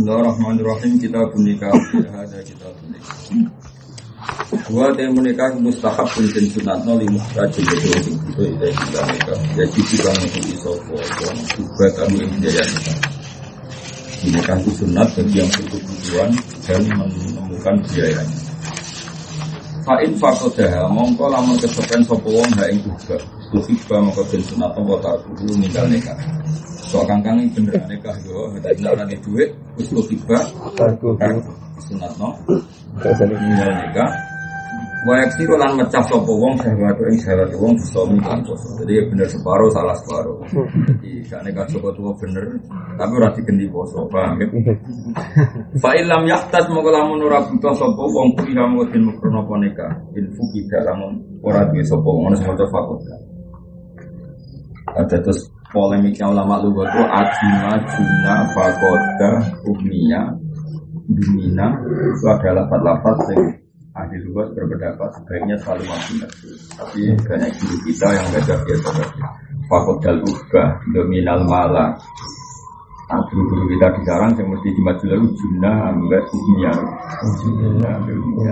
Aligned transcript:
Bismillahirrahmanirrahim 0.00 0.96
kita 0.96 1.20
menikah 1.36 1.76
ada 2.08 2.40
kita 2.40 2.72
menikah. 2.80 3.20
Dua 4.64 4.96
yang 4.96 5.12
menikah 5.12 5.52
mustahab 5.60 6.08
pun 6.16 6.24
dan 6.32 6.40
sunat 6.56 6.88
nol 6.88 7.04
lima 7.04 7.20
rajin 7.36 7.60
itu 7.68 8.08
itu 8.08 8.42
itu 8.48 8.64
kita 8.80 9.00
menikah. 9.04 9.36
Jadi 9.60 9.80
kita 9.92 10.08
mengikuti 10.16 10.56
sopo 10.56 10.96
juga 11.52 11.86
kami 12.00 12.16
yang 12.16 12.32
jaya 12.40 12.64
Menikah 14.24 14.56
itu 14.64 14.72
sunat 14.80 15.08
bagi 15.12 15.36
yang 15.36 15.50
tujuan 15.68 16.30
dan 16.64 16.80
menemukan 16.96 17.76
biayanya. 17.92 18.40
Fa'in 19.84 20.16
fakodah 20.16 20.88
mongko 20.96 21.28
lamun 21.28 21.60
kesepen 21.60 22.00
sopo 22.08 22.40
wong 22.40 22.48
ha 22.56 22.72
ing 22.72 22.80
juga. 22.88 23.20
Tuhibba 23.50 23.96
mongko 23.98 24.22
den 24.30 24.42
sunat 24.46 24.70
apa 24.78 24.94
tak 25.02 25.14
kudu 25.26 25.58
ninggal 25.58 25.86
nikah. 25.90 26.14
Soal 26.86 27.02
kangkang 27.06 27.42
ini 27.42 27.50
bener 27.50 27.82
nikah 27.90 28.14
yo, 28.22 28.46
ada 28.54 28.70
tidak 28.70 28.94
nanti 28.94 29.18
duit, 29.26 29.50
terus 29.74 29.90
tuhibba 29.90 30.38
sunat 31.82 32.12
no. 32.14 32.30
Ninggal 33.02 33.70
nikah. 33.74 34.10
Wayak 35.00 35.32
siro 35.32 35.56
lan 35.56 35.80
mecah 35.80 36.04
sopo 36.12 36.36
wong 36.36 36.60
syahwat 36.60 36.92
ing 37.08 37.16
syahwat 37.24 37.48
wong 37.56 37.72
bisa 37.72 38.04
miklan 38.04 38.44
poso. 38.44 38.68
Jadi 38.84 39.00
bener 39.08 39.24
separuh 39.32 39.72
salah 39.72 39.96
separuh. 39.96 40.44
Jadi 41.00 41.24
gak 41.24 41.40
nekah 41.40 41.64
sopo 41.72 41.88
tua 41.96 42.12
bener, 42.20 42.44
tapi 43.00 43.12
ora 43.16 43.32
digendi 43.32 43.64
poso, 43.72 44.04
paham 44.12 44.44
ya? 44.44 44.46
Fa 45.82 45.96
ilam 45.96 46.28
yaktas 46.28 46.68
moko 46.68 46.92
lamun 46.92 47.24
ora 47.24 47.40
buta 47.48 47.72
sapa 47.72 47.96
wong 47.96 48.36
kuliah 48.36 48.68
moko 48.68 48.92
den 48.92 49.08
mukrono 49.08 49.40
apa 49.40 49.54
nikah. 49.64 49.92
In 50.20 50.28
fuki 50.36 50.68
lamun 50.68 51.16
ora 51.40 51.64
duwe 51.72 51.80
sapa 51.80 52.04
ngono 52.04 52.36
semoga. 52.36 52.68
Ada 54.98 55.16
terus 55.22 55.50
polemiknya 55.70 56.26
ulama 56.30 56.58
lugu 56.62 56.82
itu 56.82 57.02
adina, 57.06 57.78
juna, 57.94 58.34
fakoda, 58.50 59.30
umniya, 59.66 60.22
dumina 61.10 61.66
itu 61.82 62.26
ada 62.30 62.48
lapat-lapat 62.62 63.16
yang 63.34 63.44
ahli 63.98 64.16
lugu 64.22 64.54
berpendapat 64.54 65.10
sebaiknya 65.18 65.56
selalu 65.58 65.84
mati 65.90 66.14
tapi 66.78 67.00
banyak 67.26 67.50
guru 67.58 67.76
kita 67.90 68.06
yang 68.14 68.26
baca 68.30 68.54
biasa 68.62 68.88
saja 68.94 69.26
fakodal 69.66 70.18
ubah, 70.22 70.68
dominal 70.94 71.40
malah 71.46 71.90
Nah, 73.10 73.18
guru-guru 73.26 73.74
kita 73.74 73.90
di 73.98 74.06
sarang 74.06 74.38
yang 74.38 74.54
mesti 74.54 74.70
dimaju 74.70 75.04
lalu 75.10 75.26
juna 75.34 75.72
ambek 75.90 76.22
umniya 76.30 76.72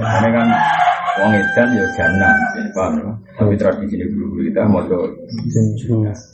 karena 0.02 0.28
kan 0.34 0.48
Wong 1.18 1.32
edan 1.34 1.68
ya 1.74 1.86
jana, 1.98 2.30
paham 2.70 2.94
ya? 3.02 3.10
Tapi 3.34 3.54
tradisi 3.58 3.98
ini 3.98 4.06
guru 4.14 4.38
kita 4.46 4.62
mau 4.70 4.86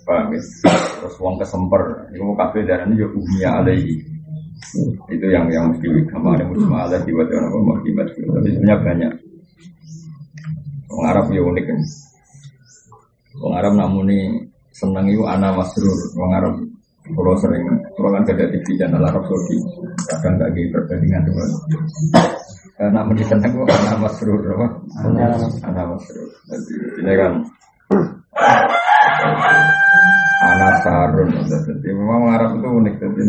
paham 0.05 0.27
ya? 0.37 0.41
Terus 1.01 1.17
wong 1.17 1.41
kesemper, 1.41 1.83
itu 2.13 2.21
mau 2.21 2.37
kafe 2.37 2.69
darah 2.69 2.85
ini 2.85 3.01
ya 3.01 3.09
umnya 3.09 3.51
alaihi. 3.65 3.97
Itu 5.09 5.27
yang 5.29 5.49
yang 5.49 5.73
mesti 5.73 5.89
kemarin 6.09 6.53
musim 6.53 6.73
alat 6.73 7.01
dibuat 7.09 7.33
orang 7.33 7.53
mau 7.65 7.81
dibuat, 7.81 8.09
tapi 8.13 8.49
sebenarnya 8.53 8.77
banyak. 8.85 9.13
Wong 10.93 11.05
Arab 11.09 11.27
ya 11.33 11.41
unik 11.41 11.65
kan. 11.65 11.81
Wong 13.41 13.53
Arab 13.57 13.73
namun 13.75 14.07
ini 14.13 14.21
senang 14.71 15.09
itu 15.09 15.25
anak 15.25 15.57
masrur. 15.57 15.99
Wong 16.15 16.31
Arab 16.37 16.55
kalau 17.05 17.37
sering, 17.37 17.69
kalau 18.01 18.09
kan 18.17 18.25
ada 18.25 18.49
TV 18.49 18.67
channel 18.81 19.05
Arab 19.05 19.29
Saudi, 19.29 19.61
kadang 20.09 20.41
gak 20.41 20.57
gitu 20.57 20.73
perbandingan 20.73 21.23
dengan 21.29 21.49
karena 22.75 23.01
menjadi 23.07 23.37
senang 23.37 23.53
kok 23.55 23.71
anak 23.71 23.99
masrur, 24.03 24.41
apa? 24.51 24.67
Anak 25.69 25.87
masrur. 25.95 26.29
Jadi 26.51 26.75
ini 27.05 27.13
kan 27.15 27.33
anak 30.43 30.75
sarun. 30.83 31.31
Jadi 31.45 31.89
memang 31.95 32.35
Arab 32.35 32.59
itu 32.59 32.67
unik. 32.67 32.95
Jadi 32.99 33.23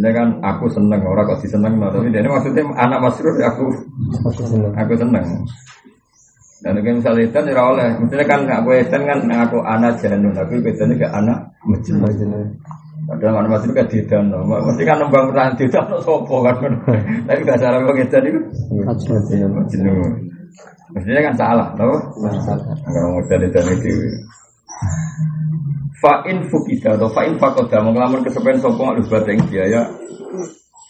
ini 0.00 0.08
kan 0.10 0.28
aku 0.40 0.66
seneng, 0.72 1.04
orang 1.04 1.30
kok 1.30 1.46
diseneng, 1.46 1.78
tapi 1.78 2.10
ini 2.10 2.26
maksudnya 2.26 2.64
anak 2.74 2.98
masrur 3.06 3.36
aku 3.44 3.70
aku 4.74 4.94
seneng. 4.98 5.24
Dan 6.66 6.82
mungkin 6.82 6.98
misalnya 6.98 7.30
itu 7.30 7.38
tidak 7.46 7.62
oleh, 7.62 7.88
misalnya 8.02 8.26
kan 8.26 8.40
aku 8.58 8.68
itu 8.74 8.90
kan 8.90 9.20
aku 9.30 9.58
anak 9.62 10.02
janun, 10.02 10.34
tapi 10.34 10.58
bedanya 10.58 10.94
ke 10.98 11.06
anak 11.14 11.38
majnun. 11.62 12.10
Padahal 13.06 13.38
mana 13.38 13.54
masih 13.54 13.70
kan 13.70 13.86
tidak, 13.86 14.18
mesti 14.34 14.82
kan 14.82 14.98
nembang 14.98 15.30
pertahanan 15.30 15.54
tidak, 15.54 15.86
no 15.86 16.02
sopo 16.02 16.42
kan. 16.42 16.58
Tapi 17.30 17.40
gak 17.46 17.62
salah 17.62 17.78
bang 17.86 18.02
itu 18.02 18.18
itu 18.18 19.46
majnun. 19.46 20.10
Mestinya 20.90 21.22
kan 21.30 21.34
salah, 21.38 21.68
tau? 21.78 21.94
Kalau 22.18 23.08
mau 23.14 23.22
jadi 23.30 23.46
dari 23.46 23.74
itu. 23.78 23.94
Fa'in 26.02 26.50
fukida 26.50 26.98
atau 26.98 27.06
fa'in 27.14 27.38
fakoda 27.38 27.78
mengelamun 27.78 28.26
kesepen 28.26 28.58
sopong 28.58 28.90
alus 28.90 29.06
bateng 29.06 29.38
biaya. 29.46 29.86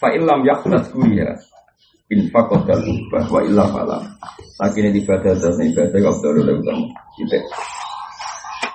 Fa'in 0.01 0.25
lam 0.25 0.41
yaknas 0.41 0.89
kuliah. 0.89 1.37
Infak 2.07 2.45
kodal 2.47 2.79
ubah 2.87 3.25
wa 3.27 3.41
illa 3.43 3.65
falam 3.67 4.03
Lagi 4.57 4.79
ini 4.81 5.03
ibadah 5.03 5.35
dan 5.37 5.59
ibadah 5.59 5.99
kau 6.01 6.17
tahu 6.23 6.39
oleh 6.39 6.55
utama 6.55 6.87
Gitu 7.19 7.37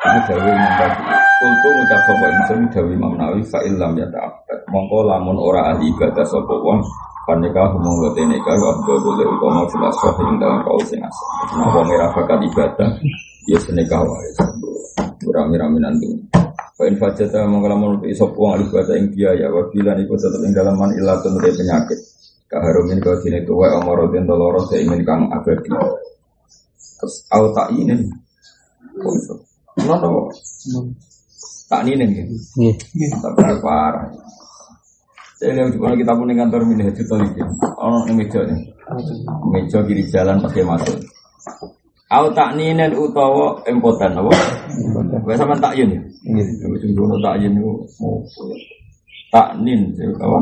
Ini 0.02 0.20
Dawi 0.28 0.50
Imam 0.52 0.74
tadi 0.78 1.04
Kultu 1.42 1.70
ngucap 1.74 2.02
sopo 2.06 2.26
insun 2.28 2.60
Dawi 2.70 2.92
Imam 2.94 3.14
Nawawi 3.16 3.44
fa 3.48 3.60
illam 3.64 3.96
ya 3.96 4.08
ta'abad 4.12 4.60
Mongko 4.68 5.00
lamun 5.08 5.38
ora 5.40 5.72
ahli 5.74 5.90
ibadah 5.96 6.26
sopo 6.28 6.60
wong 6.60 6.84
Panika 7.24 7.72
humong 7.72 8.04
gote 8.04 8.22
nikah 8.28 8.56
Wa 8.60 8.78
abdul 8.78 9.00
boleh 9.00 9.26
utama 9.26 9.64
jelas 9.72 9.96
sohi 10.04 10.22
Yang 10.28 10.38
dalam 10.42 10.60
kau 10.68 10.82
sing 10.84 11.02
asal. 11.02 11.28
Wong 11.72 11.88
era 11.88 12.08
bakat 12.12 12.40
ibadah 12.46 12.90
Ya 13.50 13.58
senikah 13.58 14.06
wae. 14.06 14.30
Rami-rami 15.22 15.80
nanti. 15.82 16.10
Wa 16.78 16.84
in 16.86 17.00
fajata 17.00 17.48
mongko 17.48 17.68
lamun 17.72 17.92
Sopo 18.12 18.38
wong 18.44 18.60
ahli 18.60 18.64
ibadah 18.68 18.94
Yang 19.00 19.08
biaya 19.16 19.48
Wa 19.50 19.64
bilan 19.72 19.98
ikut 20.04 20.18
tetap 20.20 20.42
Yang 20.44 20.54
dalaman 20.62 20.92
ilatun 21.00 21.40
penyakit 21.40 22.11
Kaharumin 22.52 23.00
kau 23.00 23.16
sini 23.24 23.40
tuwa 23.48 23.80
amarodin 23.80 24.28
doloro 24.28 24.60
saya 24.68 24.84
ingin 24.84 25.08
kang 25.08 25.32
abadi. 25.32 25.72
Terus 27.00 27.16
au 27.32 27.48
tak 27.56 27.72
ini. 27.80 27.96
Kenapa? 29.80 30.12
Tak 31.72 31.82
ini 31.88 32.04
nih. 32.04 32.28
Tapi 33.24 33.56
parah. 33.64 34.12
Saya 35.40 35.58
lihat 35.58 35.72
juga 35.74 35.96
kita 35.96 36.12
punya 36.12 36.36
kantor 36.44 36.62
milih 36.68 36.92
itu 36.92 37.08
tadi. 37.08 37.40
Oh, 37.80 38.04
ini 38.12 38.20
meja 38.20 38.44
nih. 38.44 38.60
Meja 39.56 39.80
kiri 39.88 40.04
jalan 40.12 40.44
pakai 40.44 40.68
masuk. 40.68 41.00
Au 42.12 42.28
tak 42.36 42.60
ninen 42.60 42.92
utawa 43.00 43.64
empotan 43.64 44.12
apa? 44.12 44.36
Biasa 45.24 45.48
man 45.48 45.64
tak 45.64 45.80
yun 45.80 45.96
ya. 45.96 46.44
Sungguh 46.84 47.16
tak 47.24 47.40
yun 47.40 47.56
itu 49.32 49.40
tak 49.40 49.56
nin 49.64 49.96
apa? 50.20 50.40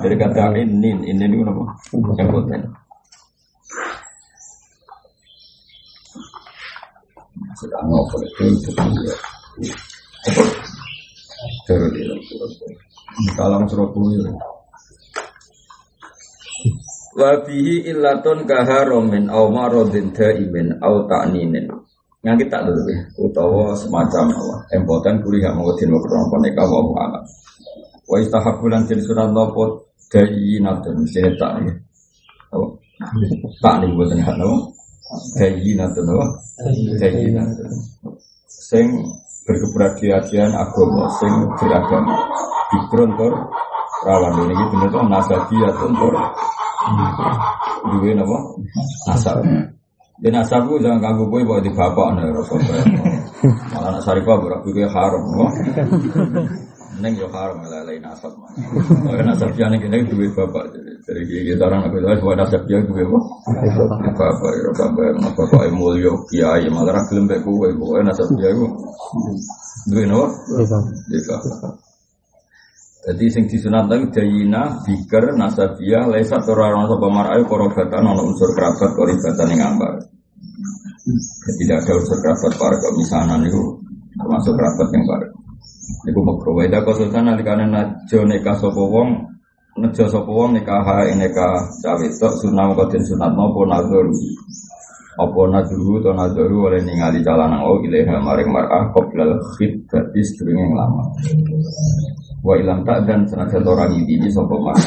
Dari 0.00 0.16
kata 0.16 0.56
in 0.56 0.80
nin 0.80 1.04
ini 1.04 1.24
ini 1.28 1.44
apa 1.44 1.60
jangkutan 1.92 2.64
sedang 7.60 7.84
ngobrol 7.84 8.24
itu 8.24 8.72
salam 13.36 13.68
Surabaya 13.68 14.32
Wabihi 17.10 17.92
illatun 17.92 18.48
kaharomin 18.48 19.28
au 19.28 19.52
marodin 19.52 20.14
daimin 20.14 20.78
au 20.80 21.04
ta'ninin. 21.10 21.66
Yang 22.22 22.46
kita 22.46 22.62
dulu 22.62 22.86
ya? 22.86 23.02
Utawa 23.18 23.74
semacam 23.74 24.30
apa? 24.30 24.56
Empotan 24.78 25.18
kuliah 25.18 25.50
mengutin 25.50 25.90
Waktu 25.90 26.36
nikah 26.38 26.70
wa 26.70 26.80
mu'amat 26.86 27.24
Wa 28.10 28.18
istahabulan 28.18 28.90
jadi 28.90 29.02
surat 29.06 29.30
nopo 29.30 29.86
Dayi 30.10 30.58
natun 30.58 31.06
Mesti 31.06 31.22
tak 31.38 31.62
nih 31.62 31.74
Tak 33.62 33.74
nih 33.78 33.88
buat 33.94 34.10
nih 34.10 34.26
no 34.34 34.74
Dayi 35.38 35.78
natun 35.78 36.04
no 36.10 36.18
Dayi 36.98 37.30
natun 37.30 37.70
Sing 38.50 38.90
berkeberhasilan 39.46 40.50
agama 40.58 41.06
Sing 41.22 41.30
beragama. 41.54 42.18
Bikron 42.74 43.10
tor 43.14 43.34
Rawan. 44.00 44.48
Ini 44.48 44.64
bener 44.74 44.88
tuh 44.90 45.02
nasabi 45.06 45.56
atau 45.62 45.90
tor 45.94 46.14
Dua 47.90 48.10
nama 48.12 48.38
Nasab. 49.06 49.38
Dan 50.20 50.36
asabku 50.36 50.76
jangan 50.84 51.00
ganggu 51.00 51.24
gue 51.32 51.48
bawa 51.48 51.64
di 51.64 51.72
bapak 51.72 52.08
nih 52.12 52.28
rasulullah. 52.28 52.84
Malah 53.72 53.90
nak 53.96 54.02
saripah 54.04 54.36
berak 54.36 54.60
gue 54.68 54.84
haram. 54.84 55.24
Neng 57.00 57.16
yo 57.16 57.26
haram 57.32 57.64
lalai 57.64 57.96
nasab. 57.96 58.36
Karena 59.08 59.32
nasab 59.32 59.56
yang 59.56 59.72
ini 59.72 60.04
duwe 60.04 60.28
bapak. 60.36 60.68
Jadi 61.08 61.20
kita 61.48 61.64
orang 61.64 61.88
aku 61.88 61.96
tahu 62.04 62.16
bahwa 62.20 62.34
nasab 62.44 62.62
yang 62.68 62.84
duwe 62.84 63.04
bapak. 63.08 64.14
Bapak 64.20 64.52
yo 64.60 64.70
bapak 64.76 65.32
bapak 65.32 65.72
mulio 65.72 66.12
kiai 66.28 66.68
malah 66.68 67.00
ra 67.00 67.02
gelem 67.08 67.24
mek 67.24 67.40
kowe 67.40 67.68
pokoke 67.72 68.04
nasab 68.04 68.28
dia 68.36 68.52
iku 68.52 68.66
duwe 69.88 70.04
nopo? 70.04 70.28
Iya. 71.08 71.36
Jadi 73.00 73.24
sing 73.32 73.48
disunat 73.48 73.88
lagi 73.88 74.12
jayina, 74.12 74.84
bikir, 74.84 75.32
nasabiyah, 75.32 76.04
lesa 76.12 76.36
tora 76.44 76.68
orang 76.68 76.84
sapa 76.84 77.08
marai 77.08 77.40
korobatan 77.48 78.04
ono 78.04 78.28
unsur 78.28 78.52
kerabat 78.52 78.92
koribatan 78.92 79.56
yang 79.56 79.72
ambar. 79.72 80.04
Jadi 81.08 81.64
tidak 81.64 81.80
ada 81.80 81.92
unsur 81.96 82.18
kerabat 82.20 82.52
para 82.60 82.76
kemisanan 82.76 83.40
itu 83.48 83.80
termasuk 84.20 84.52
kerabat 84.52 84.88
yang 84.92 85.04
baru. 85.08 85.39
Iku 86.08 86.20
makro. 86.24 86.56
Wa 86.56 86.62
idza 86.66 86.80
qasatan 86.84 87.30
alikane 87.32 87.66
najo 87.68 88.18
nikah 88.26 88.56
sapa 88.56 88.82
wong 88.82 89.08
nejo 89.78 90.04
sapa 90.10 90.30
wong 90.30 90.56
nikah 90.56 90.82
nikah 91.14 91.64
cawe 91.82 92.06
tok 92.18 92.34
sunah 92.42 92.74
kodin 92.74 93.02
sunat 93.06 93.32
napa 93.32 93.60
nazar 93.68 94.06
apa 95.20 95.40
naduru 95.52 96.00
atau 96.00 96.16
naduru 96.16 96.58
oleh 96.72 96.80
ningali 96.80 97.20
calon 97.20 97.52
au 97.52 97.82
ilaiha 97.84 98.16
maring 98.24 98.48
mar'ah 98.48 98.88
qoblal 98.94 99.36
khidbati 99.52 100.20
sedurunge 100.24 100.72
lama 100.72 101.04
wa 102.40 102.54
ilam 102.56 102.80
tak 102.88 103.04
dan 103.04 103.28
senajan 103.28 103.66
orang 103.68 104.00
ini 104.00 104.32
sapa 104.32 104.56
mas 104.56 104.80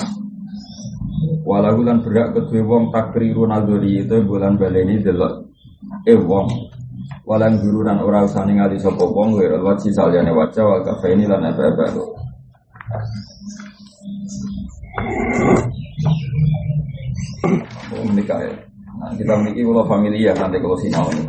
walau 1.45 1.77
lan 1.85 2.01
berak 2.01 2.33
kedue 2.33 2.65
wong 2.65 2.89
takriru 2.89 3.45
naduri 3.45 4.01
itu 4.01 4.25
bulan 4.25 4.57
baleni 4.57 5.05
delok 5.05 5.53
eh 6.09 6.17
wong 6.17 6.49
walan 7.23 7.55
guru 7.59 7.87
dan 7.87 8.03
ora 8.03 8.27
usah 8.27 8.43
ningali 8.43 8.75
sapa 8.75 9.03
wong 9.03 9.39
wa 9.39 9.71
wajhi 9.71 9.91
saliyane 9.95 10.31
wajah 10.31 10.63
wal 10.63 10.83
kafaini 10.83 11.23
lan 11.23 11.47
apa-apa 11.47 11.87
menikah 18.13 18.39
ya. 18.39 18.53
Nah, 18.99 19.11
kita 19.17 19.31
memiliki 19.35 19.61
kalau 19.65 19.85
familia 19.89 20.31
nanti 20.37 20.57
kalau 20.61 20.77
sinau 20.79 21.07
ini. 21.11 21.23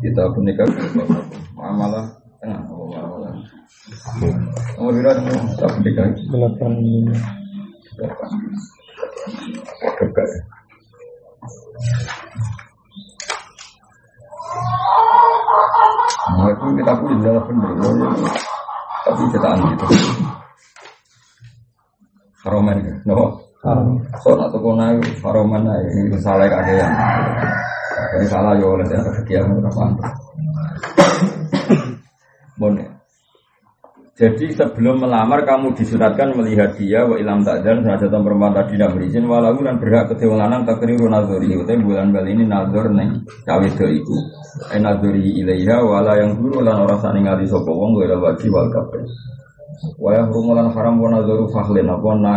Kita 0.00 0.22
menikah 0.36 0.68
malah 1.56 2.06
tengah 2.40 2.60
oh, 2.70 2.86
malah. 2.88 3.34
Nomor 4.76 4.92
berapa 4.96 5.20
kita 5.22 5.66
menikah? 5.80 6.06
Delapan. 6.32 6.72
Delapan. 7.94 8.30
Dekat. 10.00 10.28
Nah 16.34 16.46
itu 16.54 16.64
kita 16.78 16.92
pun 17.02 17.10
adalah 17.18 17.42
benar, 17.50 18.14
tapi 19.02 19.22
kita 19.34 19.48
gitu. 19.58 19.86
Haroman 22.46 22.78
ya, 22.78 22.94
no. 23.10 23.42
Haroman. 23.66 24.06
So 24.22 24.38
nak 24.38 24.54
lah, 25.66 25.82
ini 25.82 26.14
salah 26.22 26.46
yang 26.46 26.94
Jadi 28.14 28.26
salah 28.30 28.54
ya 28.54 28.66
oleh 28.70 28.86
dia 28.86 29.02
kegiatan 29.02 29.58
berapa 29.58 29.82
Bon. 32.54 32.93
Jadi 34.14 34.54
sebelum 34.54 35.02
melamar 35.02 35.42
kamu 35.42 35.74
disunatkan 35.74 36.38
melihat 36.38 36.78
dia 36.78 37.02
wa 37.02 37.18
ilam 37.18 37.42
takdan 37.42 37.82
saja 37.82 38.06
perempuan 38.06 38.54
tadi 38.54 38.78
tidak 38.78 38.94
berizin 38.94 39.26
walau 39.26 39.58
dan 39.58 39.82
berhak 39.82 40.06
kedua 40.14 40.38
lanang 40.38 40.62
tak 40.62 40.78
keliru 40.78 41.10
nazori 41.10 41.50
itu 41.50 41.66
bulan 41.82 42.14
bal 42.14 42.22
ini 42.22 42.46
nazor 42.46 42.94
neng 42.94 43.26
cawe 43.42 43.66
itu. 43.66 44.16
Eh 44.70 44.78
nazori 44.78 45.42
ilaiha 45.42 45.82
wala 45.82 46.14
yang 46.14 46.38
dulu 46.38 46.62
lan 46.62 46.86
orang 46.86 47.02
saning 47.02 47.26
ngali 47.26 47.42
sopo 47.42 47.74
wong 47.74 47.98
gue 47.98 48.06
wajib 48.14 48.54
wal 48.54 48.70
kafir 48.70 49.02
Wayah 49.98 50.30
rumulan 50.30 50.70
haram 50.70 51.02
wana 51.02 51.26
zoru 51.26 51.50
fahlin 51.50 51.90
apa 51.90 52.10
na 52.22 52.34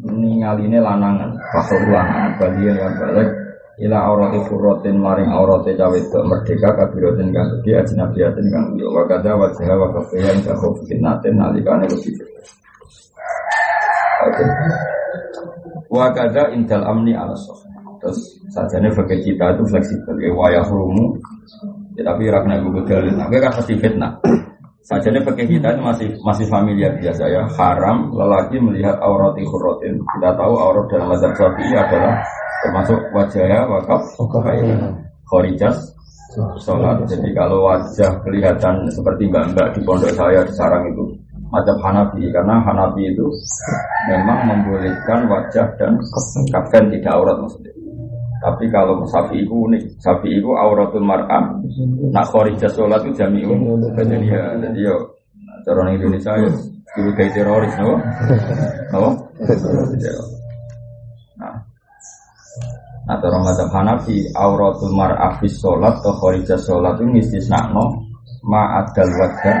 ningaline 0.00 0.80
lanangan 0.80 1.36
fakhl 1.52 1.84
lanangan 1.92 2.32
bagian 2.40 2.76
yang 2.80 2.94
balik 2.96 3.28
ila 3.80 3.98
aurati 4.12 4.38
furrotin 4.44 5.00
maring 5.00 5.32
aurati 5.32 5.72
cawe 5.72 5.96
itu 5.96 6.18
merdeka 6.28 6.68
kabirotin 6.76 7.32
kang 7.32 7.48
gede 7.58 7.80
ajnabiyatin 7.80 8.46
kang 8.52 8.64
gede 8.76 8.84
wa 8.92 9.02
kada 9.08 9.32
wajah 9.36 9.72
wa 9.76 9.88
kafiyan 9.96 10.36
kahuf 10.44 10.76
fitnatin 10.84 11.34
nalikane 11.40 11.88
Oke. 14.20 14.44
Wa 15.88 16.12
kada 16.12 16.52
intal 16.52 16.84
amni 16.84 17.16
ala 17.16 17.32
Terus 18.00 18.20
sajane 18.52 18.92
bagi 18.92 19.16
kita 19.20 19.56
itu 19.56 19.62
fleksibel. 19.68 20.16
Ya 20.20 20.32
wayah 20.32 20.64
rumu. 20.64 21.20
Ya, 21.96 22.08
tapi 22.08 22.32
rakna 22.32 22.60
gue 22.64 22.84
dalil. 22.88 23.12
Nah, 23.12 23.28
kan 23.28 23.52
pasti 23.52 23.76
fitnah. 23.76 24.16
Saja 24.80 25.12
ini 25.12 25.20
pakai 25.20 25.44
kita 25.44 25.76
itu 25.76 25.82
masih 25.84 26.08
masih 26.24 26.48
familiar 26.48 26.96
biasa 26.96 27.28
ya. 27.28 27.44
Haram 27.52 28.08
lelaki 28.16 28.56
melihat 28.56 28.96
aurat 29.04 29.36
ikhrotin. 29.36 30.00
Kita 30.00 30.32
tahu 30.32 30.54
aurat 30.56 30.88
dalam 30.88 31.12
mazhab 31.12 31.36
syafi'i 31.36 31.76
adalah 31.76 32.24
termasuk 32.64 33.00
wajahnya 33.12 33.64
wakaf, 33.68 34.02
khorijas, 35.28 35.78
sholat. 36.62 37.02
Jadi 37.10 37.30
kalau 37.34 37.66
wajah 37.66 38.10
kelihatan 38.22 38.86
seperti 38.92 39.26
mbak-mbak 39.26 39.74
di 39.74 39.80
pondok 39.82 40.12
saya 40.14 40.46
di 40.46 40.52
sarang 40.54 40.86
itu 40.90 41.04
macam 41.50 41.76
Hanafi 41.82 42.30
karena 42.30 42.62
Hanafi 42.62 43.10
itu 43.10 43.26
memang 44.06 44.38
membolehkan 44.46 45.26
wajah 45.26 45.66
dan 45.74 45.98
kafan 46.54 46.86
tidak 46.94 47.10
aurat 47.10 47.36
maksudnya. 47.42 47.74
Tapi 48.40 48.72
kalau 48.72 49.04
sapi 49.04 49.44
itu 49.44 49.52
unik, 49.52 50.00
sapi 50.00 50.40
itu 50.40 50.48
auratul 50.56 51.04
mar'ah. 51.04 51.60
Nak 52.08 52.24
kharija 52.32 52.72
sholat 52.72 53.04
itu 53.04 53.20
jami'un. 53.20 53.60
Jadi 53.92 54.16
ya, 54.32 54.56
jadi 54.56 54.80
ya, 54.80 54.96
cara 55.68 55.92
Indonesia 55.92 56.32
ya, 56.40 56.48
dulu 56.96 57.10
kayak 57.20 57.36
teroris, 57.36 57.74
no? 57.76 58.00
No? 58.96 59.12
Cara 63.18 63.38
mazhab 63.42 63.68
Hanafi, 63.74 64.30
auratul 64.38 64.94
mar'ah 64.94 65.34
fi 65.42 65.46
sholat 65.50 65.98
atau 65.98 66.14
kharija 66.14 66.54
sholat 66.62 66.94
itu 67.02 67.50
ma 67.50 67.82
ma'adal 68.40 69.10
wajah 69.18 69.56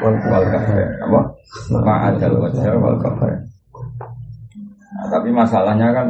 wal 0.00 0.16
kafir. 0.48 0.88
Apa? 1.04 1.20
Ma'adal 1.84 2.34
wajah 2.40 2.72
wal 2.80 2.98
kafir. 3.02 3.34
Nah, 4.94 5.06
tapi 5.10 5.28
masalahnya 5.34 5.90
kan 5.90 6.06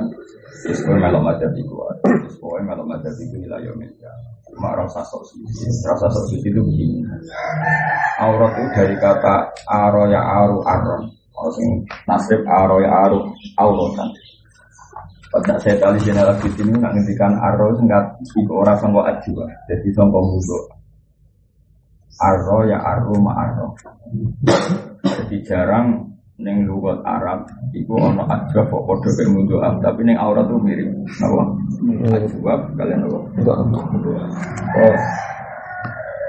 Sesuai 0.65 0.97
melok 0.97 1.21
madzhab 1.21 1.53
itu, 1.61 1.77
sesuai 2.25 2.65
melok 2.65 2.89
madzhab 2.89 3.13
itu 3.21 3.37
wilayah 3.37 3.69
Indonesia. 3.69 4.09
Cuma 4.49 4.73
rasa 4.73 5.05
sok 5.05 5.29
rasa 5.85 6.09
sok 6.09 6.41
itu 6.41 6.57
begini. 6.57 7.05
Aurat 8.17 8.57
itu 8.57 8.69
dari 8.73 8.97
kata 8.97 9.45
aro 9.69 10.09
ya 10.09 10.25
aru 10.25 10.65
aron. 10.65 11.05
Sing 11.53 11.85
nasib 12.09 12.41
aro 12.49 12.81
ya 12.81 12.89
aru 13.05 13.29
auratan. 13.61 14.09
Pada 15.35 15.59
saya 15.59 15.75
tadi 15.83 15.99
general 16.07 16.39
di 16.39 16.47
sini 16.55 16.79
nggak 16.79 16.95
ngendikan 16.95 17.35
aro 17.43 17.75
nggak 17.75 18.23
ibu 18.23 18.55
orang 18.55 18.79
sangko 18.79 19.03
ajwa, 19.03 19.51
jadi 19.67 19.89
sangko 19.91 20.23
musuh. 20.23 20.63
Aro 22.23 22.63
ya 22.71 22.79
aru 22.79 23.19
ma 23.19 23.35
aro. 23.43 23.75
Jadi 25.03 25.43
jarang 25.43 26.07
neng 26.39 26.71
lugat 26.71 27.03
Arab 27.03 27.51
iku 27.75 27.99
ono 27.99 28.23
ajwa 28.31 28.63
kok 28.63 28.83
padha 28.87 29.11
kaya 29.11 29.31
mundoa 29.31 29.69
tapi 29.83 30.07
neng 30.07 30.23
aurat 30.23 30.47
tuh 30.47 30.59
mirip. 30.63 30.87
Napa 31.19 31.43
ajwa 32.15 32.53
kalian 32.79 33.03
napa 33.03 33.19
oh 34.79 34.95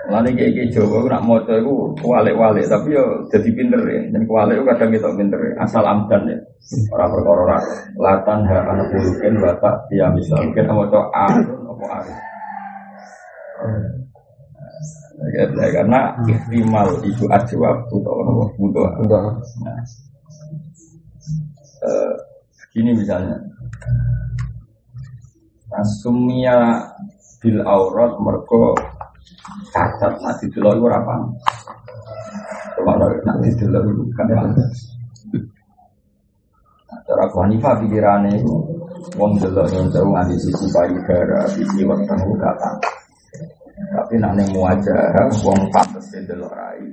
Lalu 0.05 0.37
kayak 0.37 0.51
kayak 0.53 0.69
Jawa, 0.69 0.97
nak 1.09 1.23
moco 1.25 1.49
itu 1.49 1.73
kualik-walik, 2.05 2.69
tapi 2.69 2.93
yo 2.93 3.25
jadi 3.33 3.49
pinter 3.57 3.81
ya. 3.89 4.01
Dan 4.13 4.21
itu 4.25 4.63
kadang 4.69 4.89
kita 4.93 5.09
pinter 5.17 5.39
ya. 5.41 5.53
Asal 5.65 5.81
amdan 5.81 6.29
ya. 6.29 6.37
Orang 6.93 7.09
perkara 7.13 7.57
latan 7.97 8.39
ha 8.49 8.57
anak 8.69 8.89
bulukin 8.89 9.37
batak 9.37 9.75
dia 9.89 10.09
misal 10.13 10.41
kita 10.53 10.73
mau 10.73 10.85
coba 10.89 11.09
arun 11.13 11.61
apa 11.73 11.85
arun. 12.01 12.17
Ya, 15.25 15.45
karena 15.73 15.99
ihtimal 16.27 16.89
itu 17.01 17.25
ajwab 17.31 17.87
atau 17.87 18.49
butuh. 18.59 18.89
Nah, 19.07 19.79
eh, 21.85 22.13
gini 22.75 22.91
misalnya, 22.93 23.39
Nasumia 25.71 26.83
bil 27.39 27.59
aurat 27.63 28.15
merko 28.19 28.75
cacat 29.71 30.13
nanti 30.21 30.45
dulu 30.51 30.69
itu 30.75 30.85
apa? 30.89 31.15
Kalau 32.75 33.07
nanti 33.23 33.49
dulu 33.59 33.79
itu 33.91 34.03
kan 34.15 34.27
Cara 37.05 37.21
Abu 37.21 37.37
Hanifah 37.37 37.77
pikirannya 37.85 38.33
itu 38.33 38.55
Wong 39.13 39.37
delok 39.37 39.69
yang 39.69 39.85
jauh 39.93 40.09
nganti 40.09 40.33
sisi 40.41 40.65
payudara, 40.73 41.45
sisi 41.53 41.85
weteng 41.85 42.17
kata 42.41 42.71
tapi 43.95 44.19
nak 44.19 44.35
neng 44.35 44.47
muajah, 44.55 45.11
wong 45.43 45.59
pantes 45.71 46.07
ya 46.11 46.19
delok 46.27 46.51
rai. 46.55 46.83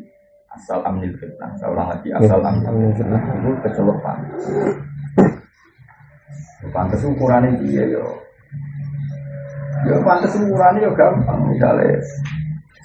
Asal 0.52 0.84
amnil 0.84 1.14
fitnah. 1.16 1.48
Saya 1.56 1.72
ulang 1.72 1.88
lagi 1.88 2.08
asal 2.12 2.40
amnil 2.42 2.92
fitnah 2.92 3.22
itu 3.40 3.50
kecelok 3.64 3.98
pantes. 4.04 4.42
Pantes 6.70 7.02
ukurannya 7.02 7.58
dia 7.64 7.84
yo. 7.90 8.06
Yo 9.88 9.96
pantes 10.04 10.36
ukurannya 10.36 10.84
yo 10.84 10.92
gampang. 10.92 11.40
Misalnya 11.48 11.98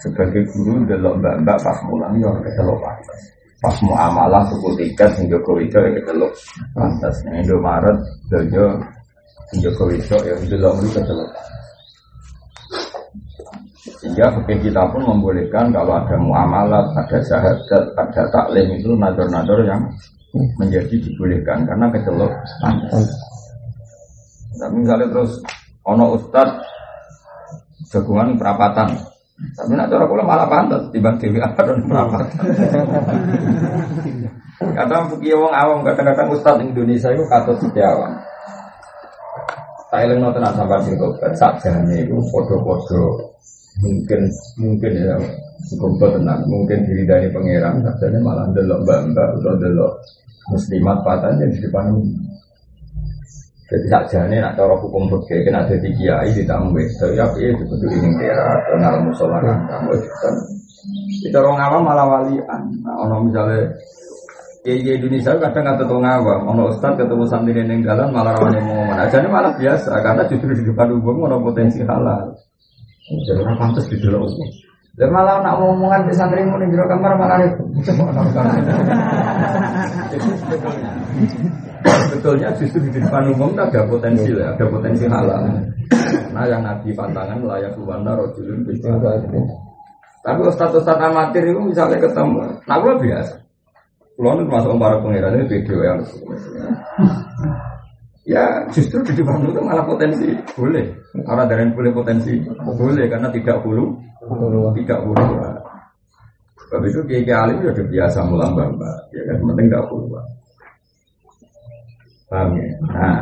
sebagai 0.01 0.45
guru 0.53 0.85
delok 0.85 1.17
mbak-mbak 1.21 1.57
pas 1.61 1.77
mulang 1.89 2.13
yo 2.21 2.29
kecelok 2.45 2.77
pantes. 2.81 3.19
Pas 3.57 3.73
mau 3.81 3.97
amalah 3.97 4.45
suku 4.53 4.69
tiket 4.77 5.09
sing 5.17 5.25
Joko 5.29 5.57
ya 5.57 5.89
kecelok 5.97 6.31
pantes. 6.77 7.15
Ning 7.25 7.41
Indomaret 7.41 7.97
dojo 8.29 8.65
sing 9.49 9.57
Joko 9.65 9.89
Widodo 9.89 10.17
ya 10.25 10.33
delok 10.45 10.73
mriki 10.77 11.01
kecelok. 11.01 11.29
Sehingga 13.97 14.29
fikih 14.39 14.69
kita 14.69 14.83
pun 14.93 15.01
membolehkan 15.09 15.73
kalau 15.73 15.97
ada 15.97 16.15
muamalat, 16.19 16.85
ada 16.93 17.17
syahadat, 17.23 17.83
ada 17.97 18.23
taklim 18.29 18.77
itu 18.77 18.93
nador-nador 18.93 19.63
yang 19.65 19.81
menjadi 20.59 20.95
dibolehkan 21.01 21.65
karena 21.65 21.87
kecelok 21.89 22.29
Tapi 24.57 24.75
misalnya 24.75 25.07
terus 25.09 25.41
ono 25.85 26.17
ustad 26.17 26.49
jagungan 27.89 28.35
perapatan, 28.35 28.89
Tapi 29.37 29.77
nak 29.77 29.93
cara 29.93 30.09
kula 30.09 30.25
malah 30.25 30.49
pantas 30.49 30.89
timbang 30.89 31.21
dewi 31.21 31.37
dan 31.37 31.77
berapa. 31.85 32.25
Kadang 34.57 35.13
fikih 35.13 35.37
wong 35.37 35.53
awam 35.53 35.85
kadang-kadang 35.85 36.33
ustaz 36.33 36.57
Indonesia 36.57 37.13
itu 37.13 37.21
katut 37.29 37.57
setiawan. 37.61 38.17
Tak 39.93 40.03
eling 40.03 40.19
nonton 40.19 40.41
sampai 40.41 40.81
sing 40.83 40.97
tobat 40.97 41.31
sakjane 41.37 42.03
iku 42.03 42.17
padha-padha 42.33 43.03
mungkin 43.77 44.21
mungkin 44.57 44.91
ya 44.97 45.15
cukup 45.69 46.17
tenang 46.17 46.41
mungkin 46.49 46.83
diri 46.83 47.05
dari 47.05 47.29
pangeran 47.29 47.85
sakjane 47.85 48.17
malah 48.19 48.49
delok 48.51 48.83
mbak-mbak 48.83 49.37
delok 49.61 50.01
muslimat 50.49 50.97
patan 51.05 51.39
di 51.39 51.61
depan 51.61 51.93
jadi 53.67 53.87
sakjane 53.91 54.39
nak 54.39 54.55
cara 54.55 54.75
hukum 54.79 55.11
fikih 55.11 55.43
kena 55.43 55.67
dadi 55.67 55.91
kiai 55.91 56.31
ditambah 56.31 56.87
tapi 57.03 57.19
apa 57.19 57.35
ya 57.35 57.51
itu 57.51 57.63
ini 57.67 58.09
kira 58.15 58.47
kenal 58.71 58.95
musola 59.03 59.43
kan 59.43 59.59
kamu 59.67 59.91
kan 59.99 60.35
itu 61.19 61.35
orang 61.35 61.59
awam 61.59 61.81
malah 61.83 62.05
walian 62.07 62.63
nah, 62.83 62.95
orang 63.03 63.27
misalnya 63.27 63.67
Kiai 64.67 64.99
Indonesia 64.99 65.31
kadang 65.39 65.63
kata 65.63 65.87
tuh 65.87 65.95
ngawam, 65.95 66.43
ono 66.43 66.67
ustad 66.67 66.99
ketemu 66.99 67.23
santri 67.23 67.55
neng 67.55 67.87
jalan 67.87 68.11
malah 68.11 68.35
rawan 68.35 68.51
yang 68.51 68.67
ngomong, 68.67 68.99
aja 68.99 69.23
ini 69.23 69.31
malah 69.31 69.55
biasa 69.55 69.95
karena 70.03 70.27
justru 70.27 70.51
di 70.51 70.67
depan 70.67 70.91
umum 70.91 71.23
ono 71.23 71.39
potensi 71.39 71.79
halal. 71.87 72.35
Jadi 73.07 73.47
orang 73.47 73.55
pantas 73.55 73.87
di 73.87 73.95
dalam 73.95 74.27
umum. 74.27 74.49
Dan 74.99 75.07
malah 75.15 75.39
nak 75.39 75.55
ngomongan 75.63 76.11
di 76.11 76.13
santri 76.19 76.43
mau 76.43 76.59
di 76.59 76.67
kamar 76.67 77.15
malah 77.15 77.47
itu. 77.47 77.63
Betulnya 82.13 82.49
justru 82.55 82.79
di 82.87 82.99
depan 82.99 83.31
umum 83.35 83.51
ada 83.57 83.83
potensi 83.87 84.31
lah, 84.31 84.55
ada 84.55 84.65
potensi 84.67 85.03
halal. 85.07 85.41
Nah 86.31 86.43
yang 86.47 86.61
nabi 86.63 86.93
pantangan 86.93 87.41
layak 87.43 87.73
luwana 87.75 88.15
rojulun 88.15 88.63
Tapi 90.23 90.39
ustad-ustad 90.43 90.99
amatir 90.99 91.43
itu 91.47 91.61
misalnya 91.61 92.03
ketemu, 92.03 92.43
nah 92.67 92.77
gue 92.83 92.93
biasa. 92.99 93.35
Kalau 94.17 94.43
masuk 94.49 94.81
para 94.81 94.97
pengiran 94.97 95.37
ini 95.37 95.45
video 95.45 95.77
yang 95.85 96.01
Ya 98.27 98.43
justru 98.75 98.99
di 99.07 99.23
depan 99.23 99.39
itu 99.39 99.61
malah 99.63 99.87
potensi 99.87 100.27
boleh. 100.51 100.83
Orang 101.23 101.47
dari 101.47 101.63
boleh 101.71 101.95
potensi 101.95 102.35
boleh 102.59 103.07
karena 103.07 103.31
tidak 103.31 103.63
bulu, 103.63 103.95
tidak 104.75 104.99
bulu. 105.07 105.23
Sebab 106.59 106.81
itu 106.83 106.99
kiai 107.07 107.31
alim 107.31 107.63
sudah 107.63 107.87
biasa 107.87 108.19
mulang 108.27 108.51
bamba, 108.51 108.91
ya 109.15 109.23
kan 109.31 109.39
penting 109.39 109.71
tidak 109.71 109.87
bulu. 109.87 110.19
Paham 112.27 112.59
ya? 112.59 112.67
Nah, 112.91 113.19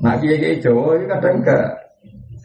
nak 0.00 0.16
kiai 0.24 0.40
kiai 0.40 0.56
Jawa 0.60 0.96
ini 0.96 1.04
kadang 1.04 1.44
enggak. 1.44 1.66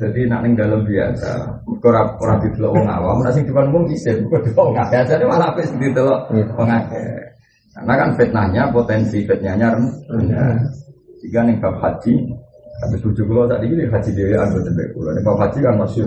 Jadi 0.02 0.26
nak 0.26 0.42
neng 0.42 0.58
dalam 0.58 0.82
biasa, 0.82 1.62
orang 1.86 2.10
orang 2.18 2.38
di 2.42 2.50
telok 2.58 2.74
wong 2.74 2.90
awam, 2.90 3.22
nasi 3.22 3.46
di 3.46 3.54
depan 3.54 3.70
wong 3.70 3.86
isin, 3.94 4.26
kok 4.34 4.50
wong 4.58 4.74
biasa 4.74 5.14
ini 5.14 5.26
malah 5.30 5.54
apes 5.54 5.70
di 5.78 5.94
telok 5.94 6.26
wong 6.58 6.70
Karena 7.72 7.94
kan 7.96 8.10
fitnahnya 8.18 8.64
potensi 8.74 9.24
fitnahnya 9.24 9.78
rendah. 10.10 10.58
Jika 11.22 11.46
nih 11.46 11.56
bab 11.62 11.78
haji, 11.80 12.18
tapi 12.82 12.96
tujuh 12.98 13.24
pulau 13.30 13.46
tadi 13.46 13.70
ini 13.70 13.86
haji 13.86 14.10
dewi 14.10 14.34
anu 14.34 14.58
tembak 14.66 14.90
pulau. 14.98 15.14
Nih 15.14 15.22
bab 15.22 15.38
haji 15.38 15.60
kan 15.62 15.76
masih 15.78 16.04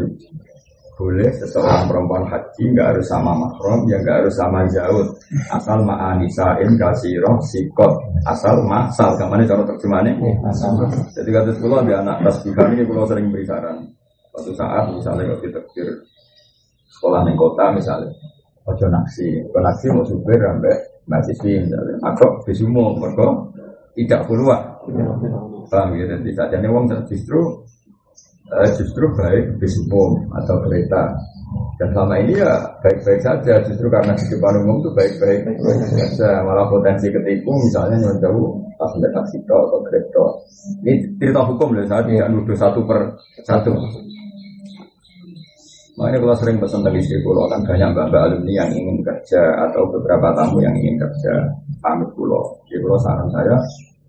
boleh 0.94 1.26
seseorang 1.42 1.90
perempuan 1.90 2.22
haji 2.30 2.70
nggak 2.70 2.94
harus 2.94 3.06
sama 3.10 3.34
mahram 3.34 3.82
ya 3.90 3.98
nggak 3.98 4.16
harus 4.22 4.34
sama 4.38 4.62
jauh. 4.70 5.06
Asal 5.50 5.82
ma'anisain 5.82 6.70
kasirah 6.78 7.36
sikot. 7.50 7.92
Asal 8.30 8.62
masal 8.62 9.18
ke 9.18 9.24
mana 9.26 9.42
cara 9.42 9.62
terjemahannya 9.66 10.14
jadi 11.10 11.30
kata 11.34 11.50
sekolah 11.58 11.82
di 11.82 11.92
anak 11.92 12.22
tasbihan 12.22 12.78
ini 12.78 12.86
pulau 12.86 13.06
sering 13.10 13.26
beri 13.34 13.42
saran. 13.42 13.82
Suatu 14.34 14.54
saat 14.54 14.90
misalnya 14.94 15.34
kalau 15.34 15.40
kita 15.42 15.60
sekolah 16.94 17.20
di 17.26 17.32
kota 17.34 17.64
misalnya. 17.74 18.14
Ojo 18.64 18.86
naksi. 18.88 19.50
Ojo 19.50 19.60
naksi 19.60 19.86
mau 19.92 20.06
supir 20.06 20.38
sampai 20.40 20.74
mahasiswi 21.10 21.52
misalnya. 21.68 21.94
Aku 22.14 22.26
bisumo 22.46 22.96
mereka 22.96 23.28
tidak 23.94 24.26
keluar 24.26 24.74
paham 25.68 25.96
ya? 25.98 26.04
Dan 26.08 26.20
tidak 26.22 26.46
jadi 26.50 26.66
uang 26.70 26.84
justru 27.08 27.40
uh, 28.52 28.68
justru 28.76 29.04
baik 29.16 29.56
bis 29.62 29.78
umum 29.86 30.26
atau 30.36 30.60
kereta 30.64 31.14
dan 31.78 31.88
selama 31.94 32.14
ini 32.22 32.38
ya 32.38 32.54
baik-baik 32.82 33.20
saja. 33.22 33.54
Justru 33.66 33.86
karena 33.86 34.14
di 34.18 34.26
depan 34.26 34.58
umum 34.62 34.82
itu 34.82 34.90
baik-baik. 34.94 35.40
Saja. 35.90 36.42
Malah 36.42 36.66
potensi 36.66 37.06
ketipu 37.10 37.50
misalnya 37.50 38.10
pas 38.74 38.90
ada 38.98 39.08
taksi 39.14 39.38
atau 39.46 39.78
kereta 39.86 40.24
ini 40.82 40.92
cerita 41.20 41.40
hukum 41.46 41.76
loh 41.76 41.84
saya 41.86 42.02
tidak 42.08 42.28
nuduh 42.32 42.56
satu 42.56 42.80
per 42.82 43.00
satu. 43.44 43.70
Makanya 45.94 46.18
kalau 46.26 46.34
sering 46.34 46.58
pesan 46.58 46.82
dari 46.82 46.98
istri 46.98 47.22
pulau 47.22 47.46
kan 47.46 47.62
banyak 47.62 47.94
mbak-mbak 47.94 48.22
alumni 48.26 48.66
yang 48.66 48.70
ingin 48.74 48.98
kerja 49.06 49.38
atau 49.70 49.86
beberapa 49.94 50.34
tamu 50.34 50.58
yang 50.58 50.74
ingin 50.74 50.98
kerja. 50.98 51.32
Pamit 51.78 52.10
pulau. 52.18 52.42
Di 52.66 52.82
pulau 52.82 52.98
saran 52.98 53.30
saya 53.30 53.54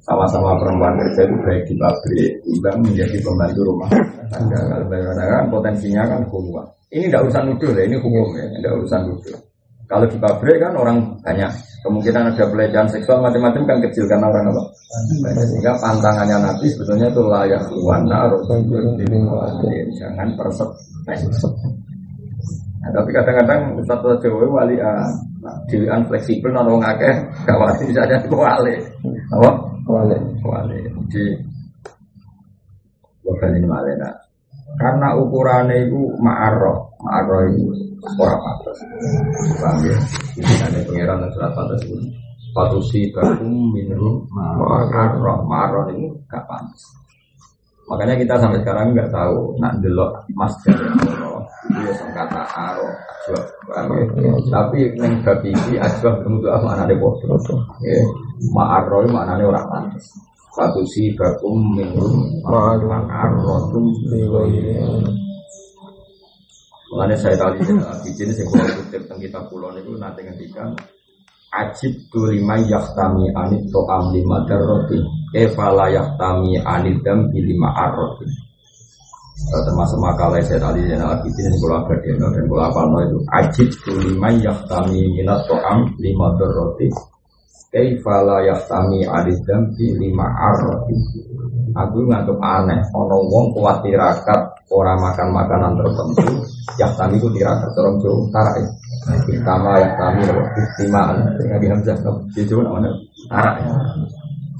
sama-sama 0.05 0.53
perempuan 0.61 0.93
kerja 1.01 1.25
itu 1.25 1.35
baik 1.41 1.63
di 1.65 1.75
pabrik, 1.81 2.31
timbang 2.45 2.77
menjadi 2.85 3.17
pembantu 3.25 3.59
rumah 3.65 3.89
tangga. 4.29 4.59
Kalau 4.61 4.85
kan 5.17 5.45
potensinya 5.49 6.03
kan 6.05 6.21
keluar. 6.29 6.65
Ini 6.93 7.09
tidak 7.09 7.25
urusan 7.27 7.43
nuduh 7.49 7.71
ya, 7.73 7.83
ini 7.89 7.97
hukum 7.97 8.27
ya, 8.37 8.45
tidak 8.61 8.71
urusan 8.77 9.01
nuduh. 9.09 9.37
Kalau 9.85 10.05
di 10.09 10.17
pabrik 10.17 10.57
kan 10.61 10.73
orang 10.77 10.97
banyak 11.21 11.51
kemungkinan 11.85 12.33
ada 12.33 12.45
pelecehan 12.49 12.89
seksual 12.89 13.21
macam-macam 13.21 13.61
kan 13.69 13.77
kecil 13.85 14.05
karena 14.09 14.25
orang 14.29 14.49
apa? 14.49 14.63
Sehingga 15.45 15.73
pantangannya 15.77 16.37
Nabi 16.41 16.65
sebetulnya 16.73 17.07
itu 17.09 17.21
layak 17.25 17.63
wana 17.85 18.29
jangan 19.93 20.27
persep. 20.37 20.69
Nah, 22.85 22.93
tapi 22.93 23.09
kadang-kadang 23.09 23.61
satu 23.89 24.13
Jawa 24.21 24.45
wali 24.61 24.77
ah, 24.77 25.09
dewan 25.69 26.05
fleksibel 26.05 26.53
non 26.53 26.69
wong 26.69 26.85
akeh 26.85 27.13
gak 27.45 27.57
wali 27.57 27.89
saja 27.93 28.17
wali. 28.29 28.77
Apa? 29.33 29.74
Wali. 29.85 30.17
Wali. 30.41 30.79
Di 31.09 31.23
bukan 33.25 33.51
ini 33.57 33.67
malena. 33.69 34.09
Karena 34.75 35.15
ukurannya 35.15 35.87
itu 35.87 35.99
ma'arroh, 36.19 36.99
ma'arroh 36.99 37.41
itu 37.53 37.63
orang 38.17 38.41
pantas. 38.41 38.77
Paham 39.61 39.77
ya? 39.85 39.97
Ada 40.67 40.79
pengiran 40.83 41.21
dan 41.23 41.29
surat 41.31 41.51
pantas 41.53 41.79
itu. 41.85 41.95
Patusi 42.51 43.11
bakum 43.13 43.71
minum 43.71 44.25
ma'arroh, 44.33 45.45
ma'arroh 45.45 45.93
ini 45.95 46.11
gak 46.27 46.43
pantas. 46.49 46.81
Makanya 47.85 48.17
kita 48.17 48.41
sampai 48.41 48.59
sekarang 48.65 48.97
nggak 48.97 49.13
tahu 49.13 49.61
nak 49.61 49.77
delok 49.77 50.25
Mas 50.33 50.53
itu 51.65 51.79
ya 51.81 51.93
kata 52.13 52.41
aro? 52.53 52.87
Tapi 54.53 54.79
neng 55.01 55.25
babi 55.25 55.49
ini 55.49 55.81
ajwa 55.81 56.09
ketemu 56.21 56.37
tuh 56.45 56.51
apa 56.53 56.67
anane 56.77 56.95
bodoh. 57.01 57.59
Ya, 57.81 57.97
ma'arro 58.53 59.05
maknanya 59.09 59.45
orang 59.49 59.65
pantas. 59.69 60.05
Satu 60.53 60.81
si 60.87 61.11
bakum 61.17 61.75
minum. 61.75 62.29
Ma'arro 62.45 63.73
tum 63.73 63.85
Makanya 66.95 67.15
saya 67.19 67.35
tadi 67.35 67.59
di 67.59 68.11
sini 68.15 68.31
saya 68.31 68.47
boleh 68.47 68.71
kutip 68.79 69.01
tentang 69.03 69.19
kita 69.19 69.39
pulau 69.51 69.73
itu 69.75 69.91
nanti 69.99 70.23
ngendikan 70.23 70.71
ajib 71.55 71.91
tu 72.11 72.23
lima 72.27 72.55
yaktami 72.63 73.31
anit 73.35 73.63
to'am 73.71 74.15
lima 74.15 74.43
darroti 74.47 74.99
efala 75.35 75.91
yaktami 75.91 76.59
anit 76.63 76.99
dam 77.03 77.27
lima 77.31 77.71
arroti 77.75 78.27
termasuk 79.35 79.99
makalah 79.99 80.39
saya 80.41 80.63
tadi 80.63 80.87
dan 80.87 81.03
lagi 81.03 81.27
ini 81.27 81.57
kalau 81.59 81.83
abadin 81.83 82.15
dan 82.15 82.31
kalau 82.31 82.63
apa 82.63 82.81
itu. 83.03 83.17
Ajib 83.35 83.69
tu 83.83 83.91
lima 83.99 84.29
yaktami 84.39 85.01
minat 85.11 85.43
to'am 85.45 85.91
lima 85.99 86.27
darroti 86.39 86.87
efala 87.75 88.39
yaktami 88.47 89.03
anit 89.03 89.39
dam 89.43 89.67
lima 89.75 90.27
arroti. 90.31 90.95
Aku 91.75 92.07
ngantuk 92.07 92.39
aneh 92.39 92.79
ono 92.95 93.19
wong 93.27 93.51
kuat 93.51 93.83
tirakat 93.83 94.41
orang 94.71 94.95
makan 95.03 95.27
makanan 95.35 95.71
tertentu 95.75 96.39
yaktami 96.79 97.19
itu 97.19 97.27
tirakat 97.35 97.71
orang 97.75 97.95
jauh 97.99 98.23
tarik 98.31 98.67
Istama 99.05 99.77
yang 99.77 99.93
kami 100.01 100.21
istimaan 100.57 101.17
Nabi 101.37 101.67
Hamzah 101.69 101.93
itu 102.33 102.57
namanya? 102.57 102.89
Tarak. 103.29 103.55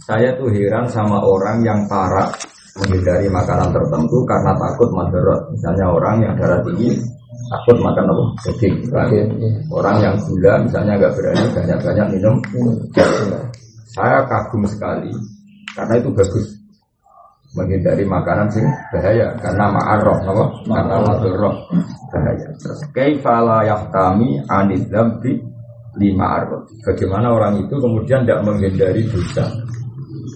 Saya 0.05 0.38
tuh 0.38 0.53
heran 0.53 0.86
sama 0.86 1.17
orang 1.17 1.65
yang 1.65 1.82
tarak 1.89 2.29
menghindari 2.75 3.27
makanan 3.32 3.72
tertentu 3.72 4.17
karena 4.27 4.51
takut 4.60 4.89
madorot. 4.91 5.41
Misalnya 5.55 5.86
orang 5.91 6.15
yang 6.24 6.34
darah 6.36 6.60
tinggi 6.67 6.91
takut 7.51 7.77
makan 7.79 8.05
apa? 8.12 8.24
Daging. 8.51 8.75
Orang 9.72 9.98
yang 10.03 10.15
gula 10.27 10.53
misalnya 10.63 10.94
agak 11.00 11.12
berani 11.15 11.46
banyak-banyak 11.55 12.08
minum. 12.20 12.36
Saya 13.96 14.27
kagum 14.27 14.67
sekali 14.67 15.12
karena 15.75 15.94
itu 16.00 16.10
bagus 16.12 16.55
menghindari 17.55 18.03
makanan 18.03 18.51
sing 18.51 18.67
bahaya 18.91 19.32
karena 19.39 19.72
ma'arroh 19.72 20.20
apa? 20.27 20.46
karena 20.67 20.96
madorot 21.08 21.55
bahaya 22.12 22.48
terus 22.60 22.79
kaifala 22.91 23.63
yahtami 23.63 24.44
anid 24.51 24.84
dzambi 24.91 25.39
lima 25.96 26.44
arroh 26.44 26.67
bagaimana 26.84 27.32
orang 27.32 27.63
itu 27.63 27.75
kemudian 27.79 28.27
tidak 28.27 28.44
menghindari 28.44 29.08
dosa 29.08 29.48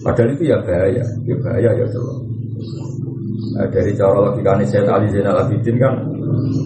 padahal 0.02 0.30
itu 0.34 0.44
ya 0.48 0.56
bahaya 0.64 1.04
ya 1.24 1.34
bahaya 1.40 1.70
ya 1.76 1.84
coba 1.92 2.12
nah, 3.56 3.66
dari 3.68 3.92
cara 3.96 4.16
logika 4.16 4.52
saya 4.68 4.90
Ali 4.94 5.06
Zainal 5.12 5.40
Abidin 5.44 5.76
kan 5.80 5.94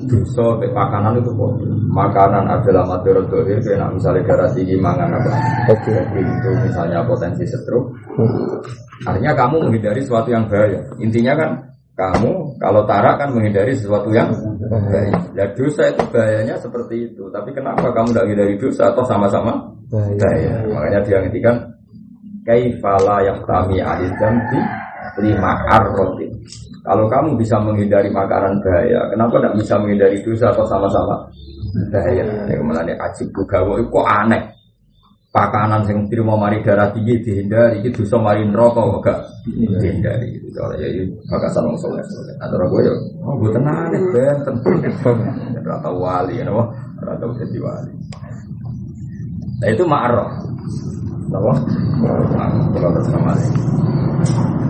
dosa 0.09 0.61
makanan 0.61 1.21
itu 1.21 1.31
kok. 1.33 1.53
Makanan 1.95 2.45
adalah 2.51 2.85
materi 2.87 3.23
dohir 3.31 3.59
kayak 3.63 3.95
misalnya 3.95 4.23
darah 4.27 4.51
tinggi 4.53 4.77
mangan 4.79 5.11
apa. 5.15 5.31
Oke. 5.71 5.95
itu 6.19 6.51
misalnya 6.67 7.07
potensi 7.07 7.45
stroke. 7.47 7.95
Artinya 9.07 9.33
kamu 9.35 9.57
menghindari 9.69 10.01
sesuatu 10.03 10.29
yang 10.31 10.45
bahaya. 10.51 10.81
Intinya 10.99 11.33
kan 11.39 11.51
kamu 11.95 12.59
kalau 12.59 12.83
tarak 12.91 13.23
kan 13.23 13.31
menghindari 13.31 13.73
sesuatu 13.79 14.11
yang 14.11 14.35
bahaya. 14.67 15.15
Ya 15.39 15.47
dosa 15.55 15.91
itu 15.91 16.03
bahayanya 16.11 16.59
seperti 16.59 17.15
itu. 17.15 17.31
Tapi 17.31 17.55
kenapa 17.55 17.95
kamu 17.95 18.11
tidak 18.11 18.25
menghindari 18.27 18.55
dosa 18.59 18.91
atau 18.91 19.05
sama-sama 19.07 19.75
Bahaya. 19.95 20.65
makanya 20.75 21.01
dia 21.07 21.23
ngertikan 21.23 21.55
kaifala 22.45 23.25
yahtami 23.25 23.81
alil 23.81 24.13
jambi 24.21 24.61
lima 25.21 25.53
arrotin 25.69 26.33
kalau 26.85 27.09
kamu 27.09 27.41
bisa 27.41 27.57
menghindari 27.65 28.13
makanan 28.13 28.61
bahaya 28.61 29.09
kenapa 29.09 29.41
tidak 29.41 29.55
bisa 29.57 29.75
menghindari 29.81 30.21
dosa 30.21 30.53
atau 30.53 30.69
sama-sama? 30.69 31.17
Bahaya. 31.89 32.23
Ini 32.45 32.61
ke 32.61 32.65
mana 32.65 32.85
ajib 32.85 33.33
bugawa 33.33 33.81
itu 33.81 33.89
kok 33.89 34.05
aneh? 34.05 34.43
Pakanan 35.33 35.83
sing 35.89 36.07
terima 36.13 36.37
mari 36.37 36.63
darah 36.63 36.93
tinggi 36.93 37.25
dihindari 37.25 37.83
itu 37.83 38.05
dosa 38.05 38.21
mari 38.21 38.45
neraka 38.45 38.85
kok 38.85 39.01
gak 39.01 39.19
dihindari? 39.49 40.37
Gitu 40.37 40.53
kalau 40.53 40.77
ya 40.77 40.87
ini 40.93 41.09
bakasan 41.25 41.65
wong 41.73 41.79
soleh. 41.81 42.05
Atau 42.45 42.61
aku 42.61 42.77
ya. 42.85 42.93
Oh 43.25 43.35
gue 43.41 43.51
tenang 43.57 43.89
nih 43.89 44.01
benten 44.13 44.55
rata 45.65 45.89
wali 45.89 46.37
ya 46.37 46.53
rata 47.01 47.25
jadi 47.41 47.59
wali. 47.65 47.93
Nah 49.65 49.69
itu 49.73 49.83
ma'arrah 49.89 50.31
Bersama 52.95 53.33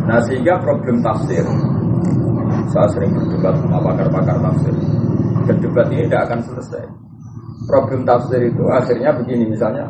Nah 0.05 0.19
sehingga 0.29 0.61
problem 0.61 1.01
tafsir 1.01 1.45
Saya 2.71 2.89
sering 2.93 3.13
berdebat 3.15 3.55
sama 3.59 3.79
pakar-pakar 3.83 4.37
tafsir 4.39 4.75
Dan 5.49 5.57
debat 5.61 5.87
ini 5.91 6.07
tidak 6.11 6.23
akan 6.31 6.41
selesai 6.45 6.85
Problem 7.65 8.05
tafsir 8.05 8.41
itu 8.45 8.65
akhirnya 8.69 9.11
begini 9.17 9.49
misalnya 9.49 9.89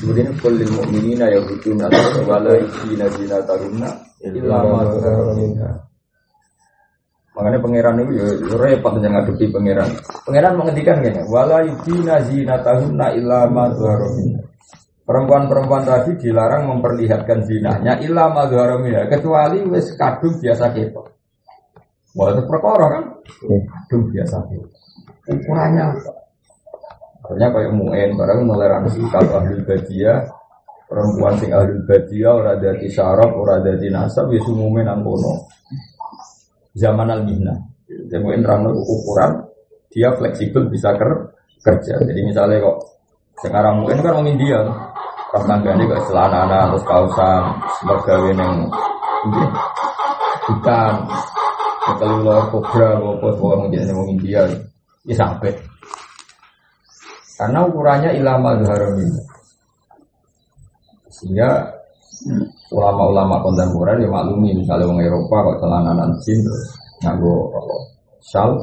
Seperti 0.00 0.20
ini 0.24 0.32
Kulil 0.40 0.70
mu'minina 0.72 1.26
ya 1.28 1.38
huduna 1.44 1.86
Wala 2.24 2.56
izina 2.56 3.06
zina 3.12 3.38
taruna 3.44 4.12
Illa 4.22 4.62
ma 4.62 4.86
zahara 4.86 5.34
minha. 5.34 5.70
Makanya 7.34 7.58
pangeran 7.58 7.96
itu 8.06 8.12
ya, 8.22 8.26
ya 8.38 8.54
repot 8.54 8.94
yang 9.02 9.18
ngadepi 9.18 9.50
pangeran. 9.50 9.90
Pangeran 10.22 10.54
menghentikan 10.54 11.02
gini, 11.02 11.20
wala 11.26 11.58
yudina 11.66 12.22
zinatahunna 12.22 13.06
illa 13.18 13.50
ma 13.50 13.66
zahara 13.74 14.06
minha. 14.14 14.42
Perempuan-perempuan 15.02 15.82
tadi 15.82 16.14
dilarang 16.14 16.70
memperlihatkan 16.70 17.42
zinanya 17.42 17.98
illa 17.98 18.30
ma 18.30 18.46
zahara 18.46 18.78
minha, 18.78 19.02
kecuali 19.10 19.58
wis 19.66 19.98
kadung 19.98 20.38
biasa 20.38 20.70
ketok. 20.70 21.06
Wah 22.14 22.30
itu 22.30 22.42
perkara 22.46 22.86
kan? 22.86 23.04
Kadung 23.42 24.02
biasa 24.14 24.36
ketok. 24.46 24.70
Ukurannya 25.26 25.82
apa? 25.90 26.12
Akhirnya 27.22 27.48
kayak 27.54 27.72
mu'en, 27.78 28.10
barang 28.18 28.40
toleransi 28.50 29.00
kalau 29.10 29.38
ahli 29.38 29.62
badia 29.62 30.26
perempuan 30.90 31.34
sing 31.38 31.54
ahli 31.54 31.78
badia 31.86 32.28
ora 32.34 32.58
dadi 32.58 32.90
syaraf, 32.90 33.30
ora 33.30 33.62
dadi 33.62 33.86
nasab 33.86 34.30
ya 34.34 34.42
sumume 34.42 34.82
nang 34.82 35.06
kono. 35.06 35.46
Zaman 36.74 37.10
al 37.10 37.22
mihna. 37.22 37.54
Jadi 37.86 38.18
mu'en 38.22 38.42
ukuran 38.74 39.38
dia 39.90 40.10
fleksibel 40.18 40.66
bisa 40.66 40.94
ker 40.98 41.30
kerja. 41.62 42.02
Jadi 42.02 42.20
misalnya 42.26 42.58
kok 42.58 42.76
sekarang 43.38 43.86
mu'en 43.86 44.02
kan 44.02 44.18
orang 44.18 44.34
India, 44.34 44.58
pas 45.32 45.42
tanggane 45.48 45.88
kok 45.88 46.04
celana 46.12 46.68
terus 46.68 46.84
kausan, 46.84 47.42
sebagai 47.80 48.36
yang 48.36 48.68
ini 49.24 49.44
hutan, 50.44 50.94
keluar 51.96 52.44
kobra, 52.52 53.00
apa 53.00 53.28
orang 53.40 53.72
jadi 53.72 53.96
orang 53.96 54.12
India, 54.12 54.44
ya 55.08 55.14
sampai. 55.16 55.56
Karena 57.40 57.64
ukurannya 57.64 58.12
ilama 58.20 58.60
zuharamin. 58.60 59.08
Sehingga 61.08 61.48
ulama-ulama 62.68 63.40
kontemporer 63.40 64.04
ya 64.04 64.08
maklumi 64.12 64.52
misalnya 64.52 64.84
orang 64.84 65.00
Eropa 65.00 65.36
kok 65.48 65.58
celana 65.64 66.06
jin 66.22 66.38
terus 66.44 66.62
nganggo 67.02 67.50
apa, 67.56 67.76
shawl 68.20 68.60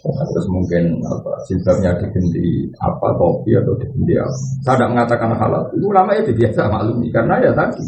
terus 0.00 0.46
mungkin 0.48 0.96
apa 1.04 1.32
jilbabnya 1.44 1.92
diganti 2.00 2.72
apa 2.80 3.06
topi 3.20 3.52
atau 3.52 3.76
diganti 3.76 4.14
apa. 4.16 4.34
Saya 4.64 4.74
tidak 4.80 4.90
mengatakan 4.96 5.28
halal. 5.36 5.62
Itu 5.76 5.86
ulama 5.92 6.10
itu 6.16 6.32
biasa 6.32 6.60
maklumi 6.72 7.08
karena 7.12 7.34
ya 7.44 7.52
tadi 7.52 7.84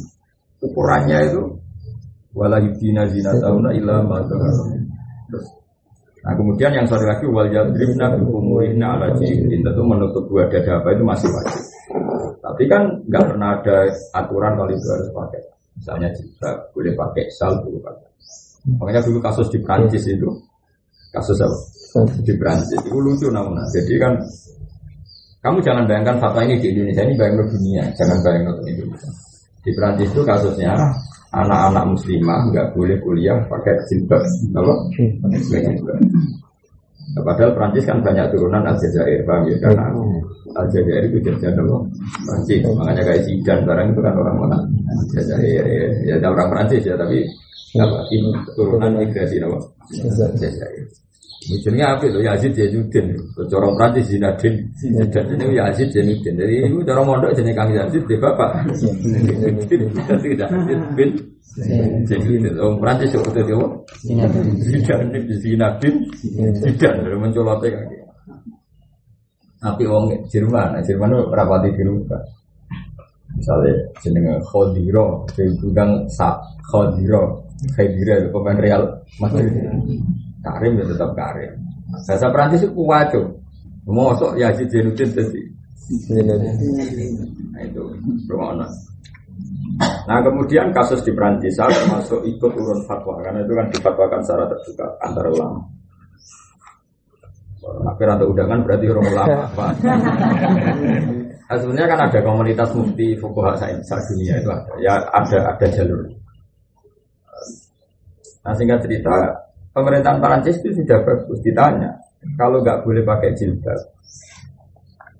ukurannya 0.61 1.19
itu 1.33 1.43
wala 2.37 2.61
yudina 2.61 3.09
zinatahuna 3.09 3.71
illa 3.73 4.05
ma 4.05 4.21
zuharamin. 4.29 4.83
Terus 5.33 5.47
Nah 6.23 6.39
kemudian 6.39 6.71
yang 6.71 6.87
satu 6.87 7.03
lagi 7.03 7.27
wal 7.27 7.51
yadribna 7.51 8.15
bikumurihna 8.15 8.95
ala 8.95 9.11
jihrin 9.19 9.59
tentu 9.67 9.83
menutup 9.83 10.23
dua 10.31 10.47
dada 10.47 10.79
apa 10.79 10.95
itu 10.95 11.03
masih 11.03 11.29
wajib. 11.35 11.63
Tapi 12.39 12.63
kan 12.71 12.83
nggak 13.11 13.25
pernah 13.27 13.59
ada 13.59 13.91
aturan 14.15 14.55
kalau 14.55 14.71
itu 14.71 14.87
harus 14.87 15.11
pakai. 15.11 15.43
Misalnya 15.75 16.09
jika 16.15 16.51
boleh 16.71 16.95
pakai 16.95 17.27
sal 17.35 17.59
boleh 17.67 17.83
pakai. 17.83 18.11
Makanya 18.79 19.03
dulu 19.03 19.19
kasus 19.19 19.51
di 19.51 19.59
Prancis 19.59 20.07
itu 20.07 20.31
kasus 21.11 21.43
apa? 21.43 21.59
Di 22.25 22.35
Prancis 22.41 22.81
itu 22.81 22.97
lucu 22.97 23.29
namun. 23.29 23.61
Jadi 23.69 23.95
kan 24.01 24.17
kamu 25.43 25.59
jangan 25.61 25.85
bayangkan 25.85 26.17
fatwa 26.23 26.41
ini 26.47 26.57
di 26.63 26.71
Indonesia 26.73 27.03
ini 27.03 27.15
bayangkan 27.19 27.47
dunia, 27.51 27.85
jangan 27.99 28.19
bayangkan 28.23 28.55
di 28.63 28.71
Indonesia. 28.79 29.11
Di 29.63 29.71
Prancis 29.75 30.09
itu 30.11 30.23
kasusnya 30.23 30.73
anak-anak 31.33 31.85
muslimah 31.97 32.41
nggak 32.53 32.67
boleh 32.77 32.97
kuliah 33.03 33.37
pakai 33.49 33.75
jilbab, 33.89 34.23
apa? 34.57 34.75
Jilbab. 35.49 35.99
Nah, 37.13 37.23
padahal 37.27 37.53
Prancis 37.53 37.85
kan 37.85 37.99
banyak 38.01 38.25
turunan 38.33 38.63
Aljazair, 38.65 39.21
paham 39.27 39.45
ya? 39.51 39.57
Karena 39.61 39.85
Aljazair 40.57 41.03
itu 41.11 41.19
jajan 41.29 41.61
apa? 41.61 41.77
Prancis, 42.25 42.61
makanya 42.73 43.03
kayak 43.05 43.23
Zidane 43.27 43.63
barang 43.69 43.87
itu 43.93 44.01
kan 44.01 44.15
orang 44.17 44.37
mana? 44.39 44.59
Aljazair, 44.97 45.65
ya, 46.09 46.15
ya 46.17 46.29
orang 46.31 46.49
Prancis 46.49 46.83
ya, 46.87 46.95
tapi 46.97 47.21
apa? 47.77 47.99
Ini 48.15 48.31
turunan 48.57 48.93
migrasi 48.97 49.37
apa? 49.43 49.59
Aljazair. 49.93 50.87
Ujungnya 51.43 51.99
apa 51.99 52.07
itu? 52.07 52.23
Yazid 52.23 52.53
Zainuddin. 52.55 53.19
Corong 53.51 53.75
Prancis 53.75 54.07
Zinadin. 54.15 54.55
Dan 55.11 55.25
ini 55.35 55.59
Yazid 55.59 55.89
Zainuddin. 55.91 56.39
Jadi 56.39 56.55
itu 56.71 56.79
cara 56.87 57.03
mondok 57.03 57.35
jenis 57.35 57.55
Kang 57.59 57.71
Yazid 57.75 58.03
di 58.07 58.15
bapak. 58.15 58.51
Tidak 59.67 60.49
Yazid 60.49 60.81
bin 60.95 61.11
Zainuddin. 62.07 62.55
Orang 62.63 62.79
Prancis 62.79 63.11
itu 63.11 63.31
itu 63.35 63.55
apa? 63.59 63.69
Zinadin. 64.07 65.25
Zinadin. 65.43 65.95
Zidan. 66.63 66.95
Dari 67.03 67.19
mencolotnya 67.19 67.69
kaki. 67.75 67.97
Tapi 69.63 69.83
orang 69.87 70.11
Jerman, 70.27 70.83
Jerman 70.83 71.15
itu 71.15 71.23
rapati 71.31 71.71
dirubah. 71.79 72.23
Misalnya 73.33 73.75
jenenge 74.03 74.35
Khodiro, 74.45 75.25
jadi 75.33 75.55
gudang 75.63 76.05
sak 76.11 76.37
Khodiro, 76.67 77.47
Khedira, 77.79 78.27
pemain 78.29 78.59
Real 78.59 78.83
Madrid. 79.23 79.55
Karim 80.43 80.79
ya 80.79 80.85
tetap 80.91 81.11
Karim. 81.15 81.53
Bahasa 82.07 82.27
Perancis 82.29 82.67
itu 82.67 82.75
kuwaco. 82.75 83.23
Mosok 83.87 84.39
Yazid 84.39 84.69
Zainuddin 84.71 85.11
tadi. 85.11 85.43
Nah 87.51 87.63
itu 87.67 87.83
rumah 88.31 88.67
Nah 90.07 90.19
kemudian 90.23 90.71
kasus 90.75 91.03
di 91.03 91.11
Perancis 91.15 91.55
saya 91.59 91.73
termasuk 91.73 92.23
ikut 92.27 92.53
urun 92.55 92.83
fatwa 92.87 93.19
karena 93.23 93.43
itu 93.43 93.53
kan 93.55 93.67
difatwakan 93.71 94.21
secara 94.23 94.45
terbuka 94.51 94.87
antar 95.03 95.27
ulama. 95.31 95.61
Akhir 97.63 98.09
atau 98.19 98.27
undangan 98.35 98.59
berarti 98.67 98.87
orang 98.91 99.07
ulama. 99.07 99.47
Pak. 99.55 99.71
Nah, 101.53 101.61
sebenarnya 101.61 101.89
kan 101.93 102.01
ada 102.09 102.19
komunitas 102.25 102.71
mufti 102.73 103.13
fukuha 103.21 103.53
dunia 103.85 104.35
itu 104.41 104.49
ada. 104.49 104.73
Ya 104.81 104.95
ada 105.13 105.39
ada 105.53 105.67
jalur. 105.69 106.01
Nah 108.43 108.53
singkat 108.57 108.81
cerita 108.83 109.13
pemerintahan 109.73 110.21
Perancis 110.21 110.61
itu 110.61 110.85
sudah 110.85 111.01
bagus 111.05 111.41
ditanya 111.41 111.91
kalau 112.39 112.63
nggak 112.63 112.87
boleh 112.87 113.03
pakai 113.03 113.35
jilbab 113.35 113.81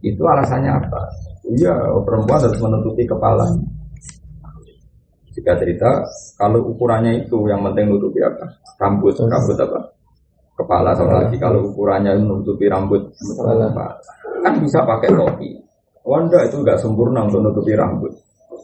itu 0.03 0.23
alasannya 0.27 0.71
apa? 0.71 1.03
Iya 1.55 1.75
perempuan 2.03 2.43
harus 2.43 2.59
menutupi 2.59 3.07
kepala. 3.07 3.47
Jika 5.33 5.57
cerita 5.57 6.03
kalau 6.37 6.75
ukurannya 6.75 7.25
itu 7.25 7.39
yang 7.49 7.63
penting 7.65 7.89
menutupi 7.89 8.21
apa? 8.21 8.51
Rambut, 8.83 9.15
rambut 9.17 9.57
apa? 9.57 9.81
Kepala 10.59 10.91
sama 10.93 11.25
lagi 11.25 11.39
kalau 11.41 11.73
ukurannya 11.73 12.19
menutupi 12.19 12.69
rambut 12.69 13.01
kepala 13.15 13.71
kan 14.43 14.55
bisa 14.59 14.83
pakai 14.83 15.11
topi. 15.15 15.51
Wanda 16.03 16.43
itu 16.43 16.59
nggak 16.59 16.83
sempurna 16.83 17.31
untuk 17.31 17.47
menutupi 17.47 17.79
rambut. 17.79 18.13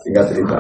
Sehingga 0.03 0.23
cerita 0.31 0.57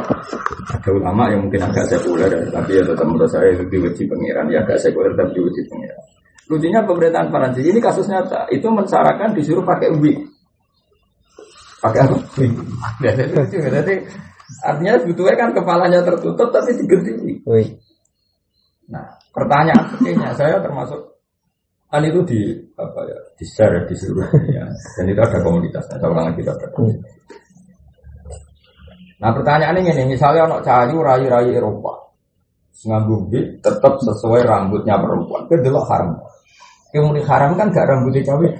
ada 0.68 0.90
ulama 0.90 1.30
yang 1.30 1.46
mungkin 1.46 1.62
agak 1.62 1.86
sekuler 1.86 2.30
tapi 2.50 2.74
ya 2.74 2.82
tetap 2.82 3.06
menurut 3.06 3.30
saya 3.30 3.54
itu 3.54 3.64
diuji 3.70 4.02
pengiran 4.10 4.50
ya 4.50 4.60
agak 4.66 4.78
sekuler 4.82 5.14
tapi 5.14 5.30
diuji 5.38 5.62
pengiran. 5.70 6.00
Lucunya 6.48 6.80
pemerintahan 6.82 7.28
Perancis 7.28 7.66
ini 7.66 7.78
kasus 7.78 8.08
nyata 8.08 8.48
itu 8.50 8.66
mensyaratkan 8.66 9.36
disuruh 9.36 9.62
pakai 9.62 9.92
wig. 10.00 10.18
Pakai 11.78 12.00
apa? 12.02 12.16
Wig. 12.40 12.52
Jadi 13.04 13.94
artinya 14.64 14.94
sebetulnya 14.98 15.36
kan 15.36 15.50
kepalanya 15.54 16.00
tertutup 16.02 16.48
tapi. 16.50 16.74
Wih. 17.46 17.68
Nah 18.90 19.06
pertanyaan 19.30 19.86
sekinya 19.92 20.32
saya 20.34 20.58
termasuk 20.58 21.18
Kan 21.88 22.04
itu 22.04 22.20
di 22.28 22.40
apa 22.76 23.00
ya 23.08 23.16
di 23.32 23.44
share 23.48 23.80
di 23.88 23.96
seluruh 23.96 24.28
dunia 24.28 24.68
dan 24.68 25.08
itu 25.08 25.20
ada 25.24 25.40
komunitasnya. 25.40 25.96
Saya 25.96 26.12
ulang 26.12 26.28
lagi 26.28 26.44
ada. 26.44 26.68
Nah 29.18 29.30
pertanyaan 29.34 29.82
ini 29.82 30.14
misalnya 30.14 30.46
anak 30.46 30.62
cahayu 30.62 31.02
rayu-rayu 31.02 31.50
Eropa 31.58 32.08
nganggu 32.86 33.26
tetap 33.58 33.98
sesuai 33.98 34.46
rambutnya 34.46 34.94
perempuan, 35.02 35.42
itu 35.50 35.58
delok 35.66 35.82
haram. 35.90 36.14
Kemudian 36.94 37.26
haram 37.26 37.58
kan 37.58 37.74
gak 37.74 37.90
rambutnya 37.90 38.22
cewek. 38.22 38.54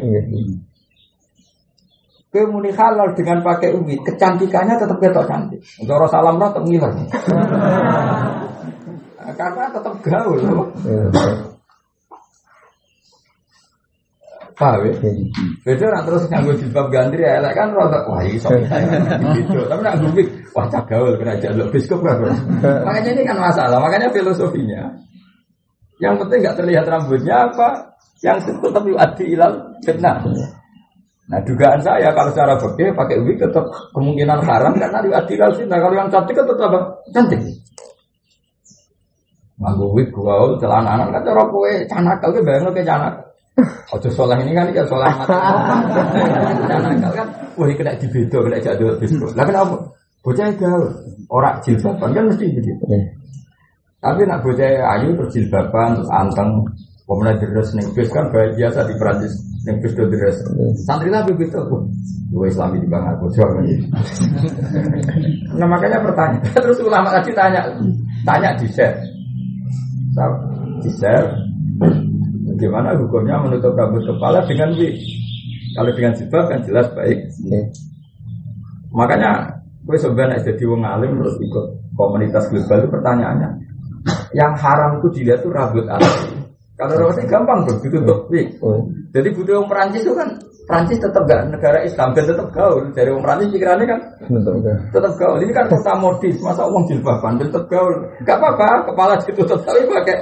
Kemudian 2.29 2.75
halal 2.75 3.15
dengan 3.15 3.41
pakai 3.47 3.79
ubi, 3.79 3.95
kecantikannya 4.03 4.75
tetap 4.75 4.99
ketok 4.99 5.25
cantik. 5.31 5.63
Untuk 5.79 6.11
salam 6.11 6.37
tetap 6.37 6.63
ngiler. 6.67 6.93
Karena 9.39 9.65
tetap 9.71 9.95
gaul. 10.03 10.39
Paham 14.59 14.91
ya? 14.91 14.93
Nak 15.79 16.03
terus 16.03 16.27
nganggo 16.27 16.53
jilbab 16.59 16.91
gantri 16.91 17.23
ya, 17.23 17.39
elek 17.39 17.55
kan 17.55 17.71
rada 17.71 18.03
wah 18.11 18.19
iki 18.27 18.43
sok 18.43 18.59
gitu. 19.39 19.63
Tapi 19.71 19.81
nak 19.87 20.03
gumbik 20.03 20.27
wah 20.55 20.67
cagaul 20.69 21.17
kena 21.21 21.35
jaluk 21.41 21.69
biskop 21.73 22.01
kan. 22.05 22.19
Makanya 22.87 23.11
ini 23.17 23.23
kan 23.25 23.39
masalah, 23.41 23.79
makanya 23.81 24.09
filosofinya. 24.13 24.83
Yang 25.99 26.15
penting 26.25 26.39
nggak 26.47 26.57
terlihat 26.57 26.85
rambutnya 26.87 27.35
apa, 27.51 27.69
yang 28.23 28.39
tetap 28.39 28.85
yuati 28.87 29.25
ilal 29.35 29.55
fitnah. 29.83 30.23
Nah 31.29 31.41
dugaan 31.45 31.81
saya 31.85 32.09
kalau 32.15 32.31
secara 32.33 32.55
fikih 32.57 32.95
pakai 32.95 33.21
wig 33.21 33.37
tetap 33.37 33.67
kemungkinan 33.93 34.41
haram 34.47 34.73
karena 34.79 34.99
yuati 35.03 35.33
ilal 35.35 35.53
fitnah. 35.59 35.79
Kalau 35.83 35.95
yang 35.99 36.09
cantik 36.09 36.35
kan 36.39 36.47
tetap 36.47 36.71
apa? 36.71 36.81
Cantik. 37.11 37.41
Nganggo 39.59 39.87
wig 39.91 40.09
gaul 40.15 40.55
celana 40.63 40.95
anak 40.95 41.19
kan 41.19 41.23
cara 41.27 41.43
kowe 41.51 41.73
canak 41.91 42.17
kowe 42.23 42.41
bayangno 42.47 42.71
ke 42.71 42.87
canak. 42.87 43.15
Ojo 43.91 44.09
sholat 44.15 44.39
ini 44.47 44.55
kan 44.55 44.71
kan 44.71 44.87
sholat 44.87 45.11
mati. 45.19 45.35
Nakal 46.71 47.11
kan, 47.11 47.27
wah 47.59 47.67
kena 47.75 47.99
dibedo, 47.99 48.39
kena 48.47 48.63
jadul 48.63 48.95
bedo. 49.03 49.27
Lah 49.35 49.43
kenapa? 49.43 49.77
Bocah 50.23 50.51
gaul, 50.59 50.85
orang 51.31 51.63
jilbaban 51.65 52.11
kan 52.13 52.25
mesti 52.29 52.47
begitu. 52.53 52.85
Tapi 53.99 54.21
nak 54.27 54.43
bocah 54.47 54.71
ayu 54.99 55.15
terus 55.15 55.31
jilbaban, 55.35 55.99
terus 55.99 56.11
anteng, 56.11 56.51
kemudian 57.07 57.39
deres 57.39 57.71
neng 57.75 57.89
bis 57.95 58.11
kan 58.11 58.31
biasa 58.31 58.87
di 58.87 58.95
Perancis 58.99 59.35
neng 59.67 59.79
bis 59.83 59.95
do 59.95 60.05
deres. 60.11 60.37
Santri 60.87 61.09
nabi 61.11 61.35
begitu, 61.35 61.59
dua 62.31 62.47
Islami 62.47 62.83
di 62.83 62.89
bangga 62.91 63.17
aku 63.17 63.27
Nah 65.59 65.67
makanya 65.67 65.99
pertanyaan, 66.05 66.45
terus 66.63 66.79
ulama 66.83 67.09
tadi 67.15 67.31
tanya, 67.33 67.63
tanya 68.23 68.55
di 68.59 68.67
share, 68.71 68.99
di 70.83 70.91
share, 70.99 71.27
Bagaimana 72.59 72.91
hukumnya 72.99 73.39
menutup 73.39 73.77
rambut 73.79 74.03
kepala 74.03 74.43
dengan 74.51 74.75
wig? 74.75 74.99
Kalau 75.79 75.95
dengan 75.95 76.11
jilbab 76.19 76.45
kan 76.51 76.61
jelas 76.67 76.91
baik. 76.91 77.19
Yeah. 77.47 77.71
Makanya 78.91 79.58
gue 79.89 79.97
sebenarnya 79.97 80.45
jadi 80.45 80.63
wong 80.69 80.85
alim 80.85 81.17
terus 81.17 81.41
ikut 81.41 81.67
komunitas 81.97 82.45
global 82.53 82.85
itu 82.85 82.89
pertanyaannya, 82.93 83.51
yang 84.37 84.53
haram 84.53 85.01
itu 85.01 85.09
dilihat 85.17 85.41
tuh 85.41 85.49
rambut 85.49 85.89
asli. 85.89 86.37
Kalau 86.77 86.95
rambutnya 86.95 87.25
gampang 87.27 87.59
tuh 87.67 87.77
ditutup 87.83 88.29
wig. 88.29 88.53
Oh. 88.61 88.85
Jadi 89.11 89.35
butuh 89.35 89.59
yang 89.59 89.67
Perancis 89.67 90.05
itu 90.05 90.15
kan 90.15 90.29
Prancis 90.69 91.01
tetap 91.01 91.25
gak 91.27 91.49
negara 91.51 91.81
Islam 91.83 92.13
dan 92.15 92.29
tetap 92.29 92.53
gaul. 92.55 92.87
Dari 92.95 93.09
orang 93.11 93.25
Prancis 93.25 93.51
pikirannya 93.51 93.87
kan 93.89 94.01
tetap 94.95 95.13
gaul. 95.19 95.41
Ini 95.43 95.53
kan 95.57 95.67
kota 95.73 95.93
modis, 95.99 96.37
masa 96.39 96.63
uang 96.69 96.85
jilbaban 96.87 97.41
tetap 97.41 97.65
gaul. 97.67 97.97
Gak 98.23 98.37
apa-apa, 98.39 98.93
kepala 98.93 99.17
ditutup 99.25 99.59
tapi 99.65 99.81
pakai 99.89 100.17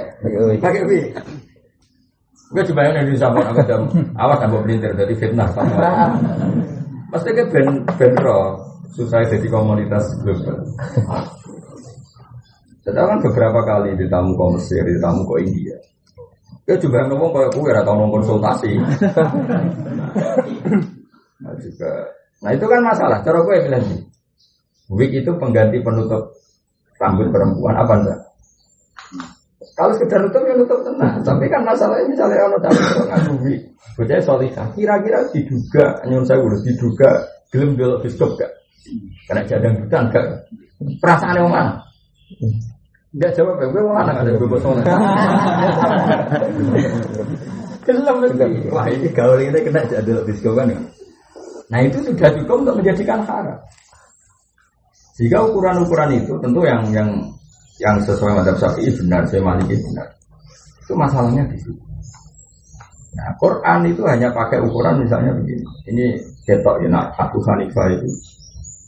pakai 0.57 0.81
wig. 0.87 1.05
Gue 2.55 2.63
coba 2.73 2.87
yang 2.87 3.03
di 3.03 3.19
sama 3.19 3.43
aku 3.43 3.59
jam 3.67 3.83
awas 4.15 4.39
tambah 4.39 4.63
pelintir 4.63 4.95
dari 4.95 5.13
fitnah. 5.13 5.51
Pasti 7.11 7.29
kan 7.35 7.45
ben 7.51 7.67
ben 7.99 8.13
roh 8.23 8.66
susah 8.95 9.25
jadi 9.27 9.47
komunitas 9.51 10.05
global. 10.23 10.63
Saya 12.87 13.03
kan 13.03 13.19
beberapa 13.19 13.59
kali 13.67 13.99
di 13.99 14.07
tamu 14.07 14.31
ke 14.31 14.45
Mesir, 14.55 14.83
di 14.87 14.95
tamu 15.03 15.27
ke 15.27 15.43
India. 15.43 15.75
Ya 16.67 16.75
coba 16.79 17.07
ngomong 17.07 17.31
kayak 17.35 17.51
gue 17.55 17.71
atau 17.83 17.93
ngomong 17.95 18.11
konsultasi. 18.19 18.71
nah, 21.43 21.53
juga. 21.59 21.91
Nah 22.43 22.51
itu 22.55 22.65
kan 22.67 22.79
masalah. 22.83 23.19
Cara 23.23 23.39
gue 23.43 23.55
bilang 23.67 23.83
nih, 23.87 24.01
wig 24.91 25.11
itu 25.19 25.31
pengganti 25.35 25.79
penutup 25.83 26.31
rambut 26.99 27.27
perempuan 27.31 27.75
apa 27.75 27.93
enggak? 28.03 28.19
Kalau 29.77 29.93
sekedar 29.93 30.25
nutup 30.25 30.41
ya 30.41 30.53
nutup 30.57 30.79
tenang. 30.81 31.21
Tapi 31.21 31.45
kan 31.51 31.61
masalahnya 31.61 32.09
misalnya 32.09 32.49
orang 32.49 32.61
tahu 32.65 33.03
ngakui, 33.13 33.55
bocah 33.93 34.19
solihah. 34.25 34.67
Kira-kira 34.73 35.19
diduga, 35.29 35.85
nyun 36.09 36.25
saya 36.25 36.41
udah 36.41 36.59
diduga 36.65 37.09
gelem 37.53 37.77
dulu 37.77 38.01
biskop 38.01 38.33
gak? 38.41 38.56
Karena 39.27 39.41
jadang 39.43 39.73
bukan 39.83 40.03
gak? 40.13 40.25
Perasaan 41.01 41.35
yang 41.41 41.49
mana? 41.49 41.73
Enggak 43.15 43.31
jawab 43.33 43.57
ya, 43.57 43.65
gue 43.71 43.81
mau 43.81 43.95
mana 43.97 44.11
ada 44.21 44.31
gue 44.31 44.59
soleh. 44.61 44.85
Gelem 47.87 48.17
Wah 48.67 48.85
ini 48.91 49.07
gaul 49.15 49.39
ini 49.39 49.59
kena 49.63 49.81
jadul 49.87 50.21
biskop 50.27 50.59
kan? 50.59 50.69
Nah 51.67 51.79
itu 51.83 51.97
sudah 52.03 52.29
cukup 52.35 52.67
untuk 52.67 52.75
menjadikan 52.83 53.23
haram. 53.23 53.55
Jika 55.17 55.41
ukuran-ukuran 55.49 56.13
itu 56.13 56.35
tentu 56.37 56.61
yang 56.61 56.83
yang 56.93 57.09
yang 57.81 57.97
sesuai 58.05 58.37
madhab 58.37 58.59
syafi'i 58.59 58.93
benar, 59.01 59.25
saya 59.25 59.41
maliki 59.41 59.73
benar. 59.81 60.07
Itu 60.85 60.93
masalahnya 60.93 61.43
di 61.49 61.57
situ. 61.57 61.81
Nah, 63.17 63.33
Quran 63.41 63.81
itu 63.89 64.05
hanya 64.05 64.29
pakai 64.29 64.61
ukuran 64.61 65.01
misalnya 65.01 65.33
begini. 65.33 65.65
Ini 65.89 66.05
ketok 66.45 66.85
ya, 66.85 66.89
nah, 66.93 67.09
Abu 67.17 67.41
Hanifah 67.41 67.89
itu 67.97 68.07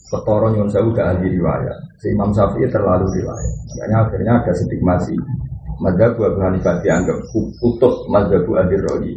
ketoro 0.09 0.49
nyun 0.49 0.67
saya 0.67 0.83
udah 0.89 1.05
ahli 1.15 1.37
riwayat. 1.37 1.77
Si 2.01 2.09
Imam 2.09 2.33
Syafi'i 2.33 2.65
terlalu 2.67 3.05
riwayat. 3.21 3.53
Makanya 3.69 3.97
akhirnya 4.09 4.33
ada 4.41 4.51
stigmasi. 4.57 5.15
Madhab 5.79 6.19
Abu 6.19 6.43
Hanifah 6.43 6.83
dianggap 6.83 7.17
kutub 7.61 7.93
Madhab 8.11 8.43
ahli 8.43 8.75
rohi. 8.75 9.09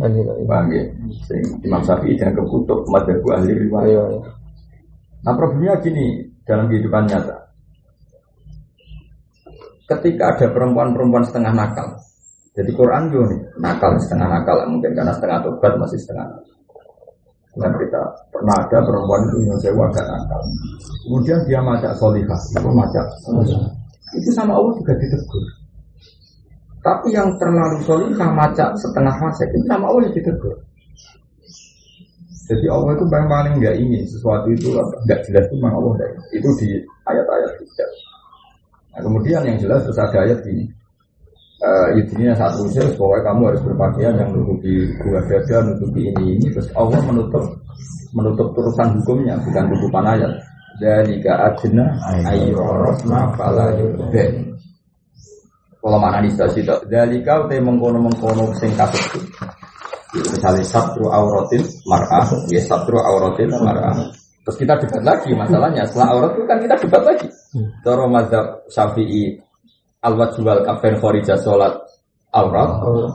Paham 0.47 0.67
ya? 0.71 0.85
Imam 1.65 1.83
Syafi'i 1.83 2.15
dianggap 2.15 2.47
kutub 2.47 2.85
Madhab 2.93 3.19
ahli 3.33 3.53
riwayat. 3.57 4.23
Nah 5.23 5.35
problemnya 5.35 5.81
gini 5.81 6.29
dalam 6.45 6.67
kehidupan 6.71 7.07
nyata 7.09 7.43
ketika 9.99 10.37
ada 10.37 10.47
perempuan-perempuan 10.53 11.25
setengah 11.27 11.53
nakal. 11.53 11.89
Jadi 12.53 12.71
Quran 12.77 13.09
juga 13.09 13.33
nih, 13.33 13.41
nakal 13.61 13.97
setengah 13.97 14.29
nakal 14.29 14.57
mungkin 14.69 14.93
karena 14.93 15.13
setengah 15.17 15.39
tobat 15.41 15.73
masih 15.81 15.99
setengah 16.01 16.27
nakal. 16.29 16.52
Dan 17.53 17.69
kita 17.77 18.03
pernah 18.33 18.57
ada 18.65 18.79
perempuan 18.81 19.29
itu 19.29 19.45
yang 19.45 19.59
saya 19.61 19.77
agak 19.77 20.07
nakal. 20.09 20.41
Kemudian 21.05 21.39
dia 21.45 21.61
macak 21.61 21.93
solihah, 22.01 22.41
itu 22.57 22.71
macak 22.73 23.07
Itu 24.17 24.31
sama 24.33 24.57
Allah 24.57 24.73
juga 24.81 24.97
ditegur. 24.97 25.45
Tapi 26.83 27.13
yang 27.13 27.29
terlalu 27.37 27.79
solihah 27.85 28.31
macak 28.33 28.73
setengah 28.81 29.15
fase 29.21 29.45
itu 29.53 29.69
sama 29.69 29.85
Allah 29.93 30.09
yang 30.09 30.17
ditegur. 30.17 30.57
Jadi 32.43 32.67
Allah 32.67 32.93
itu 32.99 33.05
paling 33.07 33.29
paling 33.31 33.55
nggak 33.63 33.77
ingin 33.79 34.03
sesuatu 34.09 34.49
itu 34.51 34.75
nggak 35.07 35.21
jelas 35.31 35.45
itu 35.47 35.55
memang 35.57 35.79
Allah 35.79 35.93
itu 36.35 36.49
di 36.59 36.69
ayat-ayat 37.07 37.53
tidak. 37.55 37.91
Nah, 38.93 39.01
kemudian 39.01 39.41
yang 39.47 39.57
jelas 39.57 39.87
terus 39.89 39.97
ada 39.97 40.19
ayat 40.21 40.41
ini. 40.51 40.69
Uh, 41.63 41.95
intinya 41.95 42.35
saat 42.35 42.59
usia, 42.59 42.83
pokoknya 42.99 43.31
kamu 43.31 43.43
harus 43.55 43.63
berpakaian 43.63 44.19
yang 44.19 44.35
menutupi 44.35 44.83
dua 44.99 45.23
dada, 45.31 45.63
menutupi 45.63 46.11
ini 46.11 46.35
ini, 46.35 46.47
terus 46.51 46.67
Allah 46.75 46.99
menutup 47.07 47.45
menutup 48.11 48.51
terusan 48.51 48.99
hukumnya, 48.99 49.39
bukan 49.47 49.71
tutupan 49.71 50.05
ayat. 50.11 50.33
Dari 50.83 51.23
adna 51.23 51.87
ayyurosna 52.27 53.31
fala 53.39 53.79
yurden. 53.79 54.59
Kalau 55.79 55.99
mana 56.03 56.27
stasi 56.27 56.67
itu, 56.67 56.75
dari 56.91 57.23
kau 57.23 57.47
teh 57.47 57.63
mengkono 57.63 58.11
mengkono 58.11 58.51
sing 58.59 58.75
kasut. 58.75 59.23
Misalnya 60.19 60.67
sabtu 60.67 61.07
auratin 61.07 61.63
mar'ah, 61.87 62.27
ya 62.51 62.59
sabtu 62.67 62.99
auratin 62.99 63.55
mar'ah. 63.55 63.95
Terus 64.43 64.57
kita 64.59 64.75
debat 64.83 65.03
lagi 65.15 65.31
masalahnya. 65.39 65.87
Setelah 65.87 66.09
aurat 66.19 66.31
itu 66.35 66.45
kan 66.51 66.59
kita 66.59 66.75
debat 66.83 67.03
lagi. 67.07 67.29
Toro 67.87 68.11
mazhab 68.11 68.67
Syafi'i 68.67 69.39
al 70.03 70.19
jual 70.35 70.59
kafen 70.67 70.95
khorijah 70.99 71.39
sholat 71.39 71.79
aurat. 72.35 72.71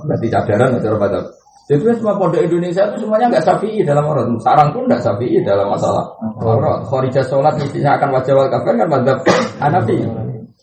Berarti 0.08 0.28
cadaran 0.32 0.78
atau 0.80 0.96
mazhab. 0.96 1.26
Jadi 1.68 1.84
semua 2.00 2.16
pondok 2.16 2.40
Indonesia 2.40 2.88
itu 2.88 3.04
semuanya 3.04 3.28
nggak 3.28 3.44
syafi'i 3.44 3.84
dalam 3.84 4.08
aurat. 4.08 4.24
Sarang 4.40 4.72
pun 4.72 4.88
nggak 4.88 5.04
syafi'i 5.04 5.44
dalam 5.44 5.68
masalah 5.68 6.06
aurat. 6.40 6.88
Khorijah 6.88 7.26
sholat 7.28 7.60
mestinya 7.60 8.00
akan 8.00 8.10
wajah 8.16 8.34
wal 8.34 8.50
kafen 8.50 8.76
kan 8.80 8.88
mazhab 8.88 9.18
Hanafi. 9.60 9.98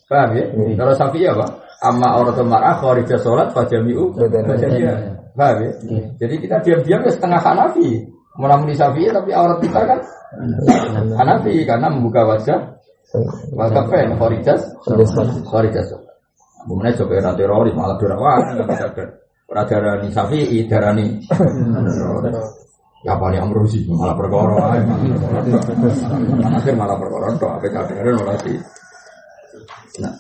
Paham 0.09 0.31
ya? 0.33 0.45
Kalau 0.81 0.93
syafi'i 0.97 1.29
apa? 1.29 1.47
Amma 1.85 2.09
aurat 2.17 2.41
mar'ah 2.41 2.81
khorijah 2.81 3.21
sholat 3.21 3.53
fajami'u 3.53 4.17
Paham 5.35 5.57
ya? 5.61 5.71
Jadi 6.25 6.35
kita 6.41 6.57
diam-diam 6.65 7.05
ya 7.05 7.11
setengah 7.13 7.41
Hanafi. 7.43 8.01
Menamun 8.35 8.75
Syafi'i 8.75 9.15
tapi 9.15 9.31
aurat 9.31 9.63
kita 9.63 9.81
kan 9.87 10.01
Hanafi 11.15 11.63
karena 11.63 11.87
membuka 11.87 12.27
wajah 12.27 12.59
pen 13.87 14.19
khorijas 14.19 14.63
khorijas 15.47 15.87
Kemudian 16.65 16.97
coba 16.97 17.13
era 17.21 17.33
teroris 17.37 17.75
malah 17.77 17.97
dirawat 18.01 18.43
Ora 19.45 19.63
darani 19.69 20.09
Syafi'i, 20.09 20.65
darani 20.65 21.21
Ya 23.05 23.13
paling 23.21 23.37
amrusi 23.37 23.85
malah 23.85 24.17
perkara. 24.17 24.81
Akhir 26.57 26.73
malah 26.73 26.97
perkara 26.97 27.37
tok 27.37 27.53
ape 27.61 27.69
kadang 27.69 28.17
malah 28.17 28.37
di. 28.41 28.57
Nah. 30.01 30.17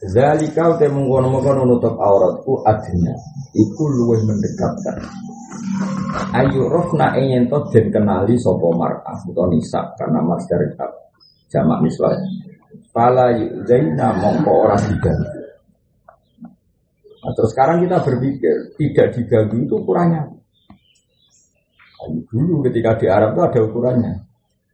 Zalika 0.00 0.80
te 0.80 0.88
mengkono-mengkono 0.88 1.68
nutup 1.68 1.92
auratku 2.00 2.64
adnya 2.64 3.12
iku 3.52 3.84
luwih 3.84 4.24
mendekatkan. 4.24 4.96
Ayu 6.40 6.72
rofna 6.72 7.12
ingin 7.20 7.52
to 7.52 7.68
den 7.68 7.92
kenali 7.92 8.40
sopo 8.40 8.72
mar'ah 8.72 9.20
nisa 9.52 9.92
karena 10.00 10.24
mas 10.24 10.48
dari 10.48 10.72
jamak 11.52 11.84
miswah. 11.84 12.16
Pala 12.90 13.30
zaina 13.66 14.10
mongko 14.18 14.50
ora 14.66 14.76
diganti. 14.82 15.40
Nah, 17.20 17.32
terus 17.36 17.52
sekarang 17.54 17.84
kita 17.84 18.02
berpikir 18.02 18.54
tidak 18.80 19.06
diganggu 19.14 19.56
itu 19.62 19.74
ukurannya. 19.78 20.26
Dulu 22.32 22.64
ketika 22.66 22.96
di 22.96 23.06
Arab 23.06 23.36
itu 23.36 23.42
ada 23.44 23.60
ukurannya. 23.62 24.14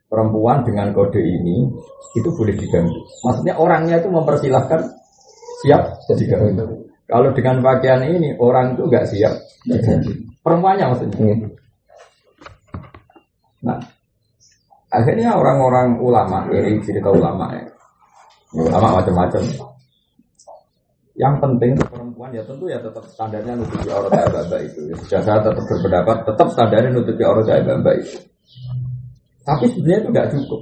Perempuan 0.06 0.62
dengan 0.62 0.94
kode 0.94 1.18
ini 1.18 1.66
itu 2.14 2.28
boleh 2.30 2.54
diganggu. 2.54 3.00
Maksudnya 3.26 3.58
orangnya 3.58 3.98
itu 3.98 4.08
mempersilahkan 4.08 4.80
siap 5.66 5.82
diganggu. 6.16 6.86
Kalau 7.06 7.30
dengan 7.34 7.60
pakaian 7.60 8.00
ini 8.06 8.38
orang 8.38 8.78
itu 8.78 8.86
nggak 8.86 9.06
siap. 9.10 9.34
Perempuannya 10.40 10.86
maksudnya. 10.88 11.50
Nah, 13.66 13.78
akhirnya 14.94 15.34
orang-orang 15.34 15.98
ulama 15.98 16.46
ini 16.54 16.78
cerita 16.86 17.10
ulama 17.10 17.50
ya. 17.58 17.75
Ulama 18.56 19.04
macam-macam. 19.04 19.42
Yang 21.16 21.34
penting 21.40 21.72
perempuan 21.80 22.28
ya 22.32 22.44
tentu 22.44 22.68
ya 22.68 22.76
tetap 22.80 23.04
standarnya 23.08 23.56
nutupi 23.56 23.88
aurat 23.88 24.12
baba 24.12 24.56
itu. 24.60 24.80
Ya, 24.92 24.94
sudah 25.00 25.20
saya 25.24 25.40
tetap 25.40 25.64
berpendapat 25.64 26.16
tetap 26.28 26.48
standarnya 26.52 26.90
nutupi 26.92 27.22
aurat 27.24 27.48
baba 27.64 27.92
itu. 27.96 28.16
Tapi 29.44 29.64
sebenarnya 29.72 30.00
itu 30.04 30.08
nggak 30.12 30.28
cukup. 30.36 30.60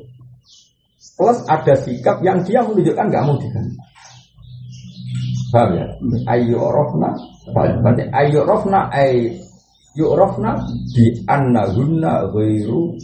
Plus 1.14 1.38
ada 1.46 1.74
sikap 1.78 2.16
yang 2.22 2.42
dia 2.42 2.62
menunjukkan 2.62 3.07
nggak 3.07 3.24
mau 3.26 3.38
diganti. 3.38 3.78
Paham 5.54 5.70
ya? 5.78 5.87
Ayo 6.35 6.66
rofna, 6.66 7.14
berarti 7.54 8.11
ayo 8.11 8.42
rofna, 8.42 8.90
ayo 8.90 10.07
rofna 10.18 10.59
di 10.90 11.22
anna 11.30 11.70
guna 11.70 12.26
ghairu 12.35 12.98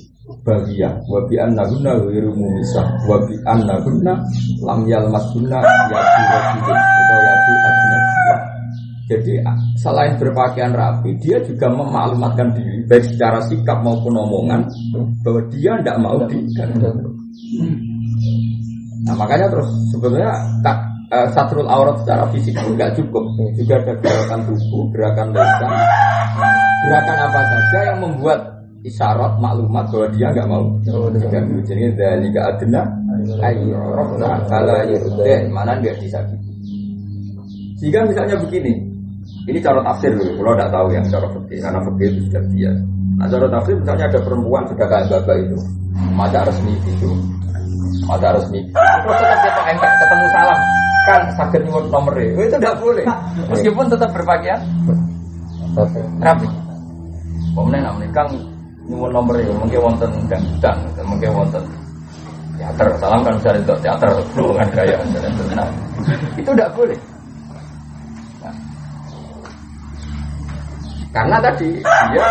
bagiyah 0.46 0.94
wa 1.08 1.20
bi 1.28 1.36
anna 1.36 1.62
guna 1.66 1.90
ghairu 2.06 2.30
mumisah 2.32 2.86
wa 3.06 3.16
bi 3.26 3.34
anna 3.46 3.74
guna 3.82 4.14
lam 4.64 4.80
yalmas 4.86 5.26
guna 5.34 5.58
yadu 5.60 6.72
atau 6.78 7.18
yadu 7.22 7.52
ajnabiyah 7.58 8.40
jadi 9.10 9.32
selain 9.78 10.14
berpakaian 10.16 10.70
rapi 10.70 11.18
dia 11.18 11.42
juga 11.42 11.66
memaklumatkan 11.70 12.54
diri 12.54 12.86
baik 12.86 13.04
secara 13.10 13.42
sikap 13.50 13.82
maupun 13.82 14.14
omongan 14.14 14.62
bahwa 15.26 15.40
dia 15.50 15.74
tidak 15.82 15.96
mau 15.98 16.18
diganti 16.30 16.88
nah 19.00 19.14
makanya 19.16 19.48
terus 19.48 19.70
sebetulnya 19.90 20.30
tak 20.60 20.90
uh, 21.10 21.28
satrul 21.34 21.66
aurat 21.66 21.98
secara 22.00 22.24
fisik 22.30 22.54
itu 22.54 22.70
nggak 22.74 22.94
cukup. 22.96 23.24
Juga 23.58 23.74
ada 23.82 23.92
gerakan 23.98 24.40
tubuh 24.46 24.84
gerakan 24.94 25.26
lisan 25.34 25.72
gerakan 26.80 27.16
apa 27.28 27.40
saja 27.44 27.78
yang 27.92 27.98
membuat 28.00 28.40
isyarat 28.80 29.36
maklumat 29.40 29.92
bahwa 29.92 30.08
dia 30.16 30.32
nggak 30.32 30.48
mau 30.48 30.64
diganggu. 31.12 31.58
Jadi 31.68 31.92
dari 31.96 32.26
gak 32.32 32.46
adna 32.56 32.82
ayo 33.44 33.76
rofna 33.92 34.40
kala 34.48 34.88
yudin 34.88 35.52
mana 35.52 35.76
dia 35.80 35.92
disakiti. 36.00 36.48
Jika 37.80 38.04
misalnya 38.04 38.36
begini, 38.40 38.76
ini 39.48 39.58
cara 39.60 39.80
tafsir 39.84 40.12
dulu. 40.12 40.40
Kalau 40.40 40.52
tidak 40.56 40.70
tahu 40.72 40.86
yang 40.92 41.04
cara 41.08 41.26
fikih 41.32 41.58
karena 41.64 41.80
fikih 41.88 42.06
itu 42.12 42.20
sudah 42.28 42.42
dia. 42.52 42.72
Nah 43.16 43.26
cara 43.28 43.46
tafsir 43.52 43.74
misalnya 43.76 44.04
ada 44.08 44.20
perempuan 44.20 44.62
sudah 44.68 44.86
kayak 44.88 45.06
bapak 45.12 45.36
itu, 45.44 45.58
masa 46.16 46.40
resmi 46.44 46.72
itu, 46.88 47.10
masa 48.08 48.28
resmi. 48.36 48.60
Terus 48.72 49.16
tetap 49.16 49.40
dia 49.40 49.52
pakai 49.52 49.96
ketemu 50.00 50.26
salam, 50.32 50.60
kan 51.04 51.20
sakit 51.36 51.60
nyuwun 51.68 51.84
nomornya, 51.92 52.24
itu 52.36 52.56
tidak 52.56 52.76
boleh. 52.80 53.04
Meskipun 53.48 53.84
tetap 53.92 54.08
berpakaian 54.12 54.60
rapi. 56.20 56.48
Kemudian 57.50 57.82
nak 57.82 57.96
nyuwun 58.90 59.10
nomor 59.14 59.38
itu 59.38 59.54
mungkin 59.54 59.78
wonten 59.86 60.10
dan 60.26 60.42
mungkin 61.06 61.30
wonten 61.30 61.62
teater. 62.58 62.88
Salam 62.98 63.22
kan 63.22 63.34
bisa 63.38 63.54
untuk 63.54 63.78
teater 63.78 64.10
kan 64.58 64.68
gaya 64.74 64.96
itu 66.34 66.50
tidak 66.50 66.70
boleh. 66.74 66.98
Nah. 68.42 68.54
karena 71.14 71.36
tadi 71.38 71.68
dia 72.10 72.26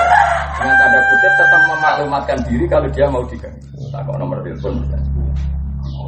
dengan 0.60 0.76
tanda 0.76 1.00
kutip 1.00 1.34
tetap 1.40 1.62
memaklumatkan 1.72 2.38
diri 2.44 2.66
kalau 2.68 2.88
dia 2.92 3.06
mau 3.08 3.24
diganti. 3.24 3.68
Tak 3.96 4.04
kok 4.04 4.16
nomor 4.20 4.38
telepon. 4.44 4.84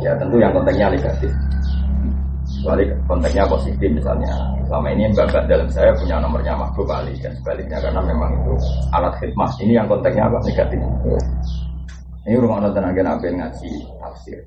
Ya 0.04 0.12
tentu 0.20 0.36
yang 0.36 0.52
kontennya 0.52 0.92
negatif 0.92 1.32
kecuali 2.62 2.86
konteksnya 3.10 3.50
positif 3.50 3.90
misalnya. 3.90 4.30
Selama 4.70 4.88
ini 4.94 5.10
bapak 5.18 5.50
dalam 5.50 5.66
saya 5.74 5.90
punya 5.98 6.22
nomornya 6.22 6.54
makhluk 6.54 6.86
kali 6.86 7.18
dan 7.18 7.34
sebaliknya 7.42 7.82
karena 7.82 8.02
memang 8.06 8.30
itu 8.38 8.54
alat 8.94 9.14
khidmat. 9.18 9.50
Ini 9.66 9.74
yang 9.82 9.90
konteksnya 9.90 10.30
apa? 10.30 10.38
Negatif. 10.46 10.80
Ini 12.30 12.38
rumah 12.38 12.62
nonton 12.62 12.86
agen 12.86 13.10
yang 13.10 13.38
ngasih 13.42 13.76
tafsir. 13.98 14.40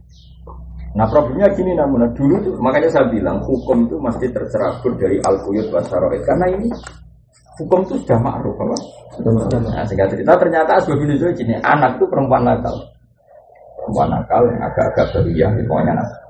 Nah 0.94 1.10
problemnya 1.10 1.50
gini 1.58 1.74
namun. 1.74 2.06
Nah, 2.06 2.10
dulu 2.14 2.38
tuh 2.38 2.54
makanya 2.62 2.86
saya 2.86 3.10
bilang 3.10 3.42
hukum 3.42 3.90
itu 3.90 3.98
mesti 3.98 4.30
tercerabur 4.30 4.94
dari 4.94 5.18
al 5.26 5.34
quyut 5.42 5.66
wasaroid 5.74 6.22
karena 6.22 6.46
ini 6.54 6.70
hukum 7.58 7.82
itu 7.82 7.98
sudah 8.06 8.18
ma'ruf 8.22 8.54
apa? 8.54 8.76
Nah, 9.74 9.82
sehingga 9.90 10.06
cerita 10.06 10.38
ternyata 10.38 10.78
asbab 10.78 11.02
ini 11.02 11.18
gini 11.18 11.58
anak 11.66 11.98
itu 11.98 12.06
perempuan 12.06 12.46
nakal. 12.46 12.78
Perempuan 13.74 14.06
nakal 14.14 14.46
yang 14.54 14.62
agak-agak 14.70 15.06
beriah 15.18 15.50
pokoknya 15.66 15.98
nakal 15.98 16.23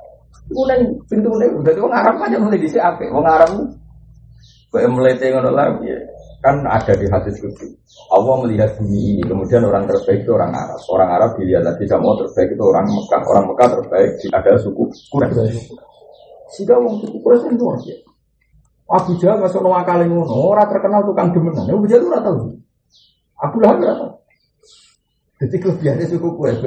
Mulai 0.52 0.78
pintu 1.08 1.28
mulai 1.32 1.48
udah 1.48 1.72
tuh 1.72 1.88
ngarap 1.88 2.16
aja 2.20 2.36
mulai 2.36 2.60
di 2.60 2.68
apa? 2.76 3.04
Wong 3.08 3.24
kayak 4.74 4.90
mulai 4.90 5.14
tengok 5.14 5.54
lagi 5.54 5.86
ya. 5.86 5.98
Kan 6.44 6.60
ada 6.68 6.92
di 6.92 7.08
hadis 7.08 7.40
itu. 7.40 7.66
Allah 8.12 8.36
melihat 8.44 8.76
bumi 8.76 9.16
ini, 9.16 9.22
kemudian 9.24 9.64
orang 9.64 9.88
terbaik 9.88 10.28
itu 10.28 10.36
orang 10.36 10.52
Arab. 10.52 10.76
Orang 10.92 11.08
Arab 11.08 11.30
dilihat 11.40 11.64
lagi 11.64 11.88
sama 11.88 12.12
orang 12.12 12.28
terbaik 12.28 12.52
itu 12.52 12.64
orang 12.68 12.84
Mekah. 12.84 13.22
Orang 13.32 13.44
Mekah 13.48 13.68
terbaik 13.80 14.10
ada 14.28 14.50
suku 14.60 14.82
Quraisy. 15.08 15.72
Sehingga 16.52 16.76
wong 16.84 17.00
suku 17.00 17.16
Quraisy 17.24 17.48
itu 17.48 17.64
ya. 17.88 17.96
Abu 18.84 19.16
Jahal 19.16 19.40
masuk 19.40 19.64
nama 19.64 19.80
kali 19.88 20.04
ngono, 20.04 20.52
orang 20.52 20.68
terkenal 20.68 21.00
tukang 21.08 21.32
demenan. 21.32 21.64
Abu 21.64 21.88
Jahal 21.88 22.12
ora 22.12 22.20
tahu. 22.20 22.52
Abu 23.40 23.56
Lahab 23.64 23.80
ora 23.80 23.94
tahu. 23.96 24.12
Jadi 25.40 25.56
kelebihannya 25.64 26.04
suku 26.12 26.28
Quraisy 26.28 26.60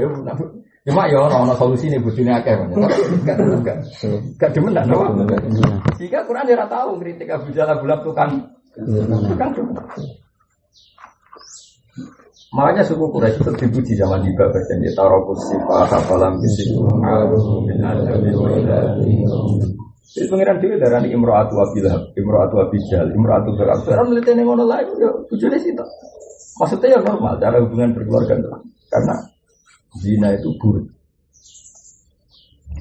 Cuma 0.87 1.03
ya 1.11 1.19
orang 1.19 1.51
orang 1.51 1.59
solusi 1.59 1.91
nih 1.91 1.99
bujune 1.99 2.31
akeh 2.31 2.55
Enggak. 2.55 3.35
Enggak 4.07 4.49
demen 4.55 4.71
enggak 4.71 4.87
nawa. 4.87 5.11
Jika 5.99 6.23
Quran 6.23 6.47
dia 6.47 6.63
tahu 6.63 6.95
kritik 7.03 7.27
Abu 7.27 7.51
Jalal 7.51 7.83
Bulab 7.83 8.07
tukang 8.07 8.31
tukang 9.27 9.51
Makanya 12.55 12.79
suku 12.87 13.03
Quraisy 13.11 13.43
itu 13.43 13.51
dipuji 13.59 13.93
zaman 13.99 14.23
di 14.23 14.31
Babak 14.31 14.63
dan 14.71 14.79
dia 14.79 14.95
taruh 14.95 15.19
sifat 15.35 15.91
kafalam 15.91 16.39
bisiku 16.39 16.87
Jadi 20.15 20.25
pengiran 20.31 20.57
dia 20.63 20.79
darah 20.79 21.03
Imro'atu 21.03 21.55
Abilhab, 21.59 22.15
Imro'atu 22.15 22.55
Abijal, 22.63 23.11
Imro'atu 23.11 23.51
Berab. 23.59 23.83
Sekarang 23.83 24.07
melihat 24.09 24.39
ngono 24.39 24.63
lagi, 24.63 24.89
ya 24.97 25.11
bujune 25.27 25.59
sih 25.59 25.75
Maksudnya 26.57 26.97
ya 26.97 26.99
normal, 27.03 27.37
cara 27.37 27.59
hubungan 27.61 27.93
berkeluarga 27.93 28.33
karena 28.87 29.15
zina 29.99 30.33
itu 30.33 30.53
buruk. 30.57 30.87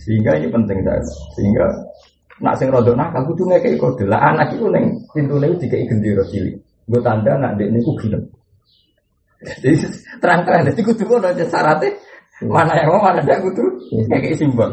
Sehingga 0.01 0.39
ini 0.39 0.47
penting 0.53 0.79
saya. 0.87 1.03
Sehingga 1.35 1.67
nak 2.39 2.55
sing 2.61 2.69
rodo 2.69 2.93
nakal 2.93 3.25
kudu 3.33 3.49
ngekeki 3.49 3.81
kode. 3.81 4.05
Lah 4.07 4.21
anak 4.33 4.55
itu 4.55 4.69
neng 4.69 5.03
pintune 5.11 5.57
dikai 5.57 5.89
gendera 5.89 6.23
cilik. 6.29 6.57
Gue 6.87 7.01
tanda 7.03 7.35
nak 7.41 7.59
dek 7.59 7.73
niku 7.73 7.97
gelem. 7.99 8.23
Jadi 9.43 9.77
terang-terang 10.23 10.65
jadi 10.73 10.81
kudu 10.81 11.03
ngono 11.05 11.29
aja 11.29 11.45
syaratnya 11.45 11.93
mana 12.45 12.73
yang 12.77 12.89
mau 12.89 13.05
mana 13.05 13.21
tidak 13.25 13.41
kudu 13.45 13.65
ngekeki 13.93 14.37
simbol. 14.37 14.71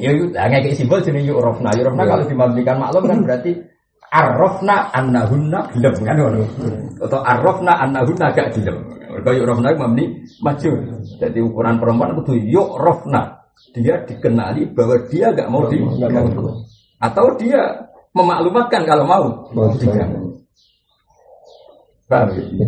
Ya 0.00 0.10
itu 0.10 0.32
ngekeki 0.32 0.74
simbol 0.74 1.00
rofna. 1.38 1.70
Yuk 1.76 1.86
rofna 1.86 2.04
kalau 2.04 2.24
dimabdikan 2.26 2.76
maklum 2.80 3.04
kan 3.06 3.18
berarti 3.24 3.52
arrofna 4.08 4.88
annahunna 4.96 5.60
gelem 5.76 5.94
kan 6.00 6.16
ngono. 6.16 6.44
Atau 6.98 7.20
arrofna 7.22 7.72
annahunna 7.86 8.26
gak 8.32 8.56
gelem. 8.56 8.97
Mereka 9.18 9.34
yuk 9.34 9.46
rofna 9.50 9.74
mamni 9.74 10.22
maju. 10.38 10.70
Jadi 11.18 11.38
ukuran 11.42 11.82
perempuan 11.82 12.14
itu 12.22 12.38
yuk 12.54 12.78
rofna. 12.78 13.42
Dia 13.74 14.06
dikenali 14.06 14.70
bahwa 14.70 15.02
dia 15.10 15.34
gak 15.34 15.50
mau 15.50 15.66
di 15.66 15.82
atau 16.98 17.26
dia 17.34 17.90
memaklumatkan 18.14 18.86
kalau 18.86 19.04
mau 19.10 19.22
diganggu. 19.74 20.38
Paham 22.06 22.30
ya? 22.54 22.66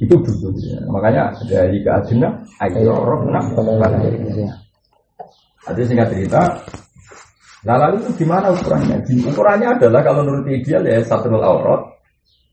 Itu 0.00 0.16
dulu. 0.16 0.56
Ya. 0.56 0.80
Makanya 0.88 1.36
dari 1.44 1.84
keadina 1.84 2.40
ayo 2.64 2.96
rofna. 2.96 3.44
Jadi 5.64 5.80
singkat 5.84 6.08
cerita, 6.12 6.42
Nah 7.64 7.76
lalu 7.80 8.04
itu 8.04 8.24
gimana 8.24 8.52
ukurannya? 8.52 9.00
Ukurannya 9.24 9.68
adalah 9.80 10.04
kalau 10.04 10.20
menurut 10.20 10.44
ideal 10.52 10.84
ya 10.84 11.00
satu 11.00 11.32
aurat 11.40 11.96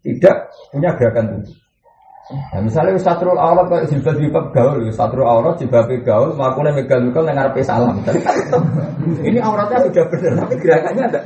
tidak 0.02 0.56
punya 0.72 0.96
gerakan 0.96 1.26
tubuh. 1.36 1.61
Nah, 2.32 2.62
misalnya 2.64 2.96
satrul 3.00 3.36
aurat 3.36 3.68
kayak 3.68 3.86
jilbab 3.92 4.16
jilbab 4.16 4.46
gaul, 4.56 4.80
satrul 4.96 5.28
aurat 5.28 5.60
jilbab 5.60 5.92
gaul, 6.08 6.32
melakukan 6.36 6.74
megal 6.76 7.00
megal 7.04 7.24
dengan 7.28 7.36
ngarepe 7.48 7.62
salam. 7.64 7.96
Ini 9.28 9.40
auratnya 9.44 9.84
sudah 9.88 10.06
benar, 10.08 10.34
tapi 10.48 10.56
gerakannya 10.60 11.04
ada. 11.12 11.20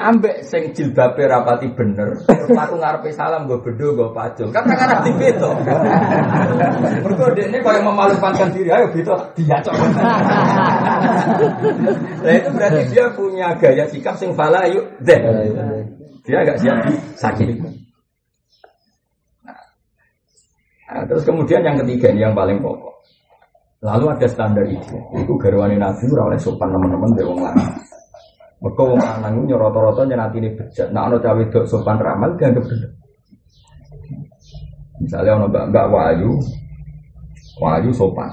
Ambek 0.00 0.48
sing 0.48 0.72
jilbabe 0.72 1.28
rapati 1.28 1.68
bener, 1.76 2.24
aku 2.56 2.74
ngarepe 2.80 3.12
salam 3.12 3.44
gue 3.44 3.60
bedo 3.60 3.92
gue 3.92 4.08
pacul. 4.16 4.48
Kan 4.48 4.64
kan 4.64 4.88
arep 4.88 5.04
dibeto. 5.04 5.52
Mergo 7.04 7.28
dekne 7.36 7.60
koyo 7.60 7.84
memalukan 7.84 8.48
diri, 8.48 8.72
ayo 8.72 8.88
beto 8.88 9.12
dia 9.36 9.60
cok. 9.60 9.76
Nah 12.24 12.32
itu 12.32 12.48
berarti 12.48 12.80
dia 12.88 13.12
punya 13.12 13.52
gaya 13.60 13.84
sikap 13.92 14.16
sing 14.16 14.32
fala 14.32 14.64
yuk 14.72 14.88
deh. 15.04 15.20
Dia 16.24 16.48
agak 16.48 16.64
siap 16.64 16.80
sakit. 17.20 17.60
Nah, 20.90 21.04
terus 21.06 21.28
kemudian 21.28 21.60
yang 21.60 21.76
ketiga 21.84 22.08
ini 22.08 22.24
yang 22.24 22.32
paling 22.32 22.56
pokok. 22.64 23.04
Lalu 23.84 24.16
ada 24.16 24.26
standar 24.32 24.64
itu, 24.64 24.96
itu 25.12 25.32
garwani 25.36 25.76
nabi 25.76 26.08
oleh 26.08 26.40
sopan 26.40 26.72
teman-teman 26.72 27.12
dari 27.16 27.28
wong 27.28 27.40
lanang. 27.44 27.89
Mereka 28.60 28.82
wong 28.84 29.00
lanang 29.00 29.32
itu 29.40 29.56
nyoroto-roto 29.56 30.04
ini 30.04 30.52
bejat. 30.52 30.92
Nah, 30.92 31.08
ono 31.08 31.16
cawe 31.16 31.42
dok 31.48 31.64
sopan 31.64 31.96
ramal 31.96 32.36
dianggap 32.36 32.60
bener. 32.68 32.90
Misalnya 35.00 35.40
ono 35.40 35.46
mbak-mbak 35.48 35.86
wayu, 35.88 36.36
wayu 37.56 37.90
sopan. 37.96 38.28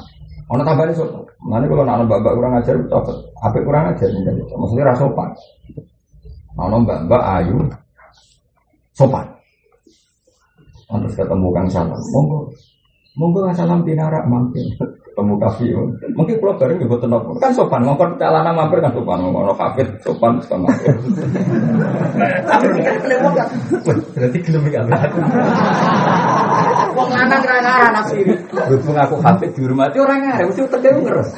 Ono 0.52 0.62
tambahnya 0.68 0.92
sopan. 0.92 1.24
Nanti 1.48 1.72
kalau 1.72 1.88
ono 1.88 2.04
mbak-mbak 2.04 2.34
kurang 2.36 2.54
ajar 2.60 2.76
apa? 2.92 3.12
Apa 3.40 3.58
kurang 3.63 3.84
ajar? 3.96 4.10
Maksudnya 4.52 4.92
rasa 4.92 5.08
sopan. 5.08 5.30
Ono 6.60 6.76
mbak-mbak 6.84 7.24
ayu, 7.40 7.56
sopan. 8.92 9.26
Terus 10.88 11.20
ketemu 11.20 11.48
kang 11.52 11.68
salam, 11.68 12.00
monggo, 12.16 12.48
monggo 13.20 13.44
kang 13.44 13.56
salam 13.60 13.84
dinarak 13.84 14.24
mampir 14.24 14.63
ketemu 15.17 15.34
kafe 15.41 15.65
mungkin 16.13 16.36
kalau 16.38 16.53
bareng 16.62 16.77
juga 16.77 16.95
tenang 17.01 17.25
kan 17.41 17.49
sopan 17.49 17.82
ngomong 17.82 18.21
calana 18.21 18.53
mampir 18.53 18.77
kan 18.77 18.93
sopan 18.93 19.17
ngomong 19.17 19.49
kafe 19.58 19.82
sopan 20.06 20.38
sopan 20.45 20.62
mampir 20.62 20.93
kan 22.45 23.49
berarti 24.13 24.38
gelem 24.45 24.69
iki 24.69 24.77
Wong 26.97 27.13
lanang 27.13 27.45
ra 27.45 27.62
ngarah 27.62 27.89
nafsiri. 27.93 28.34
Berhubung 28.49 28.97
aku 28.97 29.21
hafid 29.21 29.53
dihormati 29.53 30.01
orang 30.01 30.17
ngarah 30.25 30.49
mesti 30.49 30.62
utek 30.65 30.82
ngeres. 30.82 31.30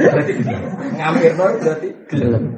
Berarti 0.00 0.32
ngampir 0.96 1.30
berarti 1.36 1.88
gelem. 2.08 2.56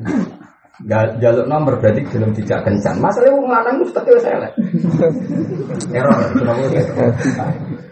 jaluk 1.19 1.47
nomor 1.51 1.75
berarti 1.83 2.07
belum 2.07 2.31
tidak 2.39 2.63
kencan. 2.71 3.03
Masalahnya 3.03 3.35
wong 3.35 3.51
lanang 3.51 3.83
mesti 3.83 4.11
wis 4.15 4.27
elek. 4.31 4.53
Error, 5.91 6.23
kenapa 6.39 6.63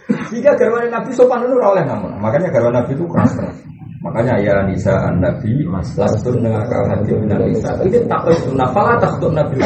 jika 0.08 0.56
garwan 0.56 0.88
Nabi 0.88 1.10
sopan 1.12 1.44
itu 1.44 1.56
oleh 1.60 1.84
namun. 1.84 2.12
Makanya 2.20 2.48
garwan 2.48 2.80
Nabi 2.80 2.96
itu 2.96 3.04
keras 3.08 3.32
keras. 3.36 3.56
Makanya 3.98 4.34
ya 4.40 4.54
Nisa 4.64 4.94
an 4.94 5.20
Nabi 5.20 5.66
lastur 5.68 6.32
dengan 6.38 6.64
kal 6.70 6.86
hati 6.86 7.12
Nabi 7.12 7.52
Ini 7.58 7.98
tak 8.08 8.24
sunnah. 8.40 8.68
Fala 8.72 8.96
takut 8.96 9.34
Nabi. 9.34 9.58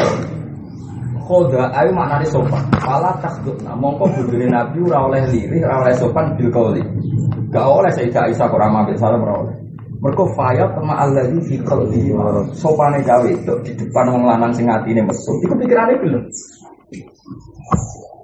Khoda 1.23 1.71
ayu 1.71 1.95
maknanya 1.95 2.27
sopan. 2.27 2.63
Fala 2.83 3.15
takut. 3.23 3.55
Nah, 3.63 3.77
mongko 3.79 4.11
budune 4.11 4.51
Nabi 4.51 4.83
ora 4.83 5.07
oleh 5.07 5.21
lirih, 5.31 5.63
ora 5.63 5.87
oleh 5.87 5.95
sopan 5.95 6.35
bil 6.35 6.51
kauli. 6.51 6.83
Gak 7.53 7.63
oleh 7.63 7.91
Sayyidah 7.93 8.27
Aisyah 8.27 8.47
kurang 8.49 8.75
ambil 8.75 8.97
salam 8.99 9.23
ora 9.23 9.47
oleh. 9.47 9.55
Fayat 10.03 10.75
Allah 10.83 11.23
ini 11.31 11.39
di 11.47 11.55
kalbi 11.63 12.11
sopane 12.59 12.99
gawe 13.07 13.23
itu 13.23 13.55
di 13.63 13.71
depan 13.71 14.11
wong 14.11 14.27
lanang 14.27 14.51
sing 14.51 14.67
atine 14.67 14.99
mesum. 14.99 15.39
Iku 15.47 15.55
pikirane 15.55 15.95
belum. 15.95 16.23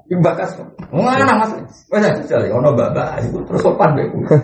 Imbakas. 0.09 0.57
Mana 0.89 1.37
mas? 1.37 1.53
Wes 1.93 2.01
jajal 2.01 2.49
ono 2.49 2.73
babak 2.73 3.21
iku 3.21 3.45
terus 3.45 3.61
sopan 3.61 3.93
kowe. 3.93 4.37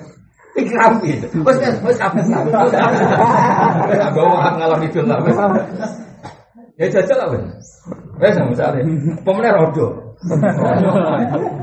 Iki 0.56 0.73
rapi. 0.78 1.10
Wes 1.41 1.58
wes 1.58 1.75
wes 1.82 1.97
apa? 1.99 2.21
Wes 3.89 3.99
bawa 4.13 4.54
ngalah 4.56 4.80
itu 4.86 5.01
lah. 5.01 5.17
Ya 6.78 6.86
jajal 6.93 7.17
lah 7.17 7.28
wes. 7.34 7.65
Wes 8.21 8.38
misalnya 8.45 8.86
pemenang 9.25 9.58
rodo. 9.58 9.88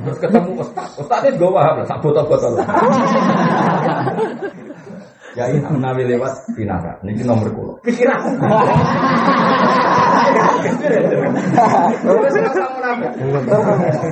Terus 0.03 0.19
ketemu 0.19 0.51
ustaz. 0.59 0.91
Ustaz 0.99 1.23
itu 1.31 1.39
gawa 1.39 1.87
sak 1.87 2.03
botol-botol. 2.03 2.59
Ya 5.33 5.49
ini 5.49 5.65
nabi 5.81 6.05
lewat 6.05 6.45
pinara. 6.53 7.01
Ini 7.01 7.25
nomor 7.25 7.49
kulo. 7.57 7.73
Pikiran. 7.81 8.21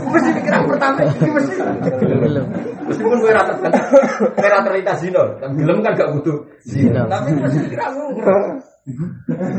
Mesti 0.09 0.31
pikiran 0.41 0.61
pertama 0.65 1.05
mesti. 1.05 1.55
Meskipun 2.89 3.17
gue 3.21 3.33
terlintas 4.65 5.05
belum 5.53 5.85
kan 5.85 5.93
gak 5.93 6.11
butuh 6.17 6.41
zino. 6.65 7.05
Tapi 7.05 7.37
mesti 7.37 7.59
pikiran 7.69 7.93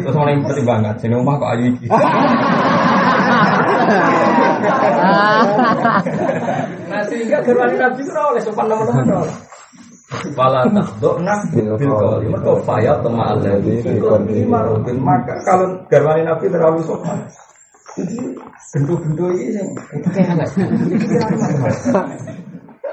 Terus 0.02 0.17
orang 0.17 0.34
yang 0.34 0.43
penting 0.50 0.65
banget, 0.65 0.95
sini 0.97 1.13
rumah 1.13 1.38
kok 1.38 1.54
ayu 1.54 1.63
iki. 1.78 1.86
Nah 6.89 7.02
sehingga 7.06 7.38
gerwani 7.45 7.78
nabi 7.78 8.02
itu 8.02 8.17
oleh 8.17 8.41
sopan 8.41 8.65
nomor-nomor 8.65 9.30
Fala 10.12 10.67
takdokna 10.67 11.39
bil 11.56 11.71
qawli. 11.80 12.28
Mergo 12.28 12.60
fayat 12.67 13.00
tema 13.00 13.32
alladzi 13.32 13.80
fi 13.80 13.95
Maka 15.00 15.39
kalau 15.47 15.80
garwani 15.88 16.28
Nabi 16.28 16.52
terlalu 16.52 16.84
sopan. 16.84 17.15
Jadi 17.95 18.19
bentuk-bentuk 18.76 19.32
ini 19.36 19.56
yang 19.56 19.67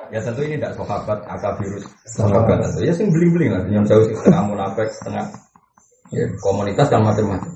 Ya 0.08 0.24
tentu 0.24 0.40
ini 0.40 0.56
tidak 0.56 0.72
sahabat 0.72 1.20
akabirus. 1.28 1.84
Sahabat. 2.16 2.64
Tentu 2.64 2.80
ya 2.86 2.92
sing 2.96 3.12
bling-bling 3.12 3.52
lah. 3.52 3.60
Yang 3.68 3.92
jauh 3.92 4.04
setengah 4.08 4.42
munafik 4.48 4.88
setengah 4.88 5.28
ya 6.14 6.24
komunitas 6.40 6.88
dan 6.88 7.04
macam-macam. 7.04 7.52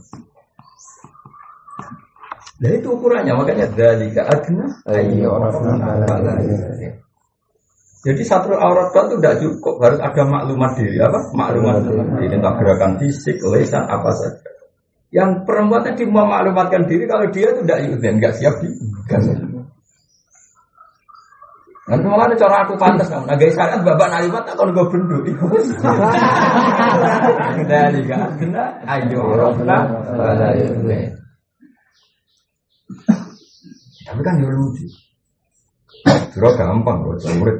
Nah 2.62 2.70
itu 2.70 2.88
ukurannya. 2.92 3.35
Makanya 3.35 3.66
dari 3.72 4.12
adna 4.12 4.68
ayo 4.90 5.29
orang 5.33 5.81
jadi 8.02 8.22
satu 8.26 8.50
aurat 8.58 8.90
itu 8.90 9.14
tidak 9.22 9.36
cukup, 9.38 9.78
harus 9.78 10.02
ada 10.02 10.22
maklumat 10.26 10.74
diri 10.74 10.98
apa? 10.98 11.22
Maklumat 11.38 11.86
diri 11.86 12.34
tentang 12.34 12.58
gerakan 12.58 12.98
fisik, 12.98 13.38
lesan 13.46 13.86
apa 13.86 14.10
saja. 14.10 14.50
Yang 15.14 15.46
perempuan 15.46 15.86
tadi 15.86 16.02
mau 16.10 16.26
maklumatkan 16.26 16.90
diri 16.90 17.06
kalau 17.06 17.30
dia 17.30 17.54
itu 17.54 17.62
tidak 17.62 17.78
dan 18.02 18.14
nggak 18.18 18.34
siap 18.34 18.58
di 18.58 18.68
Nanti 21.82 22.06
malah 22.06 22.30
ada 22.30 22.38
cara 22.38 22.62
aku 22.62 22.78
pantas 22.78 23.10
kamu. 23.10 23.26
Nah 23.26 23.36
guys 23.36 23.58
kan 23.58 23.82
bapak 23.82 24.08
nalimat 24.08 24.42
tak 24.46 24.54
kalau 24.54 24.70
gue 24.70 24.86
benduk. 24.86 25.22
Dari 27.66 28.00
kena 28.38 28.64
ayo 28.86 29.22
rofna 29.34 29.78
Tapi 34.06 34.20
kan 34.22 34.34
ya 34.38 34.48
lucu. 34.50 34.86
Juro 36.32 36.48
gampang 36.56 37.02
kok 37.04 37.28
murid. 37.36 37.58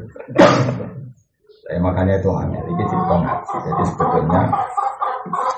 Saya 1.62 1.78
makanya 1.78 2.14
itu 2.18 2.30
aneh. 2.30 2.62
Ini 2.62 2.85
cerita 2.85 3.14
ngaji. 3.22 3.56
Jadi 3.64 3.82
sebetulnya 3.87 4.42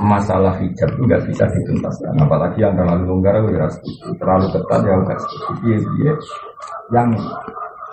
masalah 0.01 0.55
hijab 0.61 0.89
itu 0.95 1.03
nggak 1.05 1.23
bisa 1.29 1.45
dituntaskan. 1.49 2.15
Apalagi 2.21 2.59
yang 2.61 2.75
terlalu 2.77 3.05
longgar, 3.09 3.35
ya 3.51 3.67
terlalu 4.21 4.47
ketat 4.53 4.81
ya 4.85 4.95
nggak 5.01 5.19
seperti 5.21 5.69
dia. 5.97 6.15
Yang 6.93 7.09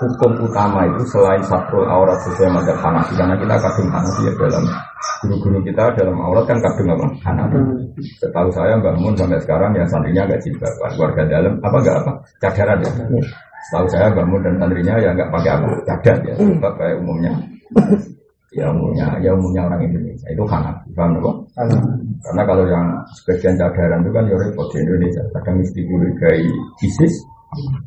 hukum 0.02 0.32
utama 0.50 0.90
itu 0.90 1.02
selain 1.14 1.44
satu 1.46 1.86
aurat 1.86 2.18
sesuai 2.26 2.50
mazhab 2.50 2.78
Hanafi 2.82 3.14
karena 3.14 3.38
kita 3.38 3.56
kadung 3.62 3.90
Hanafi 3.94 4.22
ya 4.26 4.34
dalam 4.34 4.64
guru-guru 5.22 5.60
kita 5.62 5.84
dalam 5.94 6.18
aurat 6.18 6.44
kan 6.50 6.58
kadung 6.58 6.90
apa 6.98 7.06
Hanafi. 7.22 7.60
Setahu 8.18 8.50
saya 8.50 8.74
Mbak 8.82 8.96
Mun 8.98 9.14
sampai 9.14 9.38
sekarang 9.40 9.78
ya 9.78 9.86
santrinya 9.86 10.26
nggak 10.26 10.42
jilbab 10.42 10.74
keluarga 10.98 11.22
dalam 11.30 11.54
apa 11.62 11.78
nggak 11.78 11.98
apa 12.02 12.12
cadaran 12.42 12.78
ya. 12.82 12.92
Setahu 13.70 13.86
saya 13.94 14.10
bangun 14.14 14.42
dan 14.42 14.56
santrinya 14.58 14.96
ya 14.98 15.10
nggak 15.14 15.30
pakai 15.30 15.52
apa 15.54 15.68
cadar 15.86 16.18
ya, 16.26 16.34
sebab 16.34 16.74
kayak 16.82 16.98
umumnya. 17.02 17.34
Ya 18.52 18.68
umumnya, 18.68 19.08
ya 19.24 19.32
umumnya 19.32 19.64
orang 19.64 19.88
Indonesia 19.88 20.28
itu 20.28 20.44
kanan, 20.44 20.76
paham 20.92 21.24
kok? 21.24 21.36
Karena 22.26 22.44
kalau 22.44 22.64
yang 22.68 22.86
sebagian 23.16 23.56
cadaran 23.56 24.04
itu 24.04 24.12
kan 24.12 24.24
ya 24.28 24.36
repot 24.36 24.68
di 24.76 24.78
Indonesia. 24.84 25.24
Kadang 25.32 25.56
mesti 25.64 25.80
gay 26.20 26.42
ISIS, 26.84 27.14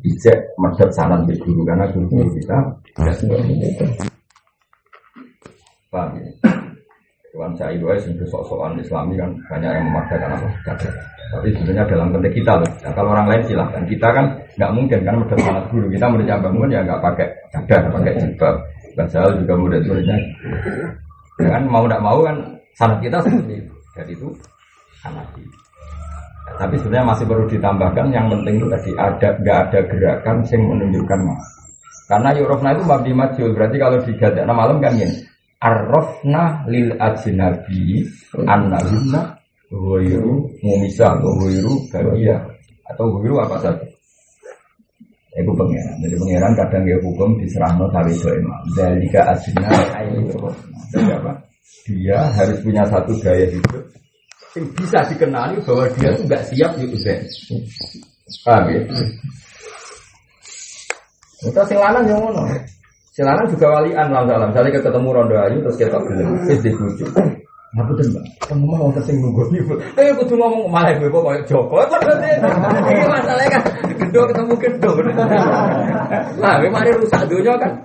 ijek 0.01 0.37
medot 0.57 0.89
sanan 0.89 1.27
di 1.29 1.37
guru 1.37 1.61
karena 1.65 1.85
guru 1.93 2.25
kita 2.33 2.57
tidak 2.81 3.13
seperti 3.19 3.53
itu. 3.61 3.85
Paham 5.93 6.17
ya? 6.17 6.54
Tuhan 7.35 7.51
saya 7.59 7.75
itu 7.75 7.83
ya, 7.83 7.99
sok-sokan 8.31 8.79
Islami 8.79 9.19
kan 9.19 9.27
banyak 9.51 9.67
yang 9.67 9.85
memaksakan 9.91 10.39
apa? 10.39 10.47
Cadar. 10.63 10.93
Tapi 11.35 11.51
sebenarnya 11.51 11.83
dalam 11.83 12.07
konteks 12.15 12.31
kita 12.31 12.53
loh. 12.63 12.69
Nah, 12.79 12.91
kalau 12.95 13.09
orang 13.11 13.27
lain 13.27 13.43
silahkan. 13.43 13.83
Kita 13.83 14.07
kan 14.07 14.25
nggak 14.55 14.71
mungkin 14.71 14.99
kan 15.03 15.13
menurut 15.19 15.43
anak 15.43 15.65
guru 15.67 15.87
kita 15.91 16.05
menurut 16.07 16.31
bangun 16.31 16.69
ya 16.71 16.79
nggak 16.87 17.01
pakai 17.03 17.27
cadar, 17.51 17.81
pakai 17.91 18.13
jilbab. 18.23 18.55
Bahasa 18.95 19.27
juga 19.35 19.53
murid-muridnya. 19.59 20.17
Ya 21.43 21.47
kan 21.51 21.63
mau 21.67 21.83
tidak 21.83 21.99
mau 21.99 22.23
kan 22.23 22.35
sanat 22.79 23.03
kita 23.03 23.17
seperti 23.19 23.53
itu. 23.59 23.73
Jadi 23.99 24.11
itu 24.15 24.27
sanat 25.03 25.27
Ya, 26.45 26.61
tapi 26.61 26.77
sebenarnya 26.77 27.09
masih 27.09 27.25
perlu 27.25 27.49
ditambahkan 27.49 28.05
yang 28.13 28.29
penting 28.29 28.61
itu 28.61 28.69
tadi 28.69 28.93
ada 29.01 29.33
nggak 29.41 29.57
ada 29.65 29.79
gerakan 29.89 30.45
yang 30.45 30.61
menunjukkan 30.61 31.19
mas. 31.25 31.45
Karena 32.05 32.29
yurofna 32.37 32.69
itu 32.77 32.85
mabdi 32.85 33.11
majul 33.17 33.49
berarti 33.57 33.81
kalau 33.81 33.97
digadakna 34.05 34.53
malam 34.53 34.77
kan 34.77 34.93
ini 34.93 35.24
arrofna 35.61 36.63
lil 36.67 36.95
ajnabi 36.99 38.03
annahunna 38.47 39.35
Huwiru 39.75 40.45
mumisa 40.61 41.17
atau 41.17 41.33
huwiru 41.41 41.73
bagia 41.89 42.37
atau 42.85 43.09
huwiru 43.17 43.41
apa 43.41 43.57
saja. 43.65 43.85
Itu 45.35 45.51
pengiran 45.51 45.99
jadi 45.99 46.15
pengiran 46.15 46.53
kadang 46.55 46.83
dia 46.85 46.97
hukum 47.01 47.35
diserahno 47.41 47.89
sawi 47.91 48.13
itu 48.15 48.29
ke 49.11 49.19
asina 49.19 49.67
ayu 49.99 50.21
jadi 50.93 51.17
apa? 51.17 51.31
Dia 51.89 52.19
harus 52.39 52.61
punya 52.61 52.85
satu 52.87 53.11
gaya 53.19 53.49
hidup 53.49 53.83
yang 54.55 54.65
bisa 54.79 55.03
dikenali 55.11 55.59
bahwa 55.67 55.83
dia 55.99 56.15
tuh 56.15 56.23
nggak 56.23 56.43
siap 56.47 56.71
di 56.79 56.85
uzen 56.87 57.19
paham 58.47 58.71
ya? 58.71 58.79
Itu 61.41 61.61
sing 61.67 61.79
lanang 61.81 62.05
yang 62.07 62.21
ngono 62.21 62.47
sing 63.15 63.23
lanang 63.23 63.47
juga 63.47 63.79
walian 63.79 64.11
lah 64.11 64.27
dalam 64.27 64.51
misalnya 64.51 64.75
ketemu 64.75 65.07
rondo 65.15 65.35
ayu 65.39 65.63
terus 65.63 65.79
kita 65.79 65.99
gelem 66.03 66.35
wis 66.43 66.59
dibujuk 66.59 67.09
Aku 67.75 67.91
tuh 67.91 68.07
mbak, 68.07 68.23
kamu 68.47 68.71
mau 68.71 68.87
sing 69.03 69.19
nunggu 69.19 69.51
nih, 69.51 69.59
eh 69.99 70.15
tuh 70.15 70.39
ngomong 70.39 70.71
malah 70.71 70.95
gue 70.95 71.11
kok 71.11 71.43
Joko, 71.43 71.75
ini 71.83 73.03
masalahnya 73.03 73.51
kan, 73.51 73.63
gendo 73.99 74.23
ketemu 74.31 74.53
gendo, 74.55 74.91
lah, 76.39 76.55
gue 76.63 76.71
mari 76.71 76.95
rusak 76.95 77.27
dunia 77.27 77.51
kan, 77.59 77.75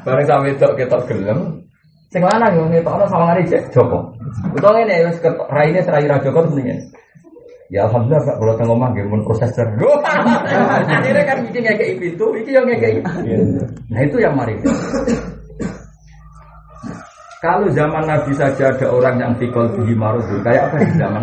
bareng 0.00 0.24
sampai 0.24 0.56
itu 0.56 0.64
kita 0.80 0.96
gelem, 1.12 1.60
sing 2.08 2.24
lanang 2.24 2.56
yo 2.56 2.64
ngetokno 2.72 3.04
sawangane 3.04 3.44
Joko, 3.68 4.16
utawa 4.56 4.80
ngene 4.80 5.12
wis 5.12 5.20
raine 5.52 5.80
serai 5.84 6.08
ra 6.08 6.16
Joko 6.24 6.48
ngene. 6.56 6.88
Ya 7.66 7.90
alhamdulillah 7.90 8.22
Pak 8.22 8.36
kalau 8.38 8.54
tengok 8.54 8.76
omah 8.78 8.88
nggih 8.94 9.06
mun 9.10 9.22
proses 9.26 9.50
ter. 9.50 9.66
Akhirnya 10.96 11.24
kan 11.26 11.38
bikin 11.50 11.62
kayak 11.66 11.98
pintu, 11.98 12.26
iki 12.38 12.54
yang 12.54 12.66
kayak 12.70 13.02
Nah 13.90 14.00
itu 14.06 14.16
yang 14.22 14.34
mari. 14.38 14.54
Kalau 17.42 17.68
zaman 17.70 18.02
Nabi 18.08 18.32
saja 18.32 18.72
ada 18.72 18.86
orang 18.90 19.20
yang 19.20 19.32
tikol 19.36 19.68
di 19.76 19.94
marudul, 19.94 20.40
kayak 20.40 20.72
apa 20.72 20.76
di 20.82 20.94
zaman 20.98 21.22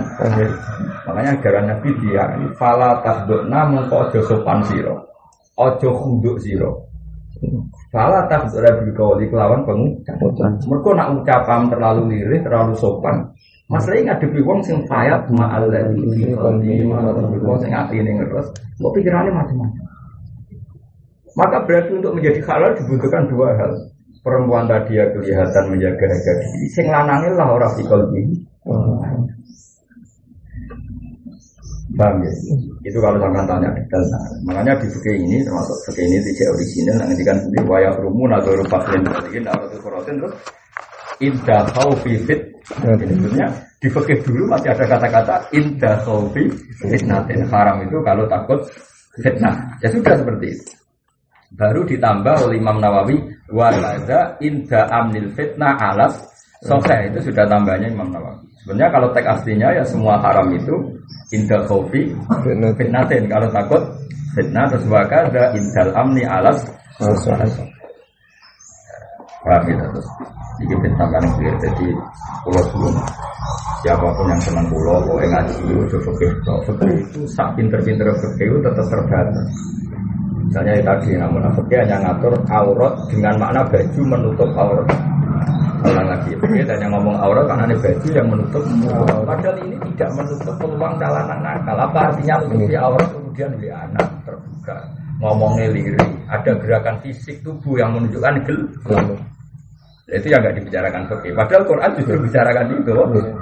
Makanya 1.03 1.31
ajaran 1.35 1.65
Nabi 1.67 1.89
dia 1.99 2.23
fala 2.55 3.01
tasdukna 3.03 3.67
mengko 3.67 4.07
ojo 4.07 4.19
sopan 4.23 4.63
siro, 4.67 5.03
ojo 5.59 5.89
khunduk 5.99 6.39
siro. 6.39 6.87
Fala 7.91 8.29
tasdukna 8.29 8.71
bilkawali 8.83 9.25
kelawan 9.27 9.67
pengucap. 9.67 10.15
Mereka 10.63 10.89
nak 10.95 11.11
ucapan 11.17 11.61
terlalu 11.67 12.01
lirih, 12.15 12.39
terlalu 12.45 12.73
sopan. 12.77 13.33
Masalahnya 13.73 14.13
ngadepi 14.13 14.39
wong 14.45 14.61
sing 14.61 14.77
fayat 14.85 15.25
ladzi 15.33 15.97
fi 16.13 16.29
qalbi 16.37 16.85
wong 17.41 17.57
sing 17.57 17.73
atine 17.73 18.21
ngeres, 18.21 18.53
kok 18.53 18.93
pikirannya 18.93 19.33
macam-macam. 19.33 19.85
Maka 21.33 21.57
berarti 21.65 21.91
untuk 21.97 22.13
menjadi 22.13 22.39
halal 22.45 22.77
dibutuhkan 22.77 23.25
dua 23.33 23.57
hal. 23.57 23.73
Perempuan 24.21 24.69
tadi 24.69 24.95
ya 24.95 25.09
kelihatan 25.09 25.73
menjaga 25.73 26.05
harga 26.05 26.33
diri. 26.39 26.67
Sing 26.71 26.85
lanangin 26.87 27.33
lah 27.33 27.49
orang 27.49 27.73
di 27.75 27.83
kalbi 27.83 28.23
Bang 31.93 32.25
ya? 32.25 32.31
Itu 32.89 32.97
kalau 32.97 33.21
sampai 33.21 33.45
tanya 33.45 33.69
detail. 33.75 34.01
Nah, 34.09 34.25
Makanya 34.49 34.73
di 34.81 34.87
fikih 34.89 35.13
ini 35.13 35.37
termasuk 35.45 35.77
fikih 35.89 36.09
ini 36.09 36.17
tidak 36.25 36.57
original 36.57 36.95
Nanti 37.05 37.21
kan 37.21 37.37
di 37.53 37.61
waya 37.69 37.93
rumun 38.01 38.33
atau 38.33 38.57
rupa 38.57 38.81
klien 38.81 39.05
Ini 39.05 39.45
atau 39.45 39.77
korotin 39.77 40.17
terus 40.17 40.33
Indah 41.21 41.67
khawfi 41.73 42.17
fit. 42.25 42.41
Di 43.83 43.91
fikih 43.91 44.23
dulu 44.23 44.47
masih 44.47 44.71
ada 44.71 44.87
kata-kata 44.87 45.35
Indah 45.51 45.99
khawfi 46.07 46.47
fitnatin 46.79 47.43
Haram 47.51 47.83
itu 47.83 47.99
kalau 48.01 48.23
takut 48.31 48.63
fitnah. 49.19 49.53
Ya 49.83 49.91
sudah 49.91 50.15
seperti 50.17 50.55
itu. 50.55 50.73
Baru 51.53 51.85
ditambah 51.85 52.49
oleh 52.49 52.57
Imam 52.57 52.81
Nawawi 52.81 53.19
walaza 53.53 54.33
inda 54.41 54.89
amnil 54.89 55.29
fitnah 55.37 55.77
alas. 55.77 56.17
Sokhe 56.63 57.11
itu 57.11 57.29
sudah 57.29 57.45
tambahnya 57.45 57.91
Imam 57.91 58.09
Nawawi. 58.09 58.47
Sebenarnya 58.63 58.89
kalau 58.95 59.11
teks 59.11 59.27
aslinya 59.27 59.69
ya 59.75 59.83
semua 59.83 60.15
haram 60.23 60.47
itu 60.55 60.73
inda 61.35 61.59
khofi 61.67 62.15
fitnatin 62.79 63.27
kalau 63.27 63.51
takut 63.51 63.83
fitnah 64.33 64.65
terus 64.71 64.87
wakada 64.87 65.51
indal 65.53 65.91
amni 65.93 66.23
alas. 66.23 66.63
Paham 69.43 69.67
ya 69.67 69.75
terus 69.91 70.07
Ini 70.61 70.75
kan 70.97 71.23
clear 71.37 71.55
Jadi 71.57 71.87
pulau 72.45 72.63
sebelum 72.69 72.95
Siapa 73.81 74.07
pun 74.13 74.27
yang 74.29 74.41
senang 74.43 74.67
pulau 74.69 75.01
Pokoknya 75.07 75.27
ngaji 75.41 75.63
Udah 75.73 75.99
fakir 76.05 76.31
itu 76.93 77.21
Sak 77.31 77.57
pinter-pinter 77.57 78.07
fakir 78.19 78.47
itu 78.51 78.59
tetap 78.61 78.85
terbatas 78.91 79.49
Misalnya 80.53 80.77
ya 80.77 80.83
tadi 80.85 81.09
namun 81.17 81.41
munafik 81.41 81.81
hanya 81.81 81.97
ngatur 81.97 82.33
aurat 82.53 82.93
dengan 83.09 83.33
makna 83.41 83.65
baju 83.73 84.01
menutup 84.05 84.49
aurat. 84.53 84.85
Ulang 85.81 86.07
lagi, 86.13 86.29
ya, 86.37 86.63
dan 86.69 86.77
yang 86.77 86.93
ngomong 86.93 87.17
aurat 87.17 87.49
karena 87.49 87.73
ini 87.73 87.75
baju 87.81 88.07
yang 88.13 88.27
menutup. 88.29 88.63
Padahal 89.25 89.55
ini 89.65 89.75
tidak 89.81 90.09
menutup 90.13 90.55
peluang 90.61 90.93
calanan 91.01 91.39
nakal. 91.41 91.77
Apa 91.81 91.99
artinya 92.05 92.35
menutupi 92.45 92.77
aurat 92.77 93.07
kemudian 93.09 93.49
beli 93.57 93.69
anak 93.73 94.07
terbuka. 94.29 94.77
Ngomongnya 95.17 95.65
liri, 95.73 96.09
ada 96.29 96.51
gerakan 96.53 96.95
fisik 97.01 97.41
tubuh 97.41 97.73
yang 97.81 97.97
menunjukkan 97.97 98.45
gel. 98.45 98.61
Itu 100.13 100.29
yang 100.29 100.45
nggak 100.45 100.61
dibicarakan 100.61 101.01
fikih. 101.09 101.33
Padahal 101.33 101.63
Quran 101.65 101.89
justru 101.97 102.17
bicarakan 102.21 102.65
itu. 102.69 102.93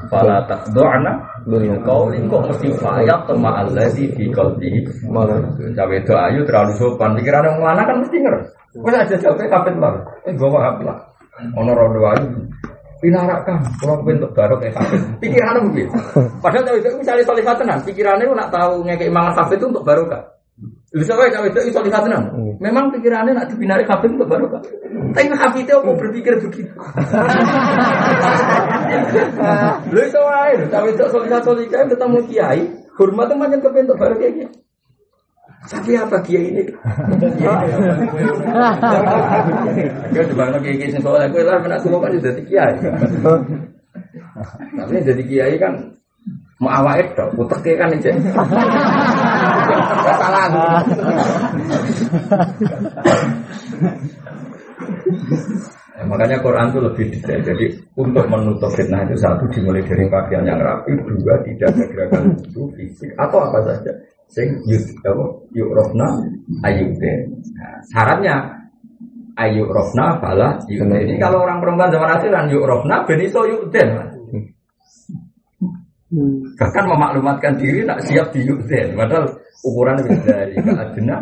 Fala 0.07 0.39
takdo'na 0.47 1.11
bil 1.43 1.67
qauli 1.84 2.24
kok 2.32 2.41
mesti 2.47 2.67
fayat 2.80 3.19
sama 3.28 3.51
allazi 3.59 4.07
fi 4.15 4.24
qalbihi. 4.32 4.80
Cawe 5.76 5.95
itu 5.99 6.13
ayu 6.15 6.39
terlalu 6.47 6.72
sopan. 6.80 7.19
Pikiran 7.19 7.43
yang 7.43 7.59
mana 7.59 7.84
kan 7.84 7.99
mesti 7.99 8.15
ngeres. 8.24 8.47
Wes 8.80 8.95
aja 8.95 9.15
jawabnya 9.19 9.51
kapit 9.51 9.76
lah. 9.76 9.99
Eh 10.24 10.32
gua 10.39 10.72
apa 10.72 10.82
lah. 10.88 10.97
Ono 11.59 11.72
rondo 11.76 11.99
ayu. 12.07 12.28
Pinarakan, 13.01 13.57
kalau 13.82 13.97
bentuk 14.05 14.30
baru 14.38 14.61
kayak 14.61 14.78
kafe. 14.78 14.93
Pikirannya 15.26 15.65
mungkin. 15.65 15.89
Padahal 16.38 16.69
kalau 16.69 16.78
itu 16.78 16.89
misalnya 17.01 17.26
solihah 17.26 17.57
tenan, 17.57 17.82
pikirannya 17.82 18.30
lu 18.30 18.38
nak 18.38 18.53
tahu 18.53 18.86
ngekei 18.86 19.09
mangan 19.09 19.41
kafe 19.41 19.57
itu 19.57 19.65
untuk 19.65 19.82
barokah. 19.82 20.22
Bisa 20.91 21.15
wae 21.15 21.31
cawe 21.31 21.47
itu 21.47 21.79
lihat 21.87 22.03
tenan. 22.03 22.35
Memang 22.59 22.91
pikirannya 22.91 23.31
nak 23.31 23.47
dibinari 23.47 23.87
kafe 23.87 24.11
untuk 24.11 24.27
barokah. 24.27 24.59
Tapi 25.15 25.31
kafe 25.31 25.63
itu 25.63 25.71
mau 25.87 25.95
berpikir 25.95 26.35
begitu. 26.43 26.67
Lu 29.95 29.99
iso 30.03 30.19
wae, 30.19 30.59
cawe 30.67 30.87
itu 30.91 31.03
solihah 31.07 31.39
solihah 31.47 31.87
ketemu 31.87 32.19
kiai, 32.27 32.67
hormat 32.99 33.31
teman 33.31 33.55
yang 33.55 33.63
kebentuk 33.63 33.95
baru 33.95 34.19
kayak 34.19 34.35
gitu. 34.35 34.59
Tapi 35.61 35.93
apa 35.95 36.17
kiai 36.25 36.51
ini? 36.51 36.63
Gue 40.11 40.23
coba 40.33 40.43
lagi 40.51 40.75
kiai 40.75 40.91
kiai 40.91 40.99
soalnya 40.99 41.31
gue 41.31 41.43
lah 41.47 41.61
menak 41.63 41.79
semua 41.85 42.03
kan 42.03 42.19
jadi 42.19 42.41
kiai. 42.43 42.75
Tapi 44.75 44.93
jadi 45.07 45.23
kiai 45.23 45.55
kan 45.55 46.00
mau 46.62 46.70
awal 46.70 47.01
itu, 47.01 47.26
utek 47.41 47.76
kan 47.82 47.89
aja. 47.89 48.12
Salah. 50.22 50.45
Ya, 56.01 56.09
makanya 56.09 56.41
Quran 56.41 56.74
itu 56.74 56.80
lebih 56.82 57.05
detail. 57.14 57.41
Jadi 57.45 57.66
untuk 57.93 58.26
menutup 58.26 58.74
fitnah 58.74 59.05
itu 59.05 59.18
satu 59.22 59.45
dimulai 59.53 59.86
dari 59.86 60.09
pakaian 60.09 60.45
yang 60.45 60.57
rapi, 60.57 60.97
dua 60.97 61.38
tidak 61.45 61.78
ada 61.78 61.84
gerakan 61.93 62.22
itu 62.41 62.62
fisik 62.74 63.14
atau 63.22 63.38
apa 63.45 63.59
saja. 63.70 63.91
Sing 64.32 64.49
apa 65.05 65.26
yuk 65.53 65.70
rofna 65.70 66.07
ayude. 66.66 67.14
Nah, 67.53 67.78
syaratnya 67.93 68.36
ayuk 69.38 69.70
rofna 69.70 70.18
bala 70.18 70.57
Ini 70.66 71.22
kalau 71.22 71.45
orang 71.45 71.62
perempuan 71.62 71.93
zaman 71.93 72.09
akhir 72.18 72.30
kan 72.34 72.45
yuk 72.49 72.66
rofna 72.66 73.05
beniso 73.05 73.45
yuk 73.45 73.70
den. 76.12 76.43
Bahkan 76.59 76.86
memaklumatkan 76.86 77.55
diri 77.55 77.88
tak 77.88 78.03
siap 78.05 78.28
di 78.36 78.43
yuk 78.43 78.68
den. 78.68 78.99
Padahal 78.99 79.32
ukuran 79.64 79.95
lebih 80.03 80.20
dari 80.28 80.55
rofna. 80.59 81.18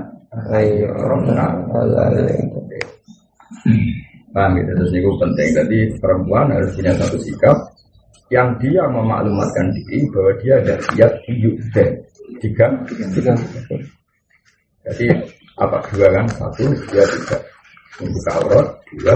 Paham 4.30 4.62
gitu, 4.62 4.72
terus 4.78 4.94
ini 4.94 5.10
penting. 5.18 5.50
Jadi 5.58 5.78
perempuan 5.98 6.54
harus 6.54 6.70
punya 6.78 6.94
satu 6.98 7.18
sikap 7.18 7.58
yang 8.30 8.54
dia 8.62 8.86
memaklumatkan 8.86 9.74
diri 9.74 10.06
bahwa 10.14 10.32
dia 10.42 10.54
ada 10.62 10.76
siap 10.94 11.12
di 11.26 11.34
yuk 11.42 11.58
den. 11.74 11.90
Tiga, 12.38 12.70
tiga. 12.86 13.34
Jadi 14.86 15.06
apa 15.58 15.82
dua 15.90 16.08
kan? 16.14 16.26
Satu 16.30 16.70
dia 16.94 17.04
tidak 17.04 17.42
membuka 17.98 18.32
aurat, 18.38 18.68
dua 18.96 19.16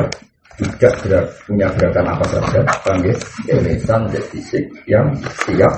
tidak 0.62 0.94
berat, 1.02 1.26
punya 1.50 1.68
gerakan 1.74 2.14
apa 2.14 2.26
saja, 2.30 2.60
panggil 2.86 3.18
lisan 3.66 4.02
dan 4.14 4.24
fisik 4.30 4.66
yang 4.86 5.10
siap, 5.46 5.74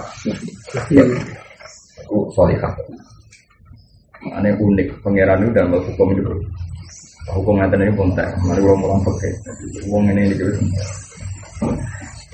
siap. 0.91 1.07
Itu 2.03 2.17
solihah. 2.35 2.73
Aneh 4.35 4.51
unik, 4.57 4.99
pangeran 5.05 5.45
itu 5.45 5.51
dalam 5.53 5.79
hukum 5.79 6.09
itu 6.11 6.33
Hukum 7.25 7.57
ngeten 7.57 7.81
ini 7.81 7.93
pun 7.97 8.09
tak, 8.13 8.29
mari 8.45 8.61
wong 8.61 8.85
orang 8.85 9.01
pakai. 9.01 9.33
Wong 9.89 10.05
ini 10.13 10.29
ini 10.29 10.37
gitu. 10.37 10.45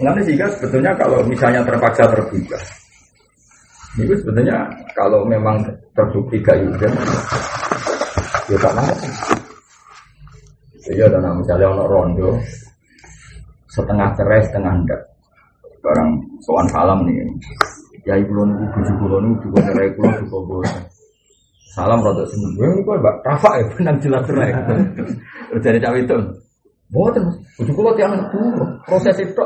Nanti 0.03 0.19
jika 0.27 0.51
sebetulnya 0.59 0.91
kalau 0.99 1.23
misalnya 1.23 1.63
terpaksa 1.63 2.11
terbuka, 2.11 2.59
itu 3.95 4.11
sebetulnya 4.19 4.67
kalau 4.91 5.23
memang 5.23 5.63
terbukti 5.95 6.43
gak 6.43 6.59
juga, 6.59 6.91
ya 8.51 8.57
tak 8.59 8.73
apa. 8.75 9.40
Iya, 10.91 11.07
dan 11.07 11.23
misalnya 11.39 11.71
ono 11.71 11.83
rondo, 11.87 12.29
setengah 13.71 14.11
cerai, 14.19 14.43
setengah 14.43 14.73
enggak. 14.75 15.01
Barang 15.81 16.19
soal 16.45 16.65
salam 16.69 16.99
nih, 17.07 17.25
ya 18.05 18.19
ibu 18.19 18.31
lono, 18.35 18.53
bujuk 18.75 18.97
lono, 19.07 19.33
juga 19.41 19.59
cerai 19.65 19.89
pulau, 19.97 20.13
juga 20.21 20.37
bosan. 20.45 20.83
Salam 21.71 22.03
rada 22.03 22.27
sembuh. 22.27 22.51
Ya 22.59 22.67
niku 22.75 22.91
Mbak 22.99 23.15
Rafa 23.23 23.49
ya 23.55 23.63
benang 23.71 23.97
jelas 24.03 24.23
cerai. 24.27 24.51
Jadi 25.63 25.79
cawe 25.79 25.97
itu. 25.97 26.17
Boten, 26.91 27.23
bujuk 27.55 27.71
kula 27.71 27.95
tiang 27.95 28.11
proses 28.83 29.15
itu 29.23 29.45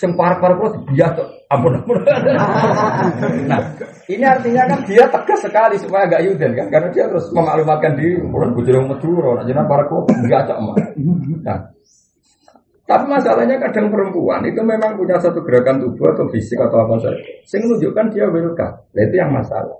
sing 0.00 0.16
par-par 0.16 0.56
kula 0.56 0.80
biasa 0.88 1.20
ampun 1.52 1.76
ampun. 1.76 2.00
nah, 3.52 3.60
ini 4.08 4.24
artinya 4.24 4.64
kan 4.64 4.80
dia 4.88 5.04
tegas 5.12 5.44
sekali 5.44 5.76
supaya 5.76 6.08
agak 6.08 6.24
yuden 6.24 6.56
kan 6.56 6.66
karena 6.72 6.88
dia 6.88 7.04
terus 7.04 7.28
memaklumatkan 7.36 8.00
diri 8.00 8.16
bulan 8.24 8.56
bujur 8.56 8.80
Madura, 8.80 9.30
nah 9.36 9.44
jenengan 9.44 9.68
para 9.68 9.84
kula 9.84 10.08
biasa 10.24 10.52
mah. 10.56 10.76
Nah, 11.44 11.58
tapi 12.88 13.04
masalahnya 13.12 13.60
kadang 13.60 13.92
perempuan 13.92 14.40
itu 14.48 14.64
memang 14.64 14.96
punya 14.96 15.20
satu 15.20 15.44
gerakan 15.44 15.84
tubuh 15.84 16.16
atau 16.16 16.24
fisik 16.32 16.56
atau 16.56 16.80
apa 16.80 16.96
saja. 17.04 17.20
Sing 17.44 17.68
menunjukkan 17.68 18.08
dia 18.08 18.24
welcome. 18.32 18.82
Nah, 18.96 19.02
itu 19.04 19.14
yang 19.20 19.30
masalah. 19.30 19.76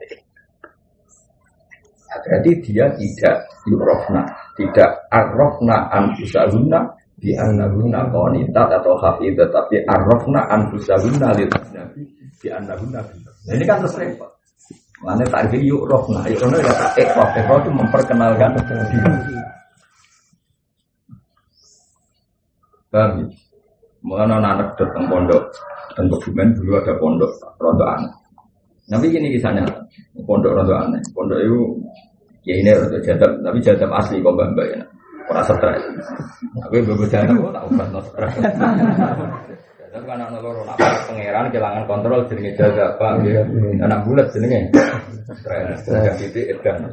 Nah, 2.07 2.19
berarti 2.23 2.51
dia 2.61 2.93
tidak 2.93 3.37
yurofna, 3.65 4.23
tidak 4.55 4.91
arrofna 5.09 5.89
anfusahunna 5.91 7.00
di 7.21 7.37
annahunna 7.37 8.09
qanitat 8.09 8.69
atau 8.81 8.97
hafidah 8.97 9.47
tapi 9.53 9.85
arrofna 9.85 10.49
anfusahunna 10.49 11.37
lil 11.37 11.53
nabi 11.77 12.03
di 12.41 12.49
annahunna 12.49 13.01
Nah 13.41 13.53
ini 13.57 13.65
kan 13.65 13.81
terus 13.81 13.97
repot. 13.97 14.29
Mana 15.01 15.25
tarif 15.25 15.57
yuk 15.65 15.89
rofna, 15.89 16.29
yuk 16.29 16.45
rofna 16.45 16.61
kata 16.61 16.87
ekor, 17.01 17.29
ekor 17.41 17.57
itu 17.65 17.71
memperkenalkan. 17.73 18.53
Paham 22.91 23.11
ya? 23.23 23.27
Mengenai 24.01 24.41
anak 24.41 24.77
datang 24.81 25.05
pondok, 25.09 25.45
dan 25.93 26.05
dokumen 26.09 26.53
dulu 26.57 26.81
ada 26.81 26.93
pondok, 26.97 27.33
rontok 27.61 27.89
anak. 28.01 28.13
Tapi 28.89 29.13
gini 29.13 29.29
kisahnya, 29.37 29.65
pondok 30.25 30.57
rontok 30.57 30.79
aneh, 30.89 31.01
pondok 31.13 31.39
itu 31.41 31.61
ya 32.49 32.55
ini 32.61 32.71
rontok 32.73 33.01
jadab, 33.05 33.31
tapi 33.45 33.59
jadab 33.61 33.91
asli 33.93 34.21
kok 34.21 34.33
mbak 34.37 34.49
mbak 34.57 34.67
ya. 34.73 34.81
Orang 35.31 35.47
stres. 35.47 35.83
Aku 36.67 36.75
bawa 36.91 37.07
jadab, 37.07 37.39
kok 37.39 37.53
tak 37.55 37.65
ubah 37.71 37.87
no 37.95 38.01
stres. 38.03 38.35
Jadab 39.79 40.03
kan 40.03 40.19
anak 40.19 40.43
loro, 40.43 40.67
nak 40.67 40.77
pangeran 41.07 41.47
kehilangan 41.55 41.85
kontrol 41.87 42.21
jenenge 42.27 42.59
jadab, 42.59 42.99
pak. 42.99 43.23
Anak 43.79 44.03
bulat 44.03 44.27
jenenge. 44.35 44.75
Stres, 45.31 45.87
stres 45.87 46.15
titik 46.19 46.59
edan. 46.59 46.91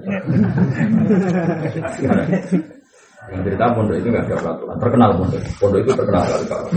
Yang 3.27 3.41
cerita 3.43 3.65
pondok 3.75 3.97
itu 3.97 4.07
nggak 4.07 4.23
ada 4.29 4.35
peraturan, 4.39 4.77
terkenal 4.77 5.09
pondok. 5.17 5.41
Pondok 5.57 5.79
itu 5.81 5.91
terkenal 5.97 6.23
kali 6.23 6.45
kalau 6.45 6.67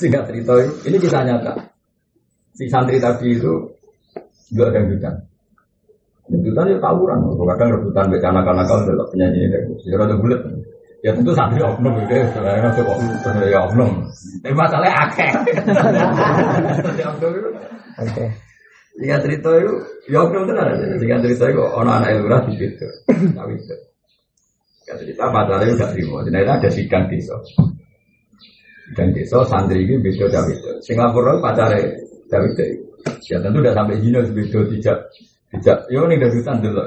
Sehingga 0.00 0.20
cerita 0.24 0.52
ini 0.88 0.96
kisah 0.96 1.22
nyata. 1.22 1.52
Si 2.56 2.64
santri 2.68 2.96
tadi 2.96 3.36
itu 3.36 3.52
juga 4.52 4.72
ada 4.72 4.80
yang 4.80 4.88
hutan. 4.96 5.14
Rebutan 6.32 6.72
ya 6.72 6.80
tawuran, 6.80 7.28
kadang 7.36 7.68
rebutan 7.76 8.08
baca 8.08 8.28
anak-anak 8.32 8.64
kalau 8.64 8.82
tetap 8.88 9.06
penyanyi 9.12 9.52
ini, 9.52 9.58
ya 9.84 10.00
rada 10.00 10.16
bulat. 10.16 10.40
Ya 11.04 11.10
tentu 11.12 11.34
santri 11.36 11.60
oknum 11.60 11.98
gitu, 12.06 12.14
ya 12.14 12.62
masuk 12.62 12.86
kok 12.88 12.96
ya 13.44 13.58
oknum. 13.68 13.90
Tapi 14.40 14.54
masalahnya 14.54 14.96
akeh. 15.02 15.30
Oke. 18.00 18.24
Jika 19.02 19.16
cerita 19.20 19.50
itu, 19.60 19.74
ya 20.08 20.18
oknum 20.24 20.46
itu 20.48 20.52
ada. 20.56 20.72
Jika 20.96 21.20
cerita 21.20 21.44
itu, 21.52 21.60
orang 21.60 22.00
anak 22.00 22.22
lurah 22.22 22.40
di 22.48 22.54
situ, 22.56 22.86
tapi 23.36 23.52
itu. 23.58 23.76
Jika 24.86 24.94
cerita 25.02 25.24
pacarnya 25.28 25.74
udah 25.74 25.88
terima, 25.90 26.18
ternyata 26.24 26.52
ada 26.62 26.68
sidang 26.72 27.04
desa. 27.12 27.36
Dan 28.96 29.12
desa 29.12 29.42
santri 29.44 29.84
ini 29.84 30.00
dari 30.00 30.52
itu. 30.54 30.70
Singapura 30.80 31.36
pacarnya 31.42 31.92
itu. 31.92 32.64
Ya 33.28 33.42
tentu 33.42 33.58
udah 33.58 33.74
sampai 33.74 33.98
Jino 33.98 34.22
beda 34.22 34.60
tidak 34.70 34.98
tidak. 35.52 35.78
Yo 35.92 36.08
nih 36.08 36.16
dari 36.16 36.32
hutan 36.40 36.56
dulu. 36.64 36.84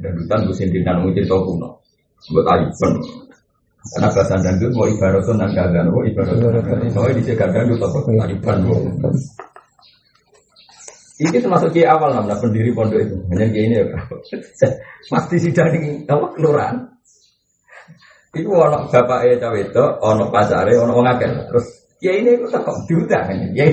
Dan 0.00 0.12
hutan 0.16 0.38
gue 0.48 0.56
sendiri 0.56 0.80
dan 0.80 1.04
ngomong 1.04 1.12
cerita 1.12 1.36
kuno. 1.36 1.68
Buat 2.32 2.46
Aiban. 2.48 2.92
Karena 3.82 4.08
bahasa 4.14 4.38
dan 4.38 4.54
itu 4.56 4.70
mau 4.78 4.86
ibaratun 4.86 5.36
dan 5.42 5.50
gagan, 5.52 5.90
mau 5.90 6.06
ibaratun. 6.06 6.88
Soalnya 6.94 7.18
di 7.18 7.34
gagan 7.34 7.68
itu 7.68 7.82
apa 7.82 7.98
Aiban. 8.24 8.58
Ini 11.22 11.38
termasuk 11.38 11.70
kiai 11.70 11.86
awal 11.86 12.16
namanya 12.16 12.40
pendiri 12.40 12.72
pondok 12.74 12.98
itu. 12.98 13.16
Hanya 13.30 13.46
kiai 13.52 13.66
ini 13.68 13.76
ya. 13.78 13.86
Pasti 15.06 15.36
sudah 15.44 15.66
di 15.70 16.02
apa 16.08 16.26
kelurahan. 16.34 16.76
Iku 18.32 18.48
ono 18.48 18.88
bapak 18.88 19.28
e 19.28 19.36
cawe 19.36 19.58
itu, 19.60 19.84
ono 20.00 20.24
pacare, 20.32 20.72
ono 20.80 20.96
wong 20.96 21.04
akeh. 21.04 21.28
Terus 21.52 21.66
ya 22.00 22.16
ini 22.16 22.32
tak 22.48 22.64
diundang. 22.88 23.28
Ya 23.52 23.68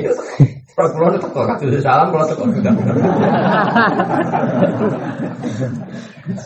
itu 0.88 0.95
kalau 0.95 1.11
itu 1.17 1.27
kok 1.27 1.45
kasih 1.51 1.82
salam 1.84 2.07
kalau 2.13 2.25
teko 2.30 2.43
diundang. 2.47 2.77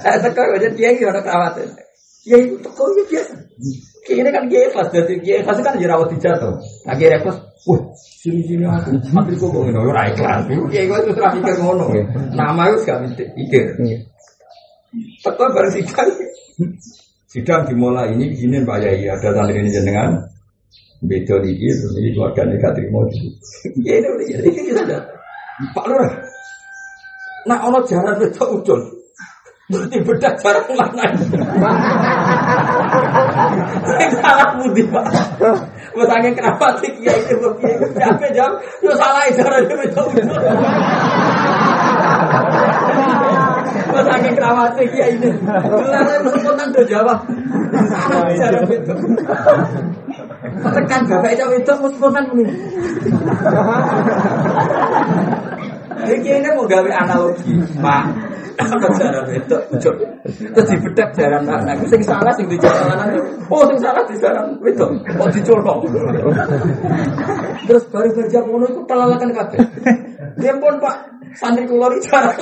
Eh 0.01 0.17
teko 0.23 0.41
aja 0.41 0.69
dia 0.73 0.89
iki 0.95 1.03
ono 1.05 1.21
kawat. 1.21 1.61
Ya 2.25 2.37
itu 2.39 2.55
teko 2.63 2.83
ya 2.97 3.03
biasa. 3.05 3.33
Kayaknya 4.03 4.31
kan 4.33 4.43
kiai 4.49 4.67
kelas 4.73 4.89
jadi 4.89 5.13
kiai 5.21 5.41
kelas 5.45 5.59
kan 5.61 5.77
jerawat 5.77 6.07
dijatuh. 6.11 6.53
Nah 6.89 6.95
kiai 6.97 7.19
kelas, 7.21 7.37
wah 7.69 7.81
sini 7.95 8.41
sini 8.43 8.65
aku, 8.67 8.99
mati 9.15 9.37
kok 9.37 9.47
ngomongin 9.51 9.79
orang 9.79 10.11
kelas. 10.17 10.41
Kiai 10.71 10.89
gue 10.89 10.97
itu 11.03 11.11
terakhir 11.15 11.39
pikir 11.39 11.55
ngono 11.61 11.85
ya. 11.93 12.03
Nama 12.35 12.61
itu 12.71 12.77
gak 12.83 12.99
mikir. 13.37 13.63
Teko 15.23 15.43
bareng 15.53 15.71
sidang. 15.71 16.09
Sidang 17.33 17.65
dimulai 17.65 18.13
ini 18.13 18.29
izinin 18.29 18.61
Pak 18.61 18.77
Yai 18.85 19.09
ada 19.09 19.33
santri 19.33 19.57
ini 19.57 19.73
jenengan 19.73 20.21
beda 21.03 21.35
iki 21.43 21.67
terus 21.67 21.93
ini 21.99 22.09
keluarga 22.15 22.47
ini 22.47 22.55
gak 22.63 22.73
terima 22.79 22.99
Ya 23.83 23.93
ini 23.99 24.07
udah 24.07 24.25
jadi 24.27 24.47
kita 24.49 24.81
ada 24.87 24.97
Pak 25.75 25.85
Lurah. 25.85 26.13
Nah 27.45 27.59
ono 27.67 27.79
jalan 27.85 28.15
beda 28.17 28.43
ucul. 28.49 28.81
Berarti 29.71 29.97
beda 30.03 30.29
jarak 30.43 30.67
mana? 30.75 31.05
Saya 33.87 34.07
salah 34.19 34.49
budi 34.59 34.83
Pak. 34.87 35.05
Bertanya 35.93 36.29
kenapa 36.35 36.65
sih 36.83 36.91
kiai 36.99 37.21
itu 37.31 37.47
kiai 37.59 37.75
itu 37.79 37.87
siapa 37.95 38.27
jawab? 38.35 38.59
Yo 38.83 38.91
salah 38.95 39.27
jarak 39.31 39.67
beda 39.67 40.01
ucul. 40.03 40.27
Bertanya 43.93 44.29
kenapa 44.33 44.73
sih 44.73 44.87
kiai 44.89 45.13
ini? 45.21 45.29
Gelarnya 45.45 46.17
spontan 46.41 46.67
tuh 46.73 46.85
jawab. 46.89 47.19
Jarak 48.33 48.65
beda. 48.65 48.93
Tekan 50.63 51.01
bapak 51.05 51.31
itu 51.37 51.45
itu 51.61 51.73
spontan 51.93 52.25
ini. 52.33 52.53
Jadi 56.03 56.27
ini 56.35 56.49
mau 56.51 56.67
gawe 56.67 56.91
analogi, 56.91 57.53
Pak. 57.79 58.03
Cara 58.53 59.21
itu? 59.33 59.57
Terus 60.53 60.67
dibedak 60.69 61.09
jaran 61.17 61.47
anak. 61.47 61.79
Sing 61.89 62.01
salah 62.05 62.33
sing 62.37 62.45
di 62.51 62.57
jaran 62.59 62.91
anak. 62.97 63.17
Oh, 63.49 63.65
sing 63.71 63.79
salah 63.81 64.03
di 64.05 64.17
jaran 64.19 64.57
itu. 64.61 64.87
Oh, 65.17 65.29
dicolok. 65.31 65.89
Terus 67.65 67.83
baru 67.89 68.09
kerja 68.13 68.39
mono 68.45 68.65
itu 68.67 68.81
telalakan 68.85 69.31
kabeh. 69.33 69.61
Dia 70.37 70.53
pun 70.59 70.77
Pak 70.77 70.95
santri 71.33 71.65
keluar 71.65 71.89
jaran 72.03 72.35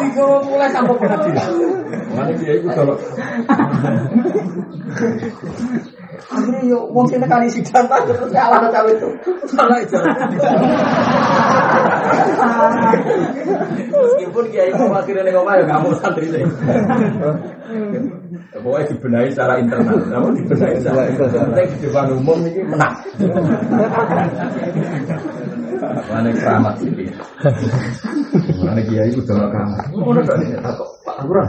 Tiga 0.00 0.26
mulai 0.46 0.68
sampai 0.70 0.94
pengadilan. 0.98 1.48
Mana 2.14 2.32
dia 2.38 2.52
itu 2.58 2.68
kalau 2.70 2.94
Akhirnya 6.24 6.60
yo 6.64 6.88
wong 6.94 7.06
sing 7.10 7.20
nekani 7.20 7.50
sidang 7.50 7.84
ta 7.90 7.98
terus 8.06 8.30
salah 8.32 8.70
cawe 8.70 8.90
itu. 8.90 9.08
Salah 9.50 9.78
itu. 9.82 9.98
Meskipun 13.94 14.44
kiai 14.50 14.70
itu 14.72 14.84
akhirnya 14.88 15.22
ning 15.26 15.36
omah 15.36 15.54
ya 15.58 15.64
kamu 15.68 15.88
santri 16.00 16.26
deh. 16.32 16.44
Pokoknya 18.54 18.86
dibenahi 18.94 19.28
secara 19.34 19.54
internal, 19.60 19.98
namun 20.08 20.32
dibenahi 20.38 20.78
secara 20.80 21.02
internal. 21.10 21.44
Penting 21.52 21.68
di 21.76 21.78
depan 21.90 22.06
umum 22.16 22.38
ini 22.46 22.62
menang. 22.64 22.94
Mana 26.10 26.28
keramat 26.32 26.74
sih? 26.80 26.88
Mana 28.62 28.80
kiai 28.84 29.08
itu 29.10 29.20
udah 29.24 29.48
keramat. 29.50 29.84
Mana 29.92 30.20
gak 30.24 30.36
nih? 30.40 30.48
Pak 31.04 31.16
Lurah. 31.24 31.48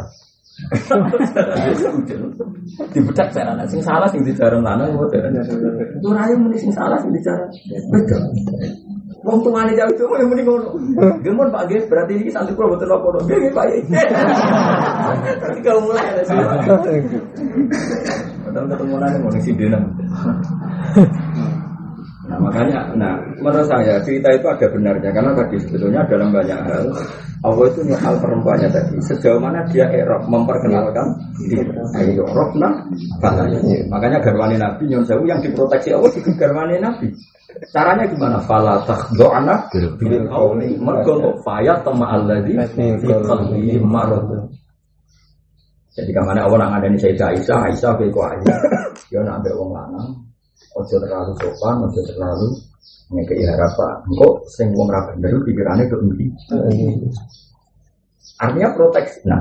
Dibedak 2.96 3.28
cara 3.36 3.52
anak 3.60 3.68
sing 3.68 3.84
salah 3.84 4.08
sing 4.08 4.24
dijarang 4.24 4.64
lanang 4.64 4.96
kok. 4.96 5.12
Itu 5.12 6.08
rayu 6.16 6.36
muni 6.40 6.56
sing 6.56 6.72
salah 6.72 6.96
sing 7.04 7.12
dijarang. 7.12 7.52
Betul. 7.92 8.24
Wong 9.26 9.42
tuane 9.42 9.74
jauh 9.74 9.90
itu 9.90 10.06
yang 10.06 10.30
mending 10.30 10.46
ngono. 10.46 10.70
Gemon 11.26 11.50
Pak 11.50 11.66
Ges 11.66 11.90
berarti 11.90 12.14
ini 12.14 12.30
santri 12.30 12.54
kula 12.54 12.78
boten 12.78 12.94
apa 12.94 13.08
Nggih 13.26 13.38
nggih 13.42 13.54
Pak. 13.58 13.66
Tapi 15.42 15.60
kalau 15.66 15.82
mulai 15.82 16.06
ada 16.14 16.22
sih. 16.24 16.38
Padahal 18.46 18.66
ketemu 18.70 18.96
nang 19.02 19.18
mau 19.26 19.30
ngisi 19.34 19.52
dina. 19.58 19.80
Nah 22.36 22.52
makanya, 22.52 22.92
nah 23.00 23.16
menurut 23.40 23.64
saya 23.64 23.96
cerita 24.04 24.28
itu 24.28 24.44
ada 24.44 24.68
benarnya 24.68 25.08
karena 25.16 25.32
tadi 25.32 25.56
sebetulnya 25.56 26.04
dalam 26.12 26.36
banyak 26.36 26.60
hal 26.68 26.84
Allah 27.48 27.66
itu 27.72 27.80
hal 27.96 28.20
perempuannya 28.20 28.68
tadi 28.76 29.00
sejauh 29.08 29.40
mana 29.40 29.64
dia 29.72 29.88
erok 29.88 30.28
memperkenalkan 30.28 31.16
diri. 31.40 31.64
Ayo 31.96 32.28
erok 32.28 32.60
nah, 32.60 32.76
katanya. 33.24 33.56
Makanya 33.88 34.20
garwani 34.20 34.60
Nabi 34.60 34.84
Nyon 34.92 35.08
Sewu 35.08 35.24
yang 35.24 35.40
diproteksi 35.40 35.96
Allah 35.96 36.12
itu 36.12 36.28
garwani 36.36 36.76
Nabi. 36.76 37.08
Caranya 37.72 38.04
gimana? 38.12 38.44
Fala 38.44 38.84
takhdo'ana 38.84 39.72
bil 39.96 40.28
qawli 40.28 40.76
faya 41.40 41.80
tama 41.88 42.20
alladzi 42.20 42.52
fi 42.76 43.80
marad. 43.80 44.28
Jadi 45.96 46.12
ke 46.12 46.20
mana 46.20 46.44
Allah 46.44 46.68
nak 46.68 46.84
ada 46.84 46.92
saya 47.00 47.32
Aisyah, 47.32 47.72
Aisyah 47.72 47.92
kowe 47.96 48.08
kok 48.12 48.28
aja. 48.28 48.56
Ya 49.08 49.24
nak 49.24 49.40
ambek 49.40 49.56
wong 49.56 49.72
lanang, 49.72 50.28
ojo 50.76 50.96
terlalu 51.00 51.32
sopan, 51.40 51.76
ojo 51.88 52.02
terlalu 52.04 52.48
ngekei 53.16 53.46
harapan. 53.48 53.96
Kok 54.06 54.36
sing 54.52 54.76
wong 54.76 54.92
ra 54.92 55.02
bener 55.10 55.40
pikirane 55.48 55.84
ke 55.88 55.96
endi? 55.96 56.26
Artinya 58.36 58.70
proteksi. 58.76 59.24
Nah, 59.24 59.40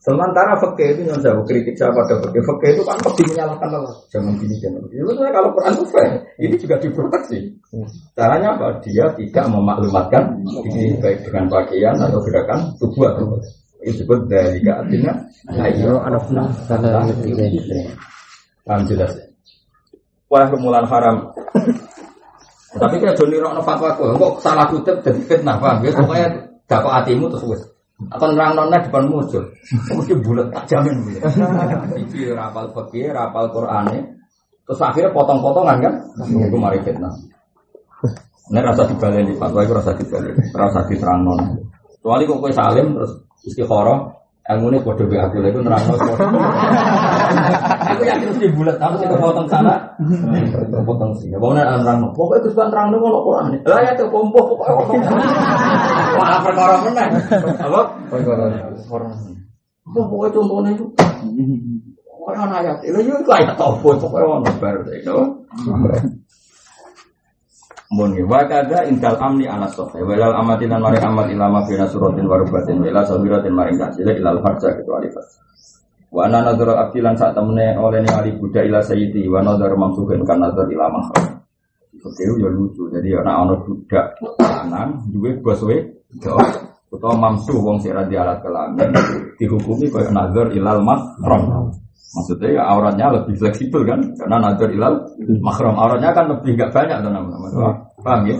sementara 0.00 0.56
fakih 0.56 0.96
itu 0.96 1.02
yang 1.12 1.20
saya 1.20 1.36
kritik 1.44 1.76
saya 1.76 1.92
pada 1.92 2.16
fakih. 2.24 2.40
Fakih 2.40 2.68
itu 2.72 2.82
kan 2.88 2.96
lebih 3.04 3.24
menyalahkan 3.36 3.70
Allah. 3.76 3.94
Jangan 4.08 4.32
gini, 4.40 4.54
jangan 4.56 4.80
gini. 4.88 5.04
Itu 5.04 5.12
kalau 5.20 5.50
Quran 5.52 5.72
itu 5.76 5.86
fair. 5.92 6.12
Ini 6.40 6.54
juga 6.56 6.76
diproteksi. 6.80 7.38
Caranya 8.16 8.56
apa? 8.56 8.80
Dia 8.80 9.12
tidak 9.12 9.44
memaklumatkan 9.52 10.24
ini 10.66 10.96
baik 10.98 11.28
dengan 11.28 11.44
pakaian 11.52 11.94
atau 12.00 12.18
gerakan 12.24 12.72
tubuh 12.80 13.04
atau 13.12 13.36
itu 13.80 14.04
disebut 14.04 14.28
dari 14.28 14.60
artinya 14.68 15.12
ayo 15.56 16.04
anak 16.04 16.28
karena 16.68 17.00
paham 18.68 18.82
jelas 18.84 19.29
wah 20.30 20.46
rumulan 20.48 20.86
haram. 20.86 21.16
Tapi 22.80 23.02
kayak 23.02 23.18
Joni 23.18 23.42
Rokno 23.42 23.66
fatwa 23.66 23.90
kok 23.98 24.14
kok 24.14 24.32
salah 24.38 24.70
kutip 24.70 25.02
jadi 25.02 25.20
fitnah 25.26 25.58
paham 25.58 25.82
ya 25.82 25.90
pokoknya 25.90 26.26
dapat 26.70 27.02
hatimu 27.02 27.26
terus 27.26 27.42
wes 27.50 27.62
akan 28.14 28.38
nerang 28.38 28.54
nona 28.54 28.78
depan 28.78 29.04
muncul 29.10 29.42
mesti 29.90 30.14
bulat 30.22 30.54
tak 30.54 30.70
jamin 30.70 30.94
iki 32.06 32.30
rapal 32.30 32.70
fakir 32.70 33.10
rapal 33.10 33.50
Qur'ane. 33.50 34.22
Terus 34.70 34.86
akhirnya 34.86 35.10
potong-potongan 35.10 35.82
kan? 35.82 35.94
Itu 36.30 36.54
mari 36.54 36.78
fitnah. 36.86 37.10
Ini 38.54 38.62
rasa 38.62 38.86
dibaleni 38.86 39.34
fatwa 39.34 39.66
itu 39.66 39.74
rasa 39.74 39.90
dibaleni 39.98 40.38
rasa 40.54 40.86
diterang 40.86 41.26
nona 41.26 41.70
kecuali 42.00 42.24
kok 42.24 42.40
kue 42.40 42.52
salim 42.56 42.96
terus 42.96 43.12
istikharah 43.44 44.08
ilmu 44.56 44.72
ini 44.72 44.80
kode 44.80 45.04
aku 45.04 45.36
itu 45.44 45.60
nerang 45.60 45.84
aku 48.00 48.08
yakin 48.08 48.26
mesti 48.32 48.46
bulat 48.56 48.80
aku 48.80 48.94
sih 48.96 49.08
kepotong 49.12 49.48
sana 49.52 49.76
kepotong 50.72 51.12
sih 51.20 51.28
bangunan 51.36 51.84
nerang 51.84 52.08
pokoknya 52.16 52.48
itu 52.48 52.48
bukan 52.56 52.66
nerang 52.72 52.88
kalau 52.96 53.20
Quran 53.28 53.44
lah 53.68 53.80
ya 53.84 53.92
tuh 53.92 54.08
kompo 54.08 54.40
pokoknya 54.56 55.12
malah 56.16 56.40
perkara 56.40 56.74
mana 56.80 57.04
apa? 57.60 57.80
Perkara 58.08 58.44
pokoknya 59.84 60.28
contohnya 60.32 60.70
itu? 60.72 60.86
Orang 62.20 62.52
ayat? 62.52 62.78
Itu 62.84 62.98
itu 63.00 63.30
ayat 63.32 63.56
topon 63.60 63.96
pokoknya 64.00 64.24
orang 64.24 64.44
bar 64.60 64.76
itu. 64.92 65.16
Mun 67.90 68.14
wa 68.30 68.46
kada 68.46 68.86
intal 68.86 69.18
amni 69.18 69.50
ala 69.50 69.66
sofa 69.66 69.98
walal 69.98 70.30
amatin 70.38 70.70
mari 70.78 71.02
amat 71.02 71.26
ilama 71.26 71.66
fina 71.66 71.90
suratin 71.90 72.22
warubatin 72.30 72.78
wala 72.86 73.02
sabiratin 73.02 73.50
maring 73.50 73.82
kasile 73.82 74.14
ilal 74.14 74.38
harja 74.46 74.70
kecuali 74.78 75.10
fas. 75.10 75.42
Wa 76.10 76.26
ana 76.26 76.42
nadhara 76.42 76.90
akilan 76.90 77.14
saat 77.14 77.38
temene 77.38 77.78
oleh 77.78 78.02
ningali 78.02 78.34
budak 78.38 78.66
ila 78.66 78.82
sayyidi 78.82 79.30
wa 79.30 79.40
nadhar 79.46 79.74
mamsuhin 79.78 80.26
kan 80.26 80.42
nadhar 80.42 80.66
ila 80.66 80.90
mahram. 80.90 81.38
Oke 82.02 82.22
ya 82.26 82.50
lucu. 82.50 82.90
Jadi 82.90 83.14
ana 83.14 83.46
ana 83.46 83.54
budak 83.62 84.18
lanang 84.38 85.06
duwe 85.14 85.38
bos 85.38 85.62
we 85.62 85.78
utawa 86.90 87.14
mamsu 87.14 87.54
wong 87.62 87.78
sing 87.78 87.94
ra 87.94 88.02
alat 88.02 88.42
kelamin 88.42 88.90
dihukumi 89.38 89.86
kaya 89.86 90.10
nadhar 90.10 90.50
ilal 90.50 90.82
mahram. 90.82 91.70
Maksudnya 92.10 92.58
ya 92.58 92.62
auratnya 92.66 93.06
lebih 93.22 93.38
fleksibel 93.38 93.86
kan, 93.86 94.02
karena 94.18 94.42
nazar 94.42 94.66
ilal 94.74 94.98
makrom 95.38 95.78
auratnya 95.78 96.10
kan 96.10 96.26
lebih 96.26 96.58
gak 96.58 96.74
banyak 96.74 97.06
tuh 97.06 97.10
nama-nama. 97.14 97.70
Paham 98.02 98.26
ya? 98.26 98.34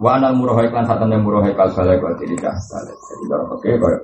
Wa 0.00 0.16
anal 0.16 0.32
murahai 0.40 0.72
kan 0.72 0.88
saat 0.88 1.04
temen 1.04 1.20
murahai 1.20 1.52
kal 1.52 1.68
balik 1.68 2.00
wa 2.00 2.16
tidak. 2.16 2.56
Jadi 2.56 3.24
kalau 3.28 3.60
oke 3.60 3.70
kalau 3.76 4.00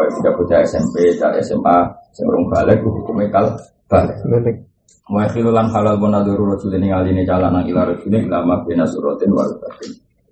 kalau 0.00 0.16
tidak 0.16 0.32
punya 0.40 0.56
SMP, 0.64 1.12
tidak 1.12 1.44
SMA, 1.44 1.78
sebelum 2.16 2.48
balik 2.48 2.80
hukumnya 2.80 3.28
kal 3.28 3.46
balik. 3.92 4.16
Wa 5.10 5.28
khilulan 5.28 5.68
halal 5.68 6.00
bonaduru 6.00 6.56
rasulin 6.56 6.80
ngalini 6.80 7.28
jalanan 7.28 7.66
ila 7.68 7.92
rasulin 7.92 8.24
ilama 8.24 8.64
bina 8.64 8.86
suratin 8.88 9.28
wa 9.34 9.44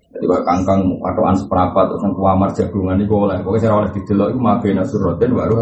jadi 0.09 0.25
kalau 0.25 0.41
kangkang 0.41 0.81
patokan 0.97 1.37
seperempat 1.37 1.85
terus 1.85 2.01
yang 2.01 2.13
kuamar 2.17 2.49
jagungan 2.57 2.97
itu 2.97 3.13
boleh. 3.13 3.37
Pokoknya 3.45 3.61
saya 3.61 3.77
oleh 3.77 3.89
didelok 3.93 4.27
itu 4.33 4.39
mabena 4.41 4.81
surotin 4.81 5.31
baru. 5.37 5.53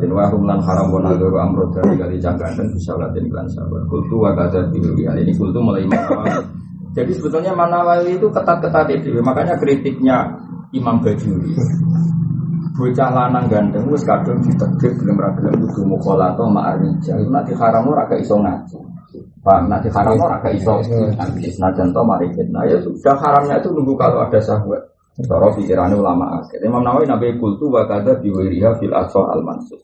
Dan 0.00 0.08
wahum 0.08 0.48
lan 0.48 0.60
haram 0.64 0.88
wa 0.88 1.04
amrod 1.44 1.68
dari 1.76 2.00
kali 2.00 2.16
jangkaan 2.16 2.56
dan 2.56 2.66
bisa 2.72 2.96
latin 2.96 3.28
iklan 3.28 3.44
sabar. 3.52 3.84
Kultu 3.92 4.16
wa 4.16 4.32
kata 4.32 4.72
hal 4.72 5.16
ini 5.20 5.36
kultu 5.36 5.60
mulai 5.60 5.84
mana 5.84 6.40
Jadi 6.96 7.12
sebetulnya 7.12 7.52
Manawali 7.52 8.16
itu 8.16 8.24
ketat-ketat 8.32 8.88
itu. 8.88 9.20
Makanya 9.20 9.60
kritiknya 9.60 10.32
Imam 10.72 11.04
Bajuri. 11.04 11.52
Bocah 12.74 13.06
lanang 13.06 13.46
ganteng 13.46 13.86
wis 13.86 14.02
kadung 14.02 14.42
ditegek 14.42 14.98
gelem 14.98 15.14
ra 15.14 15.30
gelem 15.38 15.62
kudu 15.62 15.86
mukhalata 15.86 16.42
ma'arija. 16.42 17.14
Itu 17.22 17.30
nanti 17.30 17.54
haram 17.54 17.86
ora 17.86 18.02
gak 18.10 18.18
iso 18.18 18.34
ngaji. 18.34 18.78
Pak, 19.46 19.70
nanti 19.70 19.86
haram 19.94 20.18
orang 20.18 20.42
gak 20.42 20.58
iso 20.58 20.82
nanti 21.14 21.54
senajan 21.54 21.94
to 21.94 22.02
mari 22.02 22.26
fitnah 22.34 22.66
ya 22.66 22.74
sudah 22.82 23.14
haramnya 23.14 23.62
itu 23.62 23.70
nunggu 23.70 23.94
kalau 23.94 24.26
ada 24.26 24.42
syahwat. 24.42 24.82
Cara 25.14 25.46
pikirannya 25.54 25.94
ulama 25.94 26.42
akhir. 26.42 26.58
Imam 26.66 26.82
Nawawi 26.82 27.06
nabi 27.06 27.38
kultu 27.38 27.70
wa 27.70 27.86
kada 27.86 28.18
biwiriha 28.18 28.74
fil 28.82 28.90
asal 28.90 29.30
al 29.30 29.46
mansur. 29.46 29.78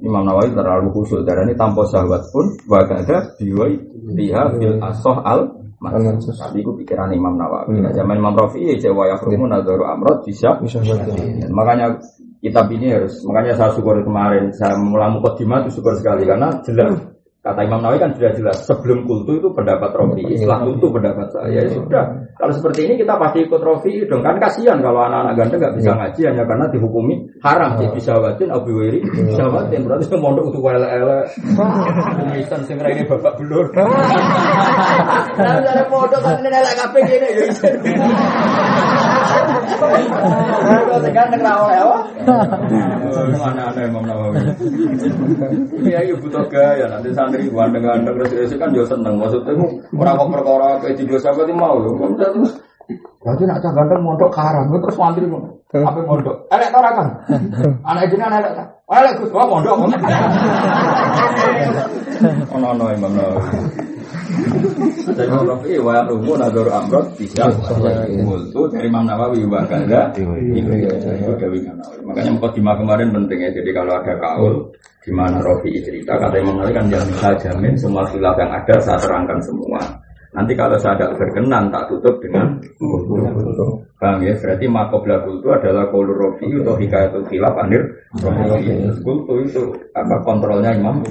Imam 0.00 0.24
Nawawi 0.24 0.56
terlalu 0.56 0.88
khusyuk 0.96 1.28
darah 1.28 1.44
ini 1.44 1.52
tanpa 1.52 1.84
syahwat 1.92 2.24
pun 2.32 2.48
wa 2.64 2.80
kada 2.88 3.36
biwiriha 3.36 4.56
fil 4.56 4.80
asal 4.80 5.20
al 5.28 5.67
mansur. 5.78 6.34
Tapi 6.34 6.62
itu 6.62 6.72
pikiran 6.84 7.10
Imam 7.14 7.38
Nawawi. 7.38 7.78
Nah, 7.82 7.94
zaman 7.94 8.18
Imam 8.18 8.34
Rafi 8.34 8.62
ya 8.62 8.74
jawa 8.78 9.14
ya 9.14 9.16
rumun 9.18 9.50
nadaru 9.50 9.84
amrod 9.86 10.26
bisa. 10.26 10.58
Makanya 11.50 11.98
kitab 12.38 12.70
ini 12.70 12.94
harus 12.94 13.18
makanya 13.26 13.58
saya 13.58 13.70
syukur 13.74 13.98
kemarin 14.02 14.54
saya 14.54 14.78
mulai 14.78 15.10
mukadimah 15.10 15.66
itu 15.66 15.82
syukur 15.82 15.98
sekali 15.98 16.22
karena 16.22 16.62
jelas 16.62 17.18
Kata 17.38 17.64
Imam 17.64 17.80
Nawawi 17.80 18.02
kan 18.02 18.12
sudah 18.12 18.34
jelas 18.34 18.56
sebelum 18.66 19.06
kultu 19.06 19.38
itu 19.38 19.48
pendapat 19.54 19.94
Rofi, 19.94 20.26
setelah 20.36 20.68
kultu 20.68 20.90
pendapat 20.90 21.32
saya. 21.32 21.64
Ya 21.64 21.70
sudah. 21.70 22.04
Kalau 22.38 22.54
seperti 22.54 22.86
ini 22.86 22.94
kita 22.94 23.18
pasti 23.18 23.42
ikut 23.42 23.58
Rofi 23.58 24.06
dong. 24.06 24.22
Kan 24.22 24.38
kasihan 24.38 24.78
kalau 24.78 25.02
anak-anak 25.10 25.34
ganteng 25.34 25.58
nggak 25.58 25.74
bisa 25.74 25.90
ngaji 25.90 26.20
hanya 26.22 26.46
karena 26.46 26.70
dihukumi 26.70 27.14
haram. 27.42 27.74
Jadi 27.74 27.98
bisa 27.98 28.14
watin, 28.14 28.54
abu 28.54 28.78
wiri, 28.78 29.02
bisa 29.02 29.50
watin. 29.50 29.82
Berarti 29.82 30.06
mondok 30.14 30.54
untuk 30.54 30.62
wala 30.62 30.86
ele. 30.86 31.26
Misan 32.30 32.62
sing 32.62 32.78
ini 32.78 33.02
bapak 33.10 33.42
belur. 33.42 33.66
Nah, 35.38 35.62
ada 35.62 35.86
mondok 35.86 36.18
kan 36.18 36.42
ini 36.42 36.50
kafe 36.50 36.98
gini. 37.06 37.28
Kalau 37.38 39.17
tekan 40.98 41.26
tengah 41.32 41.54
oleh 41.64 41.76
Nawawi? 44.08 44.38
Iya, 45.84 45.98
iya 46.08 46.14
butuh 46.18 46.44
gaya. 46.50 46.86
Nanti 46.88 47.08
santri 47.14 47.48
gandeng-gandeng 47.48 48.16
terus 48.20 48.52
kan 48.56 48.70
juga 48.72 48.96
seneng. 48.96 49.20
Maksudnya 49.20 49.54
orang 49.96 50.16
kok 50.18 50.30
perkara 50.32 50.68
kayak 50.84 50.96
di 50.98 51.04
dosa 51.08 51.28
berarti 51.32 51.54
mau 51.54 51.76
ya 51.80 51.90
terus. 52.16 52.52
Berarti 53.20 53.42
nak 53.44 53.58
cah 53.60 53.72
ganteng 53.74 54.00
mondok 54.00 54.32
haram 54.36 54.70
terus 54.70 54.96
santri 54.96 55.26
apa 55.72 56.00
mondok? 56.04 56.36
Elek 56.48 56.70
tau 56.72 56.80
kan 56.80 57.08
anak 57.92 58.08
jenengan 58.08 58.40
elek 58.40 58.77
tak 58.88 59.04
elek 59.04 59.20
gus 59.20 59.28
gua 59.28 59.44
mondok 59.44 59.76
ono 62.56 62.66
ono 62.72 62.84
imam 62.88 63.12
nawawi. 63.12 63.60
Imam 65.12 65.44
Rafi 65.44 65.76
wa 65.76 66.00
rumu 66.08 66.40
nador 66.40 66.72
amrot 66.72 67.04
bisa 67.20 67.48
multu 68.24 68.64
dari 68.72 68.88
Imam 68.88 69.04
Nawawi 69.04 69.44
wa 69.44 69.60
kada 69.68 70.08
makanya 72.04 72.30
mukadimah 72.32 72.74
kemarin 72.80 73.08
penting 73.12 73.38
ya. 73.44 73.50
Jadi 73.52 73.70
kalau 73.76 73.92
ada 74.00 74.14
kaul 74.16 74.72
di 75.04 75.10
mana 75.12 75.40
Rafi 75.44 75.84
cerita? 75.84 76.16
Kata 76.16 76.40
Imam 76.40 76.56
Nawawi 76.56 76.72
kan 76.72 76.88
jangan 76.88 77.36
jamin 77.38 77.76
semua 77.76 78.08
khilaf 78.08 78.40
yang 78.40 78.50
ada 78.56 78.74
saya 78.80 78.98
terangkan 79.00 79.38
semua 79.44 79.80
Nanti 80.28 80.52
kalau 80.52 80.76
saya 80.76 80.94
tidak 81.00 81.16
berkenan 81.16 81.72
tak 81.72 81.88
tutup 81.88 82.20
dengan 82.20 82.60
Bang 83.98 84.22
ya, 84.22 84.30
berarti 84.38 84.66
makobla 84.70 85.26
kultu 85.26 85.50
adalah 85.50 85.90
kolur 85.90 86.14
rofi 86.14 86.46
atau 86.54 86.78
hikayatul 86.78 87.26
khilaf 87.26 87.50
anir 87.58 87.82
kultu 89.02 89.34
itu 89.42 89.62
apa 89.90 90.22
kontrolnya 90.22 90.70
imam? 90.70 91.02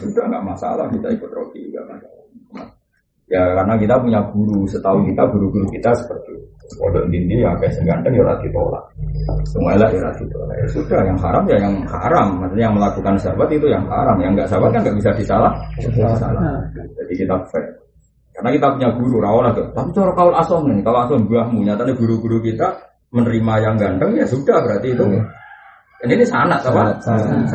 Sudah 0.00 0.24
nggak 0.32 0.44
masalah 0.46 0.88
kita 0.88 1.12
ikut 1.12 1.28
rofi 1.28 1.60
nggak 1.68 1.84
masalah. 1.92 2.24
Ya 3.26 3.42
karena 3.52 3.74
kita 3.76 3.98
punya 3.98 4.20
guru, 4.30 4.64
setahu 4.70 5.02
kita 5.12 5.28
guru-guru 5.28 5.66
kita 5.74 5.90
seperti 5.98 6.30
itu. 6.38 6.55
Pondok 6.74 7.06
dindi 7.14 7.38
ya 7.38 7.54
kayak 7.62 7.78
seganteng 7.78 8.12
ya 8.18 8.26
rati 8.26 8.50
tolak. 8.50 8.84
Semuanya 9.46 9.86
ya 9.86 10.00
rati 10.10 10.24
tolak. 10.26 10.56
Ya 10.58 10.66
sudah, 10.74 11.00
yang 11.06 11.18
haram 11.22 11.44
ya 11.46 11.56
yang 11.62 11.74
haram. 11.86 12.28
Maksudnya 12.42 12.64
yang 12.66 12.74
melakukan 12.74 13.14
sahabat 13.22 13.48
itu 13.54 13.66
yang 13.70 13.86
haram. 13.86 14.16
Yang 14.18 14.32
nggak 14.34 14.48
sahabat 14.50 14.70
kan 14.74 14.80
nggak 14.82 14.96
bisa 14.98 15.10
disalah. 15.14 15.52
Salah. 16.18 16.42
Jadi 16.74 17.14
kita 17.14 17.36
fair. 17.54 17.64
Karena 18.36 18.50
kita 18.52 18.66
punya 18.74 18.88
guru 18.98 19.16
rawon 19.22 19.48
tuh. 19.56 19.66
Tapi 19.72 19.90
cara 19.96 20.12
kau 20.12 20.28
asom 20.28 20.62
nih, 20.68 20.84
kalau 20.84 20.98
asom 21.08 21.24
buahmu 21.24 21.64
nyatanya 21.64 21.94
guru-guru 21.96 22.36
kita 22.44 22.68
menerima 23.14 23.54
yang 23.64 23.74
ganteng 23.80 24.12
ya 24.12 24.26
sudah 24.28 24.60
berarti 24.60 24.92
itu. 24.92 25.04
Dan 26.04 26.08
ini 26.12 26.24
sanat 26.28 26.60
apa? 26.66 27.00
Sanat. 27.00 27.48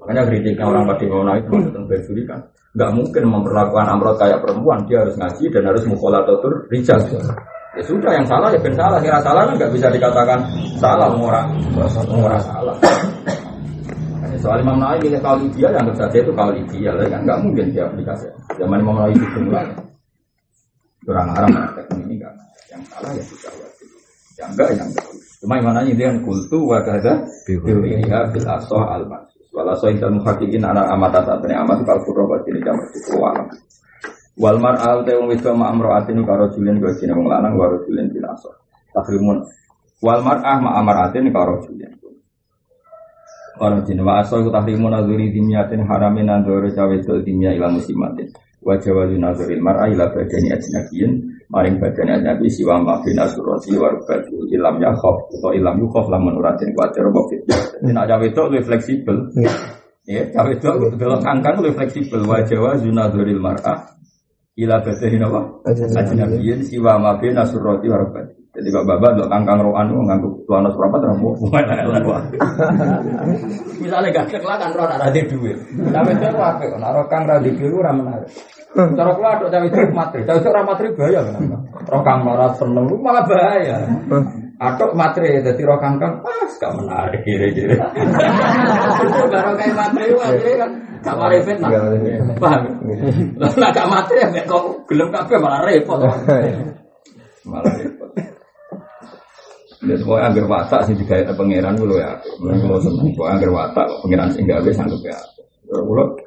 Makanya 0.00 0.22
kritiknya 0.24 0.64
orang 0.64 0.88
Madinah 0.88 1.36
itu 1.36 1.52
tentang 1.52 1.84
Bajuri 1.84 2.24
kan 2.24 2.40
nggak 2.70 2.90
mungkin 2.94 3.22
memperlakukan 3.26 3.86
Amrod 3.90 4.16
kayak 4.22 4.38
perempuan, 4.46 4.86
dia 4.86 5.02
harus 5.02 5.18
ngaji 5.18 5.44
dan 5.50 5.62
harus 5.66 5.82
mukolatur 5.90 6.70
rijal. 6.70 7.02
Ya 7.70 7.82
sudah 7.86 8.10
yang 8.10 8.26
salah 8.26 8.50
ya 8.50 8.58
ben 8.58 8.74
salah, 8.74 8.98
kira 8.98 9.22
salah 9.22 9.46
kan 9.46 9.54
nggak 9.54 9.70
bisa 9.70 9.86
dikatakan 9.94 10.42
salah 10.82 11.06
orang 11.14 11.54
orang 12.10 12.42
salah. 12.42 12.74
Soal 14.40 14.64
Imam 14.64 14.80
Nawawi 14.80 15.04
pilih 15.04 15.20
kali 15.20 15.46
dia 15.52 15.68
yang 15.68 15.84
saja 15.92 16.16
itu 16.16 16.32
kali 16.32 16.64
dia, 16.72 16.90
kan 16.96 17.20
nggak 17.22 17.38
mungkin 17.44 17.70
dia 17.70 17.86
aplikasi. 17.86 18.26
Zaman 18.58 18.82
Imam 18.82 18.98
Nawawi 18.98 19.14
itu 19.14 19.38
mulai 19.44 19.70
kurang 21.06 21.30
haram 21.30 21.50
ini 21.94 22.18
enggak. 22.18 22.34
Yang 22.74 22.82
salah 22.90 23.10
ya 23.14 23.22
tidak 23.22 23.52
wajib. 23.62 23.88
Yang 24.34 24.50
enggak 24.50 24.68
yang 24.74 24.88
enggak. 24.90 25.06
Cuma 25.38 25.54
Imam 25.62 25.72
Nawawi 25.76 25.92
dia 25.94 26.10
kultu 26.26 26.58
wa 26.66 26.78
kada 26.82 27.22
biwiriha 27.46 28.18
bil 28.34 28.46
asoh 28.50 28.82
al 28.82 29.06
mas. 29.06 29.30
Wala 29.54 29.78
soin 29.78 29.98
dan 29.98 30.18
muhakikin 30.18 30.62
anak 30.62 30.90
amat 30.94 31.22
saat 31.22 31.42
ini 31.46 31.54
amat 31.54 31.86
kal 31.86 31.98
furro 32.02 32.26
bagi 32.26 32.50
ini 32.50 32.66
itu 32.66 33.14
walam. 33.18 33.46
Wal 34.38 34.58
mar 34.62 34.78
al 34.78 35.02
te 35.02 35.16
wong 35.18 35.32
wiswa 35.32 35.52
ma 35.56 35.66
amroatin 35.74 36.22
karo 36.22 36.52
julen 36.54 36.78
gue 36.78 36.92
sini 36.94 37.10
wong 37.10 37.26
lanang 37.26 37.58
karo 37.58 37.82
julen 37.86 38.12
bil 38.12 38.26
asoh. 38.30 38.54
Takrimun. 38.94 39.42
Wal 40.04 40.20
mar 40.22 40.38
ah 40.46 40.58
ma 40.62 40.70
amaratin 40.78 41.26
karo 41.34 41.58
julen. 41.66 41.92
Karo 43.60 43.76
jin 43.84 44.00
wa 44.06 44.22
asoh 44.22 44.46
ku 44.46 44.50
takrimun 44.54 44.94
azuri 44.94 45.34
dimiatin 45.34 45.84
haramin 45.84 46.30
andoro 46.30 46.70
cawe 46.70 46.94
itu 46.94 47.20
dimia 47.26 47.52
ila 47.58 47.68
musimatin. 47.74 48.30
Wajah 48.60 48.92
wali 48.92 49.16
nazaril 49.16 49.64
mar'a 49.64 49.88
ila 49.88 50.12
badani 50.12 50.52
ajnabiyin 50.52 51.40
maring 51.48 51.80
badani 51.80 52.20
ajnabi 52.20 52.44
siwa 52.52 52.76
mafin 52.76 53.16
asurati 53.16 53.72
warubati 53.72 54.36
ilam 54.52 54.76
yakhaf 54.76 55.16
atau 55.32 55.56
ilam 55.56 55.80
yukhaf 55.80 56.12
lamun 56.12 56.36
uratin 56.36 56.68
kuatir 56.76 57.08
fitnah 57.08 57.60
jadi 57.72 57.88
nak 57.88 58.04
cawe 58.04 58.24
itu 58.28 58.40
lebih 58.52 58.62
fleksibel 58.68 59.16
ya 60.04 60.22
cawe 60.28 60.50
itu 60.52 60.68
kangkang 61.24 61.56
lebih 61.64 61.74
fleksibel 61.80 62.20
wajah 62.28 62.58
wali 62.60 62.90
nazaril 62.92 63.40
mar'a 63.40 63.74
ila 64.60 64.76
badani 64.84 65.18
apa 65.24 65.40
ajnabiyin 65.96 66.60
siwa 66.68 67.00
mafin 67.00 67.36
asurati 67.40 67.88
warubati 67.88 68.40
jadi 68.50 68.66
kok 68.66 68.82
bapak 68.82 69.14
untuk 69.14 69.30
kangkang 69.30 69.62
rohan 69.62 69.86
itu 69.86 70.02
nganggu 70.10 70.28
tuan 70.42 70.66
nos 70.66 70.74
berapa 70.74 70.98
terus 70.98 71.22
mau 71.22 71.38
Misalnya 73.78 74.10
gak 74.10 74.26
cek 74.26 74.42
lah. 74.42 74.58
Kan 74.58 74.74
roh 74.74 74.90
ada 74.90 75.06
di 75.14 75.22
duit. 75.30 75.54
Tapi 75.70 76.10
itu 76.18 76.26
apa? 76.34 76.58
Naruh 76.58 77.06
kang 77.06 77.30
radi 77.30 77.54
biru 77.54 77.78
ramen 77.78 78.10
Cara 78.70 79.10
kula 79.14 79.38
ada 79.38 79.46
cawe 79.50 79.66
itu 79.66 79.78
matri, 79.90 80.22
cawe 80.22 80.38
itu 80.38 80.50
matri 80.66 80.86
bahaya 80.94 81.20
kenapa? 81.26 81.56
Roh 81.90 82.02
kang 82.06 82.22
marah 82.26 82.50
seneng 82.54 82.86
malah 83.02 83.24
bahaya. 83.26 83.86
Atok 84.60 84.92
matri 84.92 85.40
jadi 85.40 85.62
roh 85.64 85.80
kang 85.80 85.96
kang 85.96 86.20
pas 86.20 86.52
gak 86.60 86.76
menarik 86.76 87.24
kiri-kiri. 87.24 87.80
Baru 89.32 89.56
kayak 89.56 89.72
matri 89.72 90.12
matri 90.12 90.50
kan 90.60 90.70
gak 91.00 91.16
mari 91.16 91.38
fitnah. 91.40 91.70
Paham? 92.36 92.62
Lah 93.40 93.70
gak 93.72 93.88
matri 93.88 94.20
ya 94.20 94.44
kok 94.44 94.84
gelem 94.84 95.08
kabeh 95.08 95.40
malah 95.40 95.64
repot. 95.64 95.96
Malah 97.48 97.72
repot. 97.72 98.10
Ya 99.80 99.96
semua 99.96 100.28
agar 100.28 100.44
watak 100.44 100.84
sih 100.84 100.92
juga 100.92 101.24
pangeran 101.32 101.72
dulu 101.72 101.96
ya. 101.96 102.12
Kalau 102.36 102.76
seneng, 102.84 103.16
semua 103.16 103.32
agar 103.32 103.48
watak 103.48 103.88
pangeran 104.04 104.28
sih 104.28 104.44
nggak 104.44 104.60
bisa 104.60 104.84
sanggup 104.84 105.00
ya. 105.08 105.16
Kalau 105.72 106.20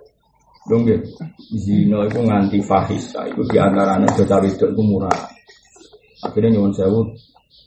dong 0.74 0.90
ya, 0.90 0.98
zino 1.62 2.08
itu 2.08 2.24
nganti 2.24 2.64
fahis, 2.66 3.12
itu 3.12 3.42
di 3.52 3.60
antaranya 3.60 4.08
jodoh 4.16 4.42
itu 4.48 4.64
itu 4.64 4.82
murah. 4.82 5.12
Akhirnya 6.24 6.56
nyuwun 6.56 6.72
sewu, 6.72 7.04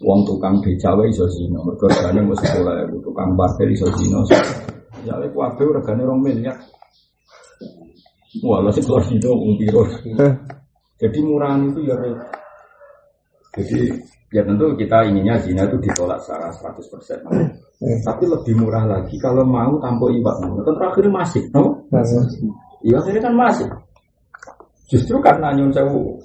uang 0.02 0.20
tukang 0.28 0.60
becawe 0.60 1.04
iso 1.08 1.24
zino, 1.32 1.64
mergane 1.64 2.20
mau 2.20 2.36
sekolah 2.36 2.74
ya, 2.80 2.84
tukang 3.00 3.32
parkir 3.32 3.68
iso 3.72 3.88
zino. 3.96 4.20
Ya, 5.06 5.14
itu 5.22 5.38
apa 5.40 5.62
regane 5.62 6.02
rong 6.04 6.20
miliar. 6.20 6.56
Wah, 8.44 8.60
sih 8.68 8.84
keluar 8.84 9.00
zino 9.08 9.32
umpiro. 9.32 9.88
Jadi 10.96 11.18
murahan 11.24 11.68
itu 11.72 11.80
ya 11.84 11.96
jadi 13.56 13.88
ya 14.36 14.44
tentu 14.44 14.68
kita 14.76 15.08
inginnya 15.08 15.40
zina 15.40 15.64
itu 15.64 15.80
ditolak 15.80 16.20
secara 16.20 16.52
100%. 16.52 17.24
Tapi 18.04 18.24
lebih 18.28 18.54
murah 18.60 18.84
lagi 18.84 19.16
kalau 19.16 19.44
mau 19.48 19.80
tanpa 19.80 20.12
iwak. 20.12 20.36
Kan 20.44 20.74
terakhir 20.76 21.08
masih, 21.08 21.44
no? 21.56 21.88
Iya 22.84 23.00
akhirnya 23.00 23.32
kan 23.32 23.34
masih. 23.36 23.68
Justru 24.92 25.16
karena 25.24 25.56
nyun 25.56 25.72
sewu 25.72 26.20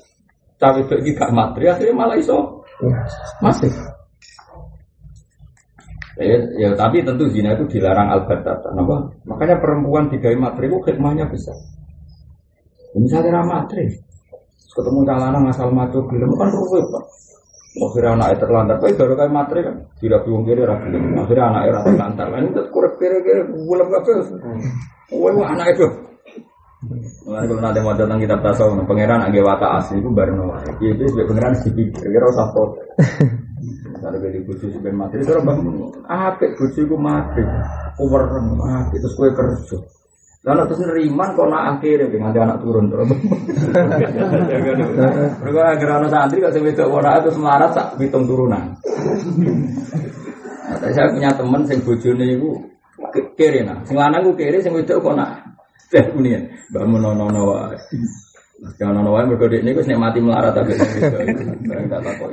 cawe 0.59 0.77
itu 0.77 1.15
gak 1.17 1.33
materi 1.33 1.71
akhirnya 1.71 1.95
malah 1.97 2.13
iso 2.19 2.50
masih. 3.41 3.71
Ya, 6.21 6.37
ya, 6.59 6.69
tapi 6.77 7.01
tentu 7.01 7.25
zina 7.33 7.55
itu 7.57 7.65
dilarang 7.77 8.13
albatata. 8.13 8.69
Kenapa? 8.69 9.09
Makanya 9.25 9.57
perempuan 9.57 10.11
digawe 10.11 10.37
materi 10.37 10.69
itu 10.69 10.77
hikmahnya 10.85 11.25
besar. 11.31 11.55
Misalnya 12.93 13.41
materi, 13.47 13.87
ketemu 14.75 14.99
calon 15.07 15.47
asal 15.47 15.71
matu 15.71 16.03
gelem 16.11 16.29
kan 16.35 16.51
ruwet 16.51 16.85
pak. 16.91 17.03
Akhirnya 17.71 18.19
anaknya 18.19 18.37
terlantar, 18.43 18.75
tapi 18.83 18.99
baru 18.99 19.13
kayak 19.15 19.31
materi 19.31 19.59
kan 19.63 19.75
tidak 20.03 20.27
bingung 20.27 20.43
kiri 20.43 20.59
rapi. 20.67 20.91
Akhirnya 20.91 21.45
anaknya 21.55 21.79
terlantar, 21.87 22.25
ini 22.35 22.49
tetap 22.51 22.67
kurang 22.75 22.95
kiri 22.99 23.17
kiri 23.23 23.41
bulan 23.47 23.87
kafe. 23.87 24.11
Wah 25.15 25.47
anak 25.55 25.67
itu. 25.79 25.87
Mulai 27.31 27.47
kalau 27.47 27.63
nanti 27.63 27.79
mau 27.79 27.95
datang 27.95 28.19
kitab 28.19 28.43
tasawuf, 28.43 28.83
pangeran 28.83 29.23
agak 29.23 29.47
wata 29.47 29.79
asli 29.79 30.03
itu 30.03 30.11
baru 30.11 30.35
nol. 30.35 30.51
Itu 30.83 31.07
sebagai 31.07 31.31
pangeran 31.31 31.55
sih 31.63 31.71
kira 31.71 32.27
usah 32.27 32.51
pot. 32.51 32.75
Kalau 34.03 34.19
beli 34.27 34.43
bucu 34.43 34.67
sebagai 34.67 34.91
materi, 34.91 35.23
terus 35.23 35.39
bang, 35.39 35.63
apa 36.11 36.43
bucu 36.59 36.83
itu 36.83 36.95
materi, 36.99 37.47
over 38.03 38.35
materi, 38.35 38.99
terus 38.99 39.15
kue 39.15 39.31
kerja. 39.31 39.79
Lalu 40.43 40.75
terus 40.75 40.83
neriman 40.83 41.29
kok 41.31 41.47
nak 41.47 41.63
akhirnya 41.79 42.11
dengan 42.11 42.35
anak 42.35 42.59
turun 42.59 42.91
terus. 42.91 43.07
Mereka 45.39 45.61
agar 45.71 45.89
anak 46.03 46.11
santri 46.11 46.43
kalau 46.43 46.51
saya 46.51 46.67
itu 46.67 46.83
orang 46.83 47.15
itu 47.23 47.31
semarat 47.31 47.71
tak 47.71 47.95
hitung 47.95 48.27
turunan. 48.27 48.75
Nah, 50.67 50.91
saya 50.91 51.15
punya 51.15 51.31
teman 51.31 51.63
sing 51.63 51.79
bojone 51.79 52.27
iku 52.35 52.59
kiri 53.39 53.63
nah, 53.63 53.79
sing 53.87 53.95
lanang 53.95 54.19
ku 54.27 54.35
kiri, 54.35 54.59
sing 54.59 54.75
wedok 54.75 54.99
kok 54.99 55.15
nak 55.15 55.31
teh 55.95 56.03
ini, 56.71 56.79
mbak 56.79 56.85
menono 56.87 57.41
wae. 57.51 57.75
Jangan 58.79 59.03
nono 59.03 59.09
wae 59.17 59.25
mergo 59.27 59.45
ini 59.51 59.75
nek 59.75 59.99
mati 59.99 60.19
melarat 60.23 60.55
tapi 60.55 60.71
barang 61.67 61.87
tak 61.91 61.99
apa? 61.99 62.25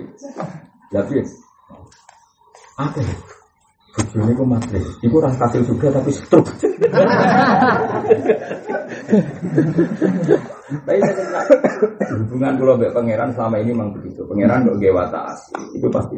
Bojone 3.99 4.32
ku 4.39 4.45
matre. 4.47 4.78
Iku 5.03 5.18
ora 5.18 5.34
kasil 5.34 5.66
juga 5.66 5.91
tapi. 5.91 6.14
Tapi 10.86 11.01
hubungan 12.14 12.55
pulau 12.61 12.78
mbek 12.78 12.95
pangeran 12.95 13.34
selama 13.34 13.59
ini 13.59 13.74
memang 13.74 13.91
begitu. 13.99 14.22
Pangeran 14.22 14.70
kok 14.70 14.76
nggih 14.78 14.95
itu 15.74 15.89
pasti. 15.91 16.16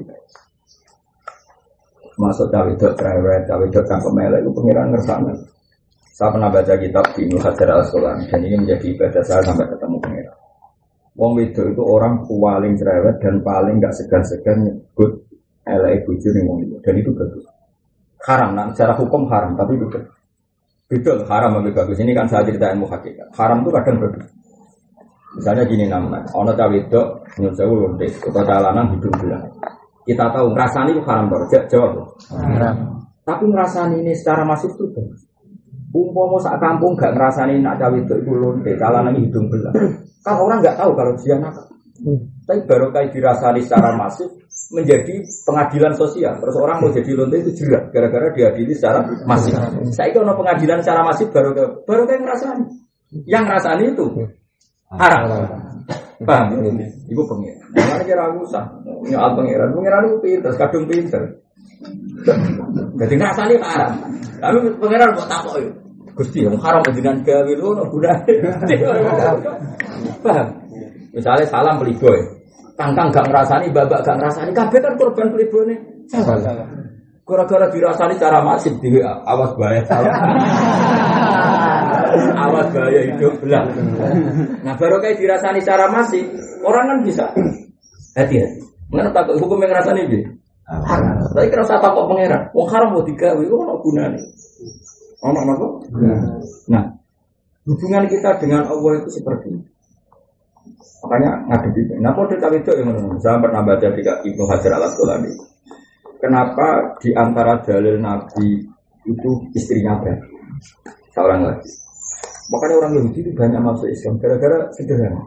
Masuk 2.21 2.53
cawe 2.53 2.69
dok 2.77 2.93
cerewet, 3.01 3.49
cawe 3.49 3.65
dok 3.65 3.85
kangkem 3.89 4.13
melek 4.13 4.45
itu 4.45 4.53
pangeran. 4.53 4.93
Saya 6.21 6.37
pernah 6.37 6.53
baca 6.53 6.77
kitab 6.77 7.05
di 7.17 7.25
Ibnu 7.25 7.41
Hajar 7.41 7.81
al 7.81 7.85
dan 8.29 8.41
ini 8.45 8.61
menjadi 8.61 8.93
ibadah 8.93 9.25
saya 9.25 9.41
sampai 9.41 9.65
ketemu 9.73 9.97
pangeran. 10.05 10.37
Wong 11.17 11.33
itu 11.41 11.65
itu 11.65 11.81
orang 11.81 12.29
paling 12.29 12.77
cerewet 12.77 13.17
dan 13.25 13.41
paling 13.41 13.81
gak 13.81 13.97
segan-segan 13.97 14.69
nyebut 14.69 15.17
elek 15.65 16.05
bujur 16.05 16.29
nih 16.37 16.45
wong 16.45 16.61
itu 16.69 16.77
dan 16.85 16.95
itu 17.01 17.09
bagus. 17.17 17.41
Haram 18.21 18.53
nah 18.53 18.69
secara 18.69 19.01
hukum 19.01 19.33
haram 19.33 19.57
tapi 19.57 19.81
betul 19.81 20.05
betul 20.93 21.25
haram 21.25 21.57
lebih 21.65 21.73
bagus. 21.73 21.97
Ini 21.97 22.13
kan 22.13 22.29
saya 22.29 22.45
cerita 22.45 22.69
ilmu 22.69 22.85
hakikat 22.85 23.33
haram 23.41 23.65
itu 23.65 23.71
kadang 23.73 23.97
bagus. 24.05 24.29
Misalnya 25.41 25.65
gini 25.65 25.89
namanya 25.89 26.29
ono 26.37 26.53
cawe 26.53 26.77
itu 26.77 27.01
nyuruh 27.41 27.57
saya 27.57 28.13
atau 28.29 28.45
jalanan 28.45 28.93
hidung 28.93 29.17
belah. 29.25 29.41
Kita 30.05 30.29
tahu 30.37 30.53
ngerasani 30.53 30.93
itu 30.93 31.01
haram 31.01 31.33
baru 31.33 31.49
jawab 31.49 32.13
haram. 32.29 32.77
Tapi 33.25 33.45
ngerasani 33.49 34.05
ini 34.05 34.13
secara 34.13 34.45
masif 34.45 34.77
itu 34.77 34.85
bagus 34.93 35.30
Umpama 35.91 36.39
sak 36.39 36.63
kampung 36.63 36.95
gak 36.95 37.19
ngerasani 37.19 37.59
nak 37.59 37.83
cawe 37.83 37.99
itu 37.99 38.15
itu 38.15 38.31
lonte 38.31 38.71
jalanan 38.79 39.19
hidung 39.19 39.51
belah 39.51 39.75
kan 40.23 40.39
orang 40.39 40.63
nggak 40.63 40.79
tahu 40.79 40.95
kalau 40.95 41.13
dia 41.19 41.35
nakal 41.35 41.67
tapi 42.49 42.61
baru 42.67 42.91
kayak 42.91 43.13
dirasani 43.13 43.61
secara 43.63 43.95
masif 43.95 44.27
menjadi 44.73 45.23
pengadilan 45.45 45.93
sosial. 45.95 46.35
Terus 46.41 46.57
orang 46.57 46.81
mau 46.83 46.91
jadi 46.91 47.11
lonte 47.15 47.37
itu 47.45 47.51
jelas 47.63 47.93
gara-gara 47.93 48.33
diadili 48.33 48.73
secara 48.75 49.05
masif. 49.29 49.55
Saya 49.95 50.11
kalau 50.11 50.35
pengadilan 50.35 50.81
secara 50.81 51.05
masif 51.05 51.29
baru 51.31 51.55
baru 51.85 52.03
kayak 52.09 52.21
ngerasani. 52.25 52.65
Yang 53.29 53.45
ngerasani 53.47 53.85
itu 53.93 54.07
haram. 54.91 55.23
Paham? 56.21 56.47
Iku 57.09 57.23
pengiran. 57.25 57.69
Nah, 57.73 58.03
kira 58.05 58.29
usah. 58.37 58.65
Nyoal 59.09 59.31
pengiran. 59.41 59.69
Pengiran 59.73 60.03
itu 60.05 60.19
pinter, 60.21 60.53
kadung 60.57 60.85
pinter. 60.85 61.23
Jadi 62.99 63.15
ngrasani 63.17 63.55
haram. 63.61 63.93
Tapi 64.41 64.57
pengiran 64.81 65.11
takok 65.17 65.55
yo. 65.61 65.71
Gusti, 66.15 66.43
yang 66.43 66.59
haram 66.59 66.83
dengan 66.91 67.23
gawe 67.23 67.53
lu 67.55 67.65
ono 67.75 67.85
gunane. 67.89 68.35
Paham? 70.25 70.47
Misalnya 71.15 71.47
salam 71.47 71.79
playboy. 71.79 72.19
Kangkang 72.79 73.13
gak 73.13 73.29
ngerasani, 73.29 73.69
babak 73.75 74.01
gak 74.07 74.17
ngerasani, 74.17 74.51
kabeh 74.57 74.81
kan 74.81 74.95
korban 74.97 75.29
playboy 75.35 75.75
Salah. 76.09 76.67
Gara-gara 77.23 77.71
dirasani 77.71 78.19
cara 78.19 78.43
masif 78.43 78.75
di 78.83 78.91
awas 79.07 79.55
bahaya 79.55 79.87
salah. 79.87 80.11
awas 82.51 82.67
bahaya 82.75 83.07
hidup 83.07 83.39
belah. 83.39 83.71
Nah 84.67 84.75
baru 84.75 84.99
kayak 84.99 85.23
dirasani 85.23 85.63
cara 85.63 85.87
masif, 85.95 86.27
orang 86.67 86.91
kan 86.91 86.99
bisa 87.07 87.25
hati-hati. 88.19 88.67
Mengenai 88.91 89.15
takut 89.15 89.39
hukum 89.39 89.63
yang 89.63 89.71
ngerasani 89.71 90.11
dia. 90.11 90.27
Tapi 91.31 91.47
kira 91.47 91.63
usah 91.63 91.79
takut 91.79 92.11
pangeran. 92.11 92.51
Wong 92.51 92.67
haram 92.67 92.99
mau 92.99 93.07
digawe, 93.07 93.45
ono 93.47 93.79
gunane. 93.79 94.19
Ono 95.21 95.39
apa? 95.45 95.67
Nah, 96.73 96.85
hubungan 97.69 98.05
kita 98.09 98.41
dengan 98.41 98.65
Allah 98.65 98.93
itu 99.05 99.21
seperti 99.21 99.53
ini. 99.53 99.65
Makanya 101.05 101.31
ngadepi. 101.49 101.97
Nah, 102.01 102.13
kode 102.13 102.37
cawe 102.37 102.57
itu 102.57 102.73
yang 102.77 102.93
saya 103.21 103.41
pernah 103.41 103.65
baca 103.65 103.89
di 103.89 104.03
Ibnu 104.05 104.45
Hajar 104.49 104.73
al 104.77 104.85
Asqalani. 104.89 105.33
Kenapa 106.21 106.97
di 107.01 107.17
antara 107.17 107.65
dalil 107.65 107.97
Nabi 107.97 108.61
itu 109.09 109.31
istrinya 109.57 109.97
berarti 109.97 110.29
seorang 111.17 111.41
lagi. 111.49 111.71
Makanya 112.53 112.75
orang 112.85 112.93
Yahudi 113.01 113.19
itu 113.25 113.31
banyak 113.33 113.61
masuk 113.63 113.89
Islam 113.89 114.21
gara-gara 114.21 114.69
sederhana. 114.77 115.25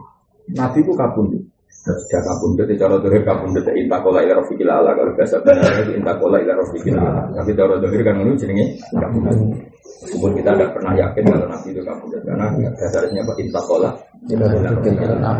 Nabi 0.54 0.78
itu 0.86 0.92
kabundut. 0.94 1.42
Sudah 1.84 2.22
kabundut, 2.22 2.64
di 2.70 2.80
cara 2.80 2.96
dohir 2.96 3.26
kabundut 3.26 3.66
intakola 3.74 4.22
ila 4.24 4.40
rofiqil 4.40 4.70
ala. 4.70 4.94
Kalau 4.94 5.12
biasa 5.18 5.42
benar 5.42 5.72
itu 5.84 5.92
intakola 5.98 6.36
ila 6.38 6.54
rofiqil 6.62 6.96
ala. 6.96 7.28
Tapi 7.34 7.50
cara 7.58 7.74
dohir 7.82 8.00
kan 8.06 8.14
ini 8.22 8.32
jenenge 8.38 8.66
kabundut. 8.94 9.73
Meskipun 10.02 10.30
kita 10.36 10.50
tidak 10.58 10.70
pernah 10.74 10.92
yakin 10.98 11.22
kalau 11.22 11.46
Nabi 11.46 11.68
itu 11.70 11.82
kabundut 11.86 12.22
karena 12.26 12.46
dasarnya 12.74 13.20
apa? 13.22 13.32
Intakola. 13.38 13.90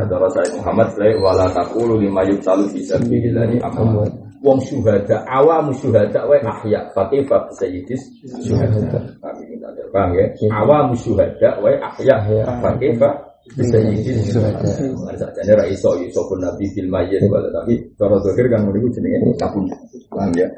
Kalau 0.07 0.29
saya 0.31 0.49
Muhammad 0.61 0.89
saya 0.95 1.13
wala 1.19 1.47
takulu 1.51 1.95
lima 1.99 2.23
yuk 2.29 2.39
salu 2.45 2.65
bisa 2.71 2.95
bihilahi 3.03 3.59
amal 3.65 4.05
wong 4.45 4.61
syuhada 4.61 5.25
awam 5.25 5.73
syuhada 5.73 6.21
wa 6.29 6.37
ahya 6.37 6.85
fakifa 6.93 7.49
sayyidis 7.57 8.03
syuhada. 8.45 9.01
Kami 9.25 9.43
minta 9.49 9.69
paham 9.89 10.13
ya. 10.15 10.29
Awam 10.53 10.93
syuhada 10.95 11.59
wa 11.65 11.69
ahya 11.73 12.17
fakifa 12.61 13.09
sayyidis 13.57 14.33
syuhada. 14.33 14.69
Sajane 15.17 15.53
ra 15.57 15.65
iso 15.67 15.97
iso 16.05 16.21
pun 16.29 16.45
nabi 16.45 16.69
fil 16.77 16.93
mayyit 16.93 17.25
wala 17.33 17.49
tapi 17.51 17.81
cara 17.97 18.21
dohir 18.21 18.47
kan 18.53 18.69
niku 18.69 18.89
jenenge 18.93 19.33
kabun 19.41 19.65
paham 20.13 20.31
ya? 20.37 20.49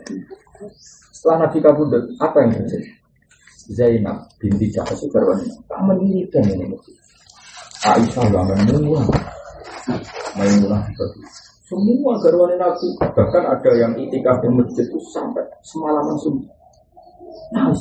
Setelah 1.15 1.47
nabi 1.47 1.59
kabun 1.63 1.87
apa 2.19 2.37
yang 2.43 2.51
terjadi 2.59 2.91
Zainab 3.73 4.27
binti 4.39 4.71
Jahas 4.71 4.99
Sukarwan 4.99 5.43
tak 5.67 5.81
mendirikan 5.87 6.45
ini 6.47 6.77
Aisyah 7.87 8.27
bangun 8.31 8.59
Maimunah 8.67 9.07
Maimunah 10.37 10.83
semua 11.67 12.15
garwane 12.23 12.55
Nabi, 12.55 12.95
bahkan 12.95 13.43
ada 13.43 13.71
yang 13.75 13.91
itikaf 13.99 14.39
di 14.39 14.47
masjid 14.55 14.87
itu 14.87 15.03
sampai 15.11 15.43
semalaman 15.67 16.15
sunyi. 16.23 16.47
Nah, 17.51 17.75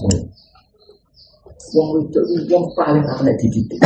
Wong 1.75 1.89
itu 2.01 2.21
yang 2.49 2.65
paling 2.73 3.05
akan 3.05 3.29
dididik. 3.37 3.77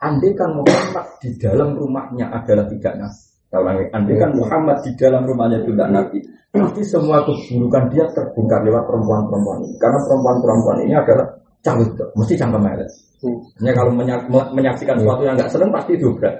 Andai 0.00 0.32
kan 0.32 0.56
Muhammad 0.56 1.04
di 1.20 1.36
dalam 1.36 1.74
rumahnya 1.74 2.32
adalah 2.32 2.64
tidak 2.70 2.94
nabi. 2.96 3.27
Kalau 3.48 3.72
andai 3.72 4.16
kan 4.20 4.30
Muhammad 4.36 4.76
di 4.84 4.92
dalam 5.00 5.24
rumahnya 5.24 5.64
tidak 5.64 5.88
nabi, 5.88 6.20
pasti 6.52 6.84
semua 6.84 7.24
keburukan 7.24 7.88
dia 7.88 8.04
terbongkar 8.12 8.60
lewat 8.60 8.84
perempuan-perempuan 8.84 9.64
ini. 9.64 9.76
Karena 9.80 9.98
perempuan-perempuan 10.04 10.78
ini 10.84 10.92
adalah 10.92 11.26
cawit, 11.64 11.96
mesti 12.12 12.34
cangkem 12.36 12.60
melet. 12.60 12.90
Hanya 13.58 13.72
kalau 13.74 13.90
menyaksikan 14.52 15.00
sesuatu 15.00 15.22
yang 15.24 15.34
nggak 15.34 15.50
seneng 15.50 15.72
pasti 15.72 15.96
dobrak. 15.96 16.34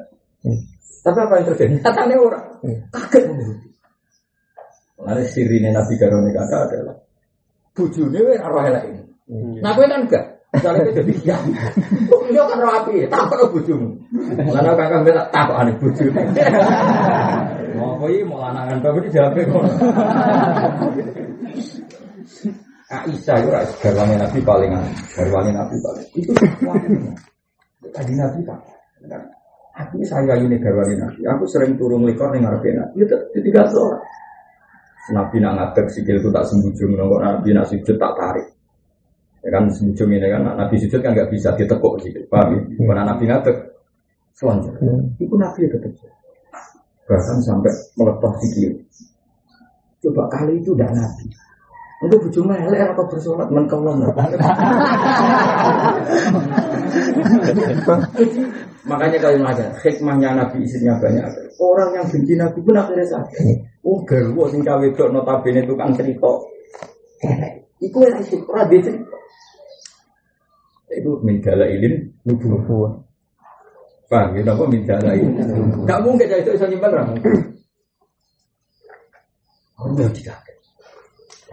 Tapi 1.02 1.18
apa 1.24 1.34
yang 1.40 1.46
terjadi? 1.54 1.74
Katanya 1.80 2.16
orang 2.20 2.44
hmm. 2.62 2.78
kaget 2.92 3.22
menuruti. 3.26 3.68
Lalu 4.98 5.24
sirine 5.30 5.68
Nabi 5.72 5.94
Garone 5.96 6.30
kata 6.34 6.56
adalah 6.68 6.96
bujune 7.72 8.18
wis 8.28 8.38
arwah 8.42 8.64
elek. 8.66 8.84
Hmm. 9.30 9.58
Nah 9.62 9.72
kowe 9.72 9.86
kan 9.86 10.04
enggak. 10.04 10.24
Misalnya 10.48 10.96
jadi 10.96 11.12
ya, 11.28 11.36
dia 12.32 12.42
kan 12.48 12.56
rapi, 12.56 13.04
tak 13.12 13.28
bujumu. 13.52 13.92
Lalu 14.48 14.72
kakak 14.80 15.00
minta 15.04 15.24
tak 15.28 15.52
aneh 15.52 15.76
buju. 15.76 16.08
Mau 17.76 18.00
koi 18.00 18.24
mau 18.24 18.40
lanangan 18.40 18.80
tapi 18.80 19.04
di 19.04 19.12
jawab 19.12 19.36
kok. 19.36 19.64
Aisyah 22.88 23.36
itu 23.44 23.48
ras 23.52 23.68
garwane 23.84 24.16
Nabi 24.16 24.40
paling 24.40 24.72
garwane 25.12 25.52
Nabi 25.52 25.76
paling 25.84 26.08
itu 26.16 26.32
tadi 27.92 28.12
Nabi 28.16 28.40
pak. 28.48 28.58
Aku 29.78 30.02
saya 30.02 30.34
ini 30.42 30.58
garwani 30.58 30.98
nabi. 30.98 31.22
Aku 31.22 31.46
sering 31.46 31.78
turun 31.78 32.02
lekor 32.02 32.34
nih 32.34 32.42
ngarepe 32.42 32.74
nabi. 32.74 33.06
Itu 33.06 33.14
tidak 33.46 33.70
sholat. 33.70 34.02
Nabi 35.14 35.38
nak 35.38 35.54
ngadeg 35.54 35.86
sikil 35.94 36.18
itu 36.18 36.34
tak 36.34 36.50
sembujung. 36.50 36.98
Nongko 36.98 37.22
nabi 37.22 37.54
nak 37.54 37.70
sujud 37.70 37.94
tak 37.94 38.12
tarik. 38.18 38.57
Ya 39.48 39.56
kan 39.56 39.64
sembujung 39.72 40.12
ini 40.12 40.28
kan 40.28 40.44
nabi 40.44 40.76
sujud 40.76 41.00
kan 41.00 41.16
nggak 41.16 41.32
bisa 41.32 41.56
ditekuk 41.56 41.96
sikil. 42.04 42.20
Paham 42.28 42.52
ya? 42.52 42.60
Karena 42.84 43.08
nabi 43.08 43.24
ngadeg 43.24 43.56
selanjutnya. 44.36 44.92
Hmm. 44.92 45.08
Itu 45.16 45.40
nabi 45.40 45.64
ya 45.64 45.72
tetap. 45.72 45.96
Bahkan 47.08 47.40
sampai 47.40 47.72
melepas 47.96 48.36
sikil. 48.44 48.76
Coba 50.04 50.28
kali 50.28 50.60
itu 50.60 50.76
udah 50.76 50.92
nabi. 50.92 51.32
Untuk 52.04 52.28
bujuk 52.28 52.44
melek 52.44 52.92
apa 52.92 53.08
bersolat 53.08 53.48
mengkawam. 53.48 54.04
Makanya 58.84 59.18
kalau 59.18 59.48
ada 59.48 59.66
hikmahnya 59.80 60.36
Nabi 60.36 60.62
istrinya 60.62 60.94
banyak. 61.00 61.24
Orang 61.56 61.90
yang 61.96 62.06
benci 62.06 62.36
Nabi 62.36 62.60
pun 62.60 62.76
akhirnya 62.76 63.02
sakit. 63.08 63.82
Oh 63.82 64.04
garwo 64.04 64.44
sing 64.52 64.60
cawe 64.60 64.86
dok 64.94 65.10
notabene 65.10 65.64
tukang 65.64 65.90
cerita. 65.96 66.30
Iku 67.82 67.98
yang 68.04 68.20
itu 68.22 68.46
ora 68.46 68.62
dia 68.70 68.78
cerita. 68.78 69.16
Itu 70.88 71.20
minjala 71.20 71.68
ilin 71.68 72.08
nubuwah. 72.24 72.92
Paham 74.08 74.40
ya? 74.40 74.42
Apa 74.48 74.64
minjala 74.64 75.12
ilin? 75.12 75.36
Gak 75.84 76.00
mungkin 76.00 76.26
jadi 76.28 76.40
itu 76.40 76.50
bisa 76.56 76.66
nyimpan 76.68 76.92
orang. 76.96 77.08
Oh, 79.78 79.92
tidak. 80.10 80.38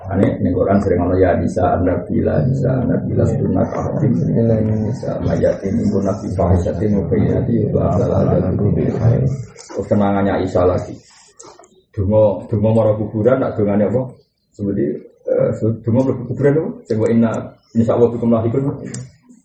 Ane 0.06 0.38
nih 0.38 0.54
Quran 0.54 0.78
sering 0.86 1.02
ngomong 1.02 1.18
ya 1.18 1.34
bisa 1.42 1.66
anda 1.66 1.98
bila 2.06 2.38
bisa 2.46 2.70
anda 2.78 2.94
bila 3.10 3.26
sunat 3.26 3.70
ahdim 3.74 4.14
bisa 4.86 5.18
mayatin 5.26 5.82
ibu 5.82 5.98
nabi 5.98 6.30
fahisatin 6.38 6.94
mubayyati 6.94 7.66
itu 7.66 7.74
adalah 7.74 8.22
ada 8.22 8.54
Terus 8.54 9.88
kenangannya 9.90 10.46
Isa 10.46 10.62
lagi. 10.62 10.94
Dungo 11.90 12.46
dungo 12.46 12.70
mara 12.70 12.94
kuburan 12.94 13.42
nak 13.42 13.58
dungane 13.58 13.90
apa? 13.90 14.02
Seperti 14.54 14.86
dungo 15.82 16.00
mara 16.06 16.14
kuburan 16.22 16.54
apa? 16.54 16.70
Coba 16.86 17.06
inna 17.10 17.32
insya 17.74 17.98
Allah 17.98 18.10
bikum 18.14 18.30
lahikun. 18.30 18.62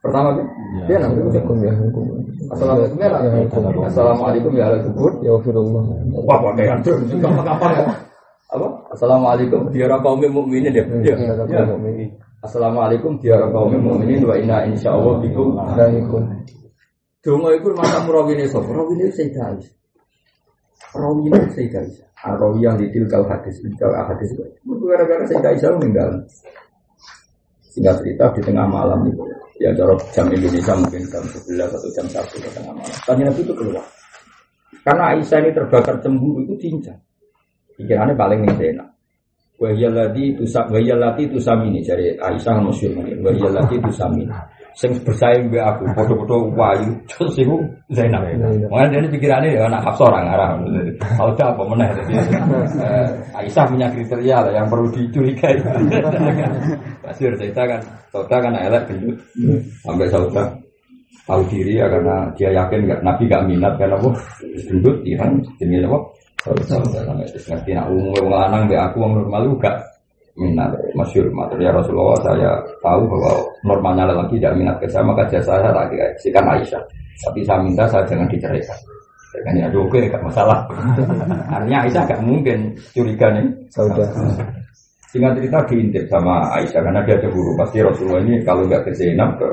Pertama 0.00 0.28
kan? 0.32 0.46
Ya, 0.88 0.96
nanti 0.96 1.20
ya. 1.20 1.72
Assalamualaikum 2.50 2.96
ya. 2.98 3.12
Assalamualaikum 3.84 4.52
ya 4.56 4.66
kubur. 4.84 5.12
Ya 5.20 5.30
Allah. 5.36 5.82
Wah, 6.24 6.38
pakai 6.40 6.66
antur. 6.72 6.96
Kapan-kapan 7.04 7.70
ya 7.76 7.84
apa? 8.50 8.68
Assalamualaikum 8.90 9.70
diara 9.70 9.96
kaum 10.02 10.18
mukminin 10.18 10.74
ya. 10.74 10.84
Ya. 11.06 11.14
ya. 11.14 11.62
Assalamualaikum 12.42 13.22
diara 13.22 13.46
kaum 13.54 13.70
mukminin 13.78 14.26
wa 14.26 14.34
inna 14.34 14.66
insyaallah 14.66 15.22
bikum 15.22 15.54
lahiqun. 15.54 16.24
Donga 17.20 17.52
iku 17.52 17.76
mata 17.76 18.00
murawine 18.08 18.48
sapa? 18.48 18.72
Rawine 18.72 19.12
Sayyidah 19.12 19.52
Aisyah. 19.52 19.74
Rawine 20.96 21.40
Sayyidah 21.52 21.84
Aisyah. 21.84 22.06
Arawi 22.20 22.64
yang 22.64 22.76
ditil 22.80 23.04
kal 23.08 23.24
hadis, 23.28 23.60
kal 23.76 23.92
hadis. 23.92 24.32
Gara-gara 24.64 25.24
Sayyidah 25.28 25.52
Aisyah 25.52 25.70
meninggal. 25.76 26.10
Singkat 27.70 28.02
cerita 28.02 28.24
di 28.34 28.42
tengah 28.42 28.66
malam 28.66 29.06
itu, 29.06 29.22
ya 29.62 29.70
cara 29.78 29.94
jam 30.10 30.26
Indonesia 30.26 30.74
mungkin 30.74 31.02
jam 31.06 31.22
11 31.22 31.70
atau 31.70 31.90
jam 31.94 32.06
1 32.10 32.42
ke 32.42 32.50
tengah 32.50 32.74
malam. 32.74 32.96
Tadi 33.06 33.22
Nabi 33.22 33.40
itu 33.46 33.54
keluar. 33.54 33.86
Karena 34.82 35.14
Aisyah 35.14 35.38
ini 35.44 35.50
terbakar 35.54 35.96
cemburu 36.02 36.42
itu 36.42 36.54
cincang. 36.58 36.98
Pikirannya 37.78 38.18
paling 38.18 38.42
nih 38.42 38.74
enak. 38.74 38.88
Wahiyalati 39.60 40.40
tusam 40.40 40.72
wahiyalati 40.72 41.28
tusamini 41.28 41.84
dari 41.84 42.16
Aisyah 42.16 42.58
masyhur 42.64 42.96
mungkin. 42.96 43.20
Wahiyalati 43.22 43.76
tusamini. 43.78 44.32
Sing 44.78 44.94
bersaing 45.02 45.50
be 45.50 45.58
aku 45.58 45.86
foto-foto 45.94 46.50
wayu 46.54 46.94
terus 47.10 47.34
iku 47.38 47.58
Zainab. 47.90 48.22
Makanya 48.70 49.02
dia 49.02 49.10
pikirannya 49.10 49.48
ya 49.56 49.66
anak 49.66 49.82
Hafsah 49.86 50.06
orang 50.06 50.26
arah. 50.30 50.48
Tahu 51.00 51.30
apa 51.38 51.62
meneh 51.66 51.88
eh, 51.90 53.08
Aisyah 53.34 53.64
punya 53.66 53.86
kriteria 53.90 54.36
lah 54.46 54.52
yang 54.54 54.66
perlu 54.70 54.86
dicurigai. 54.94 55.58
Pasti 57.02 57.26
cerita 57.26 57.62
kan, 57.66 57.80
Sauda 58.14 58.36
kan 58.38 58.54
elek 58.54 58.86
gendut 58.90 59.18
sampai 59.82 60.06
Sauda 60.10 60.42
tahu 61.30 61.42
diri 61.46 61.78
ya 61.78 61.86
karena 61.86 62.26
dia 62.34 62.50
yakin 62.50 62.90
nggak 62.90 63.00
Nabi 63.06 63.22
nggak 63.30 63.44
minat 63.46 63.72
karena 63.78 63.94
apa 63.94 64.10
gendut 64.66 64.96
Iran 65.06 65.38
jenis 65.62 65.86
apa 65.86 65.98
ngerti 66.40 67.70
nak 67.76 67.86
wong 67.92 68.26
lanang 68.26 68.64
be 68.66 68.74
aku 68.74 68.96
wong 68.98 69.12
normal 69.20 69.42
juga 69.46 69.70
minat 70.40 70.72
masyur 70.96 71.28
matur 71.36 71.60
ya 71.60 71.68
Rasulullah 71.68 72.16
saya 72.24 72.50
tahu 72.80 73.04
bahwa 73.04 73.32
normalnya 73.60 74.08
lelaki 74.08 74.40
tidak 74.40 74.56
minat 74.56 74.76
ke 74.80 74.88
saya 74.88 75.04
maka 75.04 75.28
jasa 75.28 75.60
saya 75.60 75.70
tak 75.70 75.86
dikasihkan 75.92 76.44
Aisyah. 76.48 76.82
Tapi 77.20 77.40
saya 77.44 77.60
minta 77.60 77.84
saya 77.84 78.02
jangan 78.08 78.24
diceraikan. 78.32 78.78
Kan 79.44 79.54
ya 79.54 79.68
oke 79.70 80.00
gak 80.08 80.24
masalah. 80.24 80.64
Artinya 81.54 81.84
Aisyah 81.84 82.02
gak 82.08 82.22
mungkin 82.24 82.72
curiga 82.96 83.28
nih. 83.36 83.46
Saudara. 83.68 84.08
Singkat 85.12 85.42
cerita 85.42 85.58
diintip 85.68 86.04
sama 86.08 86.48
Aisyah 86.56 86.80
karena 86.80 87.00
dia 87.04 87.20
cemburu 87.20 87.52
pasti 87.60 87.78
Rasulullah 87.84 88.22
ini 88.24 88.40
kalau 88.46 88.64
nggak 88.64 88.86
ke 88.88 88.90
Zainab 88.96 89.36
ke 89.36 89.48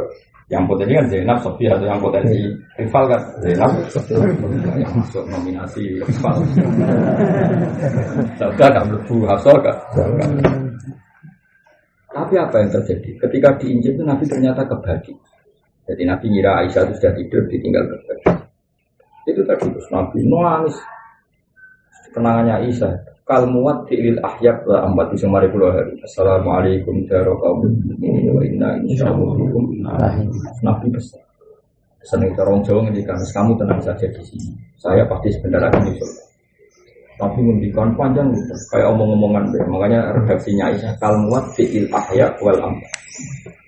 yang 0.47 0.63
potensi 0.63 0.95
kan 0.95 1.05
Zainab 1.11 1.37
Sofia 1.43 1.75
atau 1.75 1.87
yang 1.91 1.99
potensi 1.99 2.39
rival 2.79 3.03
kan 3.11 3.21
Zainab. 3.43 3.71
Yang 4.79 4.91
masuk 4.95 5.23
nominasi 5.27 5.83
rival. 5.99 6.35
Sauda 8.39 8.65
gak 8.71 8.85
melebu 8.87 9.17
Hafsah 9.27 9.57
gak 9.59 9.77
tapi 12.17 12.33
apa 12.41 12.55
yang 12.65 12.69
terjadi? 12.73 13.09
Ketika 13.21 13.49
diinjil 13.61 13.93
itu 13.93 14.01
Nabi 14.01 14.25
ternyata 14.25 14.65
kebagi. 14.65 15.13
Jadi 15.85 16.03
Nabi 16.03 16.25
ngira 16.33 16.65
Aisyah 16.65 16.89
itu 16.89 16.93
sudah 16.97 17.13
tidur 17.13 17.41
ditinggal 17.45 17.83
kebagi 17.85 18.47
itu 19.27 19.43
tadi 19.43 19.67
terus 19.67 19.87
Nabi 19.91 20.23
nangis. 20.23 20.75
Kenangannya 22.15 22.63
Aisyah. 22.63 22.93
Kal 23.27 23.43
muat 23.51 23.91
lil 23.91 24.15
ahyak 24.23 24.63
wa 24.63 24.87
ambat 24.87 25.11
di 25.11 25.19
semari 25.19 25.51
pulau 25.51 25.67
hari. 25.67 25.99
Assalamualaikum 25.99 27.03
warahmatullahi 27.03 28.23
wabarakatuh 28.23 28.63
wa 29.83 30.23
nabi 30.63 30.87
besar. 30.95 31.19
Seneng 32.07 32.31
orang 32.39 32.63
Jawa 32.63 32.87
ngendikan 32.87 33.19
kamu 33.19 33.59
tenang 33.59 33.83
saja 33.83 34.07
di 34.07 34.23
sini. 34.23 34.55
Saya 34.79 35.03
pasti 35.11 35.27
sebentar 35.35 35.59
lagi 35.59 35.91
nyusul 35.91 36.26
tapi 37.17 37.39
ngendikan 37.41 37.89
panjang 37.97 38.29
kayak 38.69 38.87
omong-omongan 38.93 39.49
deh 39.49 39.65
makanya 39.65 40.13
redaksinya 40.21 40.69
Aisyah 40.69 40.93
kal 41.01 41.17
muat 41.25 41.45
lil 41.57 41.89
ahyak 41.89 42.37
wal 42.45 42.61
ambat 42.61 42.93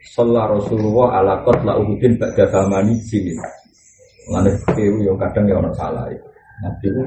Sallallahu 0.10 0.60
Rasulullah 0.60 1.08
ala 1.22 1.34
qatla 1.48 1.80
Uhudin 1.80 2.20
ba'da 2.20 2.44
zamani 2.52 2.98
sini. 3.08 3.32
Mengenai 4.28 4.84
yang 5.00 5.16
kadang 5.16 5.46
ya 5.48 5.56
orang 5.58 5.76
salah 5.80 6.06
ya. 6.12 6.20
Nabi 6.60 6.92
itu 6.92 7.04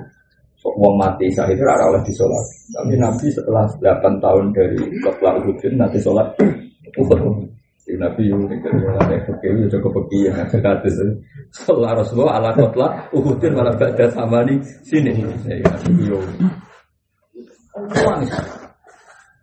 Wong 0.63 0.95
mati 0.95 1.27
saat 1.35 1.51
itu 1.51 1.61
ada 1.67 1.91
oleh 1.91 2.01
di 2.07 2.15
sholat. 2.15 2.47
Tapi 2.71 2.95
Nabi 2.95 3.27
setelah 3.35 3.67
8 3.83 4.23
tahun 4.23 4.45
dari 4.55 4.79
Kotla 5.03 5.35
Uhudin 5.43 5.75
nanti 5.75 5.99
sholat 5.99 6.33
Uhud. 7.03 7.52
Di 7.93 8.01
Nabi 8.01 8.25
itu 8.25 8.69
ada 8.97 9.21
fakir 9.29 9.53
itu 9.53 9.77
cukup 9.77 10.01
pergi 10.01 10.33
ya 10.33 10.49
kata 10.49 10.81
Sholat 11.53 12.01
Rasulullah 12.01 12.41
ala 12.41 12.57
Kotla 12.57 12.89
Uhudin 13.13 13.53
malah 13.53 13.77
ada 13.77 14.09
sama 14.09 14.41
di 14.49 14.57
sini. 14.81 15.13
Nabi 15.13 16.09
nangis. 18.01 18.33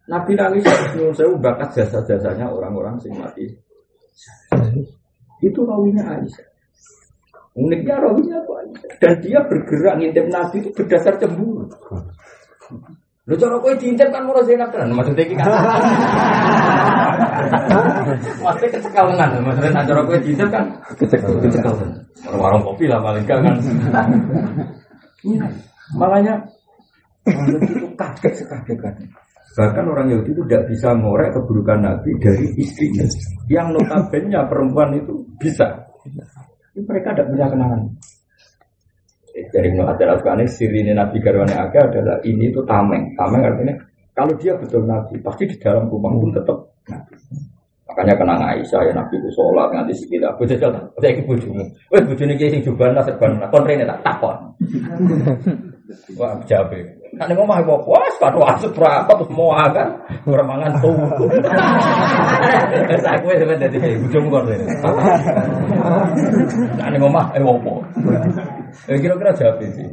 Nabi 0.09 0.33
nangis 0.33 0.65
saya 1.13 1.29
bakat 1.37 1.77
jasa-jasanya 1.77 2.49
orang-orang 2.49 2.97
sing 2.97 3.13
mati. 3.21 3.45
Itu 5.45 5.61
rawinya 5.61 6.09
Aisyah. 6.09 6.49
Uniknya 7.53 8.01
rawinya 8.01 8.41
apa? 8.41 8.65
Dan 8.97 9.13
dia 9.21 9.45
bergerak 9.45 10.01
ngintip 10.01 10.25
Nabi 10.25 10.65
itu 10.65 10.73
berdasar 10.73 11.21
cemburu. 11.21 11.69
Lu 13.29 13.37
cara 13.37 13.61
kowe 13.61 13.73
diintip 13.77 14.09
kan 14.09 14.25
murah 14.25 14.41
Zainab 14.41 14.73
kan 14.73 14.89
maksudnya 14.89 15.21
iki 15.21 15.37
kan. 15.37 15.45
Maksudnya 18.39 18.69
kecekalengan, 18.73 19.29
maksudnya 19.45 19.69
nak 19.69 19.85
cara 19.85 20.01
kowe 20.01 20.17
diintip 20.17 20.49
kan 20.49 20.65
kecekalengan. 20.97 21.89
Warung 22.25 22.65
kopi 22.65 22.89
lah 22.89 22.97
paling 23.05 23.25
kan. 23.29 23.45
Makanya 25.93 26.33
itu 27.29 27.87
kaget 27.93 28.33
sekali 28.33 28.73
kan. 28.81 28.97
Bahkan 29.59 29.85
orang 29.85 30.07
Yahudi 30.09 30.31
itu 30.33 30.41
tidak 30.47 30.63
bisa 30.71 30.89
ngorek 30.95 31.35
keburukan 31.35 31.79
Nabi 31.83 32.11
dari 32.21 32.47
istrinya. 32.57 33.05
Yang 33.51 33.67
notabene 33.77 34.39
perempuan 34.47 34.89
itu 34.97 35.13
bisa. 35.37 35.67
Mereka 36.73 37.11
tidak 37.13 37.27
punya 37.29 37.45
kenangan. 37.51 37.81
Dari 39.47 39.71
Ibnu 39.71 39.87
Hajar 39.87 40.19
Asqalani 40.19 40.45
sirine 40.51 40.91
Nabi 40.91 41.23
Garwane 41.23 41.55
Aga 41.55 41.87
adalah 41.87 42.17
ini 42.27 42.51
itu 42.51 42.59
tameng. 42.67 43.15
Tameng 43.15 43.41
artinya 43.47 43.75
kalau 44.11 44.35
dia 44.35 44.51
betul 44.59 44.83
Nabi, 44.83 45.15
pasti 45.23 45.47
di 45.47 45.55
dalam 45.55 45.87
rumah 45.87 46.11
pun 46.11 46.35
tetap 46.35 46.57
Nabi. 46.91 47.15
Makanya 47.89 48.13
kenang 48.21 48.41
Aisyah 48.43 48.81
ya 48.85 48.93
Nabi 48.93 49.17
itu 49.17 49.29
sholat 49.33 49.73
nganti 49.73 49.97
sekitar. 49.97 50.37
Bojo 50.37 50.53
jal, 50.53 50.69
saya 50.75 51.09
iki 51.09 51.25
bojomu. 51.25 51.65
Wes 51.89 52.03
bojone 52.05 52.37
ki 52.37 52.53
sing 52.53 52.61
juban 52.61 52.93
lah 52.93 53.01
serban. 53.01 53.41
Kon 53.49 53.65
rene 53.65 53.87
tak 53.87 54.03
takon. 54.05 54.37
Wah, 56.19 56.37
jabe. 56.45 56.85
Nek 57.17 57.25
ning 57.25 57.41
omah 57.41 57.65
kok 57.65 57.81
wah 57.89 58.05
sepatu 58.13 58.45
asuk 58.45 58.77
berapa 58.77 59.09
terus 59.09 59.33
mau 59.33 59.57
akan 59.57 59.87
ora 60.29 60.69
tuh. 60.77 60.93
Saya 63.01 63.17
kowe 63.25 63.33
sampe 63.33 63.55
dadi 63.57 63.97
bojomu 64.05 64.27
kok 64.29 64.43
rene. 64.45 64.65
Nek 66.77 66.87
ning 66.93 67.01
omah. 67.01 67.25
Eh 68.89 68.97
kira-kira 68.97 69.31
jawab 69.35 69.61
sih. 69.73 69.87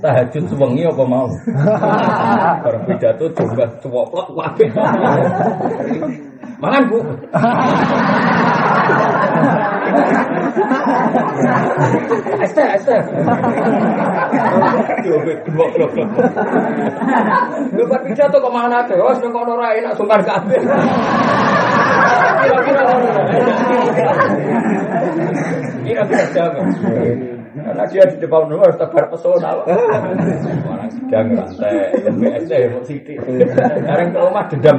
Tahajud 0.00 0.44
sewengi 0.48 0.82
apa 0.84 1.04
mau? 1.04 1.28
Barang 2.64 2.84
pidato 2.88 3.24
coba 3.36 3.64
cuwok 3.82 4.32
kabeh. 4.36 4.68
Mangan 6.56 6.82
bu. 6.88 6.98
Este, 12.40 12.62
este. 12.80 12.96
Lepas 17.76 18.00
pidato 18.08 18.36
kok 18.40 18.52
mana 18.54 18.80
ada? 18.80 18.94
Wes 18.96 19.20
nang 19.20 19.32
kono 19.36 19.52
ra 19.60 19.76
enak 19.76 19.92
sungkan 20.00 20.22
kabeh. 20.24 20.60
Kira-kira 22.40 22.82
Kira-kira 25.84 26.24
jawab. 26.32 27.35
Karena 27.56 27.84
dia 27.88 28.04
di 28.04 28.16
depan 28.20 28.52
rumah 28.52 28.68
harus 28.68 28.76
tebar 28.76 29.04
pesona. 29.08 29.50
Orang 29.64 30.90
sedang 30.92 31.26
rantai, 31.32 31.88
BSC 32.04 32.52
mau 32.68 32.84
sidik. 32.84 33.16
Sekarang 33.24 34.12
ke 34.12 34.18
rumah 34.20 34.44
dendam. 34.52 34.76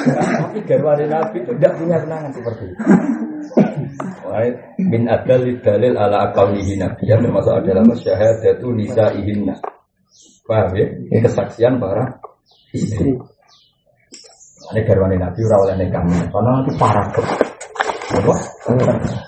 Tapi 0.00 0.58
garwane 0.64 1.04
Nabi 1.06 1.38
itu 1.44 1.52
tidak 1.60 1.72
punya 1.76 1.96
kenangan 2.00 2.32
seperti 2.32 2.64
itu. 2.72 2.84
Min 4.80 5.02
adal 5.10 5.44
dalil 5.60 5.94
ala 6.00 6.32
akaulihi 6.32 6.80
Nabi 6.80 7.04
yang 7.04 7.20
termasuk 7.20 7.60
adalah 7.60 7.84
masyahadatu 7.84 8.72
nisaihinna. 8.72 9.60
Paham 10.48 10.72
ya? 10.74 10.86
Ini 10.88 11.18
kesaksian 11.20 11.76
para 11.76 12.16
istri. 12.72 13.12
Ini 14.72 14.80
garwane 14.88 15.20
Nabi 15.20 15.40
ora 15.52 15.56
oleh 15.68 15.88
kami. 15.92 16.16
Karena 16.32 16.50
nanti 16.56 16.72
parah 16.80 17.06
apa? 18.10 18.34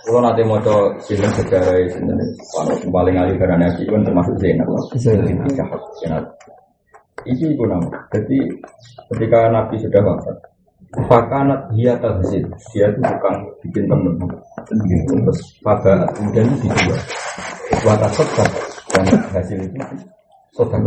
Kalau 0.06 0.20
nanti 0.20 0.42
mau 0.44 0.60
coba 0.60 0.92
film 1.02 1.30
sejarah 1.34 1.76
ini, 1.82 2.26
kalau 2.52 2.74
paling 2.92 3.16
ahli 3.16 3.34
karena 3.40 3.66
nabi 3.66 3.82
kan 3.88 4.02
termasuk 4.04 4.34
Zainab. 4.38 4.68
Zainab. 4.98 6.24
Ini 7.22 7.54
pun 7.54 7.70
nama. 7.70 7.86
Jadi 8.10 8.38
ketika 9.14 9.46
Nabi 9.54 9.78
sudah 9.78 10.02
wafat, 10.02 10.36
Fakanat 10.92 11.72
dia 11.72 11.96
terhasil, 11.96 12.44
dia 12.76 12.84
itu 12.92 13.00
bukan 13.00 13.34
bikin 13.64 13.84
temen. 13.88 14.12
Terus 14.68 15.40
pada 15.64 16.04
kemudian 16.12 16.44
itu 16.52 16.68
dijual. 16.68 17.00
Buat 17.80 18.04
sodak 18.12 18.50
dan 18.92 19.06
hasil 19.32 19.56
itu 19.56 19.80
sodak. 20.52 20.84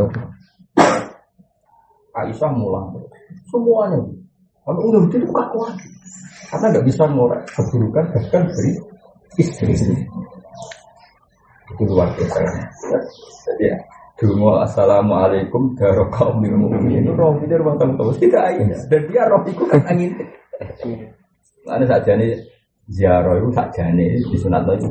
Aisyah 2.13 2.51
mulang 2.53 2.93
semuanya. 3.49 3.97
Kalau 4.65 4.81
udah 4.81 4.99
begitu 5.05 5.29
kaku 5.29 5.57
lagi. 5.61 5.87
Karena 6.49 6.65
nggak 6.73 6.85
bisa 6.89 7.03
ngorek 7.05 7.41
keburukan 7.53 8.05
bahkan 8.13 8.43
dari 8.49 8.71
istri 9.37 9.73
itu 11.75 11.83
luar 11.85 12.09
biasa. 12.17 12.39
Jadi 13.45 13.63
ya, 13.69 13.77
Dungo 14.15 14.63
assalamualaikum 14.63 15.75
daro 15.75 16.07
kaum 16.07 16.39
mukminin 16.39 17.03
itu 17.03 17.11
roh 17.13 17.35
itu 17.41 17.51
rumah 17.51 17.75
tamu 17.75 17.99
tamu 17.99 18.15
tidak 18.15 18.41
aja 18.47 18.77
dan 18.87 19.01
dia 19.11 19.23
roh 19.27 19.43
itu 19.43 19.63
kan 19.67 19.81
angin. 19.91 20.11
Ada 21.67 21.85
saja 21.85 22.11
nih 22.15 22.31
ziarah 22.87 23.35
itu 23.41 23.49
saja 23.51 23.91
nih 23.91 24.23
di 24.23 24.37
sunat 24.37 24.63
itu 24.77 24.87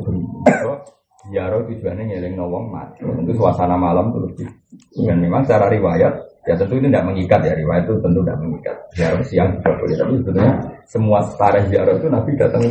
ziarah 1.31 1.57
tujuannya 1.65 2.03
nyeling 2.05 2.37
nawang 2.37 2.69
mati. 2.69 3.01
Tentu 3.01 3.33
suasana 3.33 3.79
malam 3.79 4.13
lebih. 4.13 4.45
Dan 4.93 5.17
memang 5.23 5.41
secara 5.41 5.73
riwayat 5.73 6.13
ya 6.45 6.53
tentu 6.53 6.73
ini 6.77 6.87
tidak 6.93 7.05
mengikat 7.09 7.39
ya 7.41 7.53
riwayat 7.57 7.83
itu 7.89 7.93
tentu 8.01 8.19
tidak 8.21 8.37
mengikat. 8.41 8.75
Ziarah 8.93 9.23
siang 9.25 9.49
juga 9.59 9.71
boleh 9.81 9.95
tapi 9.97 10.13
sebetulnya 10.21 10.51
semua 10.85 11.19
setara 11.25 11.59
ziarah 11.67 11.93
itu 11.97 12.07
Nabi 12.07 12.31
datang 12.37 12.63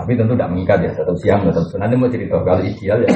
Tapi 0.00 0.16
tentu 0.16 0.32
tidak 0.32 0.48
mengikat 0.48 0.78
ya, 0.80 0.90
tetap 0.96 1.16
siang, 1.20 1.44
tetap 1.44 1.64
nanti 1.76 1.92
mau 1.92 2.08
cerita 2.08 2.40
kalau 2.40 2.64
ideal 2.64 3.04
ya 3.04 3.12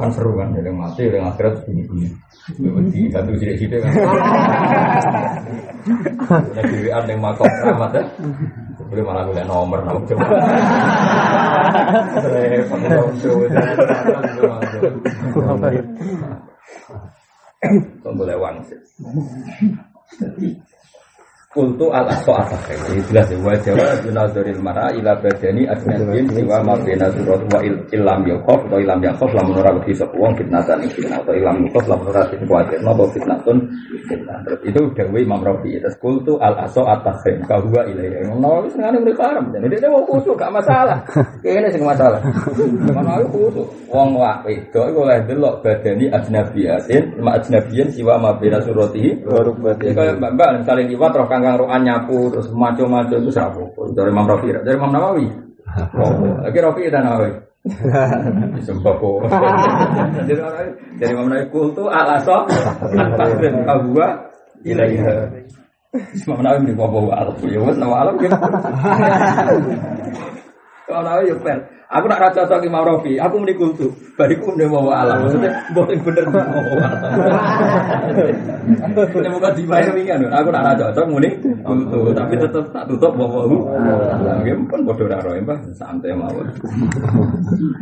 Kan 0.00 0.08
seru 0.08 0.32
kan, 0.40 0.56
yang 0.56 0.72
mati, 0.72 1.04
yang 1.04 1.28
akhirat 1.28 1.68
bunyi-bunyi. 1.68 2.08
Di 2.88 3.12
satu 3.12 3.36
sidik-sidik 3.36 3.84
kan. 3.84 3.92
Ada 6.32 6.62
dirian 6.64 7.04
yang 7.04 7.20
makom 7.20 7.44
keramat 7.44 7.92
ya. 7.92 8.04
Boleh 8.88 9.04
malah 9.04 9.28
gue 9.28 9.44
nomor 9.44 9.84
nomor 9.84 10.00
coba. 10.08 10.24
Repot 12.24 12.80
dong, 17.60 17.76
Kok 18.00 18.14
boleh 18.16 18.36
wangsit. 18.40 18.80
Kultu 21.50 21.90
al 21.90 22.06
aswa 22.06 22.46
asakhir 22.46 22.78
Jadi 22.78 23.02
jelas 23.10 23.26
ya 23.26 23.38
Wajah 23.42 24.06
junazuril 24.06 24.62
mara 24.62 24.86
ila 24.94 25.18
badani 25.18 25.66
asnadin 25.66 26.30
Siwa 26.30 26.62
ma 26.62 26.78
bina 26.78 27.10
surat 27.10 27.42
wa 27.50 27.58
ilam 27.90 28.22
yakof 28.22 28.70
Atau 28.70 28.78
ilam 28.78 29.02
yakof 29.02 29.34
lamun 29.34 29.58
ora 29.58 29.74
wedi 29.74 29.90
sapa 29.90 30.14
wong 30.14 30.30
fitnatan 30.38 30.78
fitnah. 30.94 31.18
Atau 31.18 31.34
ilam 31.34 31.66
yakof 31.66 31.90
lamun 31.90 32.06
ora 32.14 32.22
kuatir 32.30 32.78
Atau 32.86 33.06
fitnatun 33.10 33.66
fitnah 34.06 34.38
Terus 34.46 34.60
itu 34.62 34.80
dawe 34.94 35.18
Imam 35.18 35.42
Rafi. 35.42 35.74
Terus 35.82 35.98
kultu 35.98 36.38
al 36.38 36.54
aswa 36.54 36.94
asakhir 36.94 37.42
Kahua 37.50 37.82
ilaiya 37.82 38.30
Nawawi 38.30 38.70
sengaja 38.70 39.02
mereka 39.02 39.34
haram 39.34 39.50
Jadi 39.50 39.74
dia 39.74 39.90
mau 39.90 40.06
kusuk 40.06 40.38
gak 40.38 40.54
masalah. 40.54 41.02
Ini 41.42 41.66
sih 41.66 41.82
masalah. 41.82 42.22
Nawawi 42.94 43.26
kusuk 43.26 43.66
Wong 43.90 44.14
wa 44.14 44.38
itu 44.46 44.78
oleh 44.78 45.18
delok 45.26 45.66
badani 45.66 46.14
ajnabiyatin 46.14 47.18
Ma 47.18 47.42
ajnabiyin 47.42 47.90
siwa 47.90 48.22
ma 48.22 48.38
bina 48.38 48.62
suratihi. 48.62 49.26
Kayak 49.82 50.22
mbak-mbak 50.22 50.62
saling 50.62 50.86
liwat 50.86 51.10
roh 51.10 51.39
rohan 51.40 51.82
nyapu 51.82 52.28
terus 52.28 52.48
maco-maco 52.52 53.16
itu 53.16 53.30
siapa? 53.32 53.60
Dari 53.96 54.10
Imam 54.12 54.28
Rafi, 54.28 54.52
dari 54.52 54.76
Imam 54.76 54.92
Nawawi. 54.92 55.26
Lagi 56.44 56.58
Rafi 56.60 56.90
dan 56.92 57.02
Nawawi. 57.08 57.32
Sembako. 58.64 59.24
Dari 60.98 61.10
Imam 61.12 61.28
Nawawi 61.28 61.46
kultu 61.48 61.88
alaso 61.88 62.44
al-tasrim 62.94 63.64
kahwa 63.64 64.28
ilaiha. 64.62 65.30
Imam 66.24 66.40
Nawawi 66.44 66.70
di 66.70 66.74
bawah 66.76 67.14
alam. 67.16 67.34
Ya 67.46 67.60
wes 67.64 67.76
nama 67.80 68.06
alam 68.06 68.14
gitu. 68.20 68.36
Kalau 70.86 71.02
Nawawi 71.06 71.32
ya. 71.32 71.56
Aku 71.90 72.06
nak 72.06 72.22
raja 72.22 72.46
cocok 72.46 72.62
Imam 72.62 72.86
Rafi, 72.86 73.18
aku 73.18 73.42
muni 73.42 73.50
kultu. 73.58 73.90
Bariku 74.14 74.54
muni 74.54 74.62
bawa 74.70 75.02
alam. 75.02 75.26
Maksudnya 75.26 75.50
boleh 75.74 75.98
bener 75.98 76.22
bawa 76.30 76.46
alam. 76.54 76.90
Ini 78.94 79.28
bukan 79.34 79.52
dibayar 79.58 79.90
wingan. 79.90 80.22
Aku 80.30 80.54
nak 80.54 80.70
raja 80.70 80.94
cocok 80.94 81.06
muni 81.10 81.34
kultu, 81.66 82.14
tapi 82.14 82.38
tetap 82.38 82.70
tak 82.70 82.86
tutup 82.86 83.10
bawa 83.18 83.42
alam. 83.42 84.38
Mungkin 84.38 84.70
pun 84.70 84.86
bodoh 84.86 85.10
raro 85.10 85.34
ya, 85.34 85.42
santai 85.74 86.14
mawon. 86.14 86.46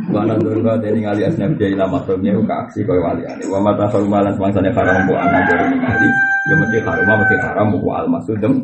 Mana 0.09 0.33
turun 0.41 0.65
kau 0.65 0.81
dari 0.81 1.05
ngali 1.05 1.29
asnaf 1.29 1.53
jadi 1.61 1.77
lama 1.77 2.01
filmnya 2.09 2.33
ke 2.33 2.55
aksi 2.65 2.79
kau 2.89 2.97
wali 2.97 3.29
ani. 3.29 3.45
Wa 3.45 3.61
mata 3.61 3.85
malan 4.09 4.33
semangsane 4.33 4.73
haram 4.73 5.05
bu 5.05 5.13
anak 5.13 5.53
dari 5.53 5.77
ngali. 5.77 6.09
Ya 6.47 6.55
mesti 6.55 6.79
haram, 6.79 7.19
mesti 7.19 7.35
haram 7.43 7.67
bu 7.75 7.91
al 7.91 8.07
masudem. 8.07 8.63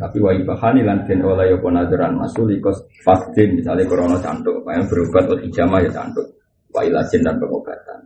Tapi 0.00 0.16
wa 0.16 0.32
ibahani 0.32 0.80
lan 0.80 1.04
den 1.04 1.20
oleh 1.20 1.52
yo 1.52 1.60
nazaran 1.68 2.16
masulikos 2.16 2.80
fastin 3.04 3.60
misalnya 3.60 3.84
korona 3.84 4.16
cantuk 4.16 4.64
yang 4.64 4.88
berobat 4.88 5.28
atau 5.28 5.36
hijamah 5.44 5.84
ya 5.84 5.90
cantuk. 5.92 6.24
Wailajin 6.72 7.20
dan 7.20 7.36
pengobatan. 7.36 8.00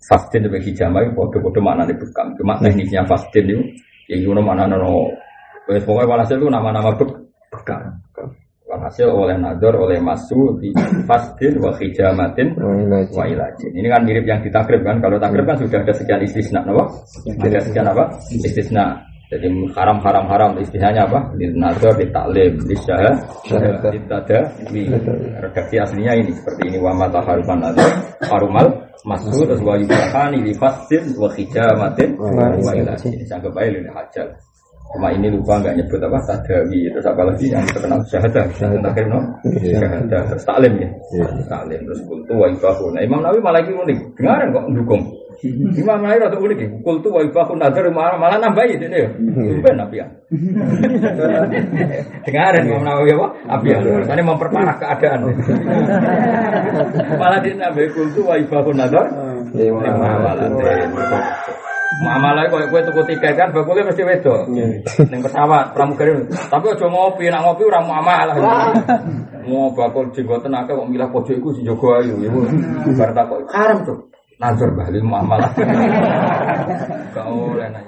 Fastin 0.00 0.48
dan 0.48 0.56
hijamah 0.56 1.04
itu 1.04 1.12
bodoh-bodoh 1.12 1.60
makna 1.60 1.84
ini 1.84 2.00
bekam. 2.00 2.32
Cuma 2.40 2.56
teknisnya 2.64 3.04
fastin 3.04 3.44
itu, 3.44 3.60
yang 4.08 4.24
itu 4.24 4.40
mana 4.40 4.64
no. 4.64 5.12
Pokoknya 5.68 6.08
walhasil 6.08 6.40
itu 6.40 6.48
nama-nama 6.48 6.96
bekam. 6.96 7.92
Walhasil 8.88 9.12
oleh 9.12 9.36
nador, 9.36 9.84
oleh 9.84 10.00
masu, 10.00 10.56
di 10.64 10.72
fastin, 11.04 11.60
wa 11.60 11.76
hijamatin, 11.76 12.56
wa 13.12 13.24
ilajin. 13.28 13.68
Ini 13.76 13.84
kan 13.84 14.00
mirip 14.00 14.24
yang 14.24 14.40
ditakrib 14.40 14.80
kan. 14.80 14.96
Kalau 15.04 15.20
takrib 15.20 15.44
kan 15.44 15.60
sudah 15.60 15.84
ada 15.84 15.92
sekian 15.92 16.24
istisna, 16.24 16.64
apa? 16.64 16.88
Ada 17.36 17.68
sekian 17.68 17.84
apa? 17.84 18.08
Istisna. 18.32 18.96
Jadi 19.28 19.44
haram 19.76 20.00
haram 20.00 20.24
haram 20.24 20.56
istilahnya 20.56 21.04
apa? 21.04 21.20
Di 21.36 21.52
nazar, 21.52 22.00
di 22.00 22.08
taklim, 22.08 22.56
di 22.64 22.76
syahad, 22.80 23.16
di 23.92 24.00
tada, 24.08 24.40
di 24.72 24.88
redaksi 25.36 25.76
aslinya 25.76 26.16
ini 26.16 26.32
seperti 26.32 26.72
ini 26.72 26.80
wa 26.80 26.96
mata 26.96 27.20
haruman 27.20 27.60
nazar, 27.60 27.92
harumal 28.24 28.88
masuk 29.04 29.44
terus 29.44 29.60
wa 29.60 29.76
yubahani 29.76 30.48
di 30.48 30.56
fastin 30.56 31.12
wa 31.20 31.28
hijamatin 31.28 32.16
wa 32.16 32.72
ilahi. 32.72 33.20
Sanggup 33.28 33.52
hajal. 33.52 34.32
Cuma 34.88 35.12
ini 35.12 35.28
lupa 35.28 35.60
nggak 35.60 35.76
nyebut 35.76 36.00
apa? 36.00 36.18
Tadawi 36.24 36.88
terus 36.88 37.04
apa 37.04 37.22
lagi 37.28 37.52
yang 37.52 37.64
terkenal? 37.68 38.00
Syahadah. 38.08 38.44
Syahadah. 38.56 38.92
Kan 38.96 39.06
no 39.12 39.20
syahadah. 39.60 40.20
Terus 40.32 40.44
taklim 40.48 40.72
ya? 40.80 40.88
Taklim. 41.44 41.80
Terus 41.84 42.00
kultu 42.08 42.32
wa 42.32 42.48
ibahu 42.48 42.88
nah 42.96 43.04
Imam 43.04 43.20
Nawawi 43.20 43.40
malah 43.44 43.60
lagi 43.60 43.72
unik. 43.76 43.98
Dengaran 44.16 44.48
kok 44.56 44.64
mendukung 44.64 45.02
Imam 45.76 46.00
Nawawi 46.00 46.18
rada 46.24 46.38
unik 46.40 46.82
kultu 46.82 47.08
wa 47.12 47.20
ibahu 47.20 47.52
nazar 47.60 47.84
malah 47.92 48.16
malah 48.16 48.38
nambahi 48.40 48.80
ini 48.80 48.96
ya. 48.96 49.08
Ben 49.60 49.76
api 49.76 49.96
ya 50.00 50.06
dengaran 52.24 52.64
Imam 52.64 52.82
Nawawi 52.82 53.12
apa? 53.12 53.28
Api 53.60 53.66
ya 53.68 53.78
ini 53.84 54.22
memperparah 54.24 54.76
keadaan. 54.80 55.20
Malah 57.20 57.38
dia 57.44 57.54
nambahi 57.54 57.92
kultu 57.92 58.24
wa 58.24 58.40
ibahu 58.40 58.72
nazar 58.72 59.06
malah 59.52 60.48
Muamalah 61.88 62.52
kok 62.52 62.68
kowe 62.68 62.80
tuku 62.84 63.00
tiket 63.08 63.32
kan 63.32 63.48
bakule 63.48 63.80
mesti 63.80 64.04
wedo. 64.04 64.44
Ning 64.52 65.20
pesawat 65.24 65.72
pramugari. 65.72 66.12
Tapi 66.28 66.66
aja 66.68 66.84
ngopi, 66.84 67.32
nak 67.32 67.48
ngopi 67.48 67.64
ora 67.64 67.80
muamalah. 67.80 68.36
Mau 69.48 69.72
bakul 69.72 70.12
jenggoten 70.12 70.52
akeh 70.52 70.76
kok 70.76 70.84
milah 70.84 71.08
pojok 71.08 71.40
iku 71.40 71.48
sing 71.56 71.64
jaga 71.64 72.04
ayu. 72.04 72.20
Ya 72.20 72.28
bar 72.92 73.10
takok 73.16 73.40
haram 73.48 73.78
tuh. 73.88 73.98
Nazar 74.36 74.68
bali 74.76 75.00
muamalah. 75.00 75.50
Kau 77.16 77.56
oleh 77.56 77.72
nek 77.72 77.82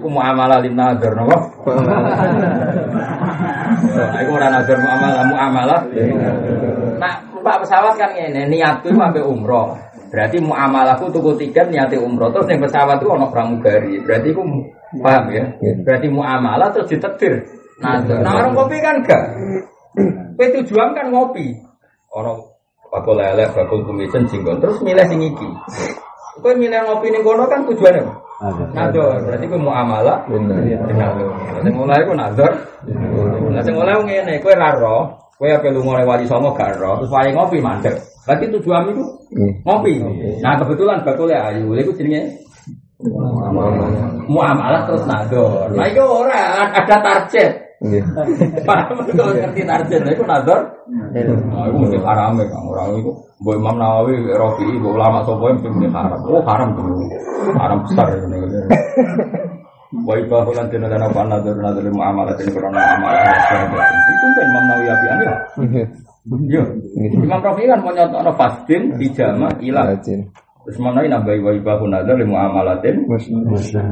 iku. 0.00 0.08
Muamalah 0.08 0.58
lin 0.64 0.72
nazar 0.72 1.12
napa? 1.12 1.36
Nah, 3.92 4.20
iku 4.24 4.32
ora 4.32 4.48
nazar 4.48 4.80
muamalah, 4.80 5.22
muamalah. 5.28 5.80
Nah, 6.96 7.14
Pak 7.42 7.66
pesawat 7.66 7.98
kan 7.98 8.14
ngene, 8.14 8.46
niatku 8.46 8.94
sampai 8.94 9.18
umroh. 9.18 9.74
Berarti 10.12 10.36
muamalahku 10.44 11.08
tuku 11.08 11.40
tiket 11.40 11.72
niati 11.72 11.96
umroh 11.96 12.28
terus 12.28 12.44
yang 12.52 12.60
pesawat 12.60 13.00
itu 13.00 13.08
ono 13.08 13.32
pramugari. 13.32 13.96
Berarti 14.04 14.28
aku 14.36 14.44
paham 15.00 15.24
ya. 15.32 15.44
Berarti 15.80 16.06
muamalah 16.12 16.68
terus 16.76 16.92
ditetir. 16.92 17.40
Nah, 17.80 18.04
nah 18.04 18.32
orang 18.44 18.52
kopi 18.52 18.76
kan 18.84 19.00
gak. 19.00 19.24
Kowe 20.36 20.46
tujuan 20.60 20.92
kan 20.92 21.08
ngopi. 21.08 21.56
Orang 22.12 22.44
bakul 22.92 23.16
lele, 23.16 23.48
bakul 23.56 23.88
kumisan 23.88 24.28
jinggon 24.28 24.60
terus 24.60 24.84
milih 24.84 25.00
sing 25.08 25.24
iki. 25.24 25.48
Kowe 26.44 26.52
milih 26.60 26.76
ngopi 26.84 27.08
ning 27.08 27.24
kono 27.24 27.48
kan 27.48 27.64
tujuannya 27.64 28.04
Nador, 28.74 29.22
berarti 29.22 29.46
ku 29.46 29.54
muamalah. 29.54 30.26
Benar. 30.26 30.60
Sing 31.62 31.74
mulai 31.78 32.02
ku 32.02 32.12
nador. 32.12 32.52
Nah 33.48 33.62
sing 33.62 33.78
mulai 33.78 33.94
ngene, 34.02 34.42
kowe 34.42 34.50
ra 34.50 34.74
roh, 34.74 35.21
kowe 35.42 35.50
ape 35.50 35.74
lunga 35.74 36.06
wali 36.06 36.22
songo 36.30 36.54
gak 36.54 36.78
roh, 36.78 37.02
terus 37.02 37.10
wae 37.10 37.34
ngopi 37.34 37.58
mandek. 37.58 37.98
Berarti 38.22 38.46
tujuan 38.54 38.94
itu 38.94 39.02
ngopi. 39.66 39.98
Nah 40.38 40.54
kebetulan 40.54 41.02
bakulnya 41.02 41.50
ayu, 41.50 41.74
itu 41.74 41.90
jenenge 41.98 42.30
muamalah 44.30 44.86
terus 44.86 45.02
nador. 45.02 45.66
Nah 45.74 45.90
itu 45.90 45.98
orang 45.98 46.70
ada 46.78 46.96
target. 47.02 47.50
Paham 48.62 49.02
kalau 49.10 49.34
ngerti 49.34 49.66
target, 49.66 50.00
itu 50.14 50.22
nador. 50.22 50.62
Nah 50.86 51.66
itu 51.66 51.74
mesti 51.74 51.98
haram 52.06 52.38
ya 52.38 52.46
kang 52.46 52.62
orang 52.70 53.02
itu. 53.02 53.10
Bu 53.42 53.58
Imam 53.58 53.74
Nawawi, 53.74 54.22
Rofi, 54.38 54.78
bu 54.78 54.94
ulama 54.94 55.26
sopo 55.26 55.50
mesti 55.50 55.66
mesti 55.66 55.90
haram. 55.90 56.22
Oh 56.30 56.38
haram 56.46 56.70
tuh, 56.78 56.86
haram 57.58 57.82
besar 57.82 58.06
ini. 58.14 58.38
Wa 60.06 60.14
ibahu 60.14 60.54
lan 60.54 60.70
dina 60.70 60.86
lan 60.86 61.02
apa 61.02 61.26
nador 61.26 61.82
muamalah 61.90 62.38
karena 62.38 62.80
amalah 62.94 64.01
kan 64.30 64.44
Imam 64.46 64.64
Nawawi 64.70 64.86
apian 64.88 65.18
ya. 65.18 65.34
Iya. 66.22 66.62
Imam 67.18 67.40
Rafi 67.42 67.66
kan 67.66 67.80
mau 67.82 67.90
nyontok 67.90 68.34
fastin 68.38 68.82
hijama 68.98 69.48
ilah. 69.58 69.98
Terus 70.62 70.78
mana 70.78 71.02
ini 71.02 71.10
nambahi 71.10 71.42
wa 71.42 71.52
ibahu 71.58 71.90
nazar 71.90 72.14
limu 72.14 72.38
amalatin 72.38 73.02
wa 73.10 73.18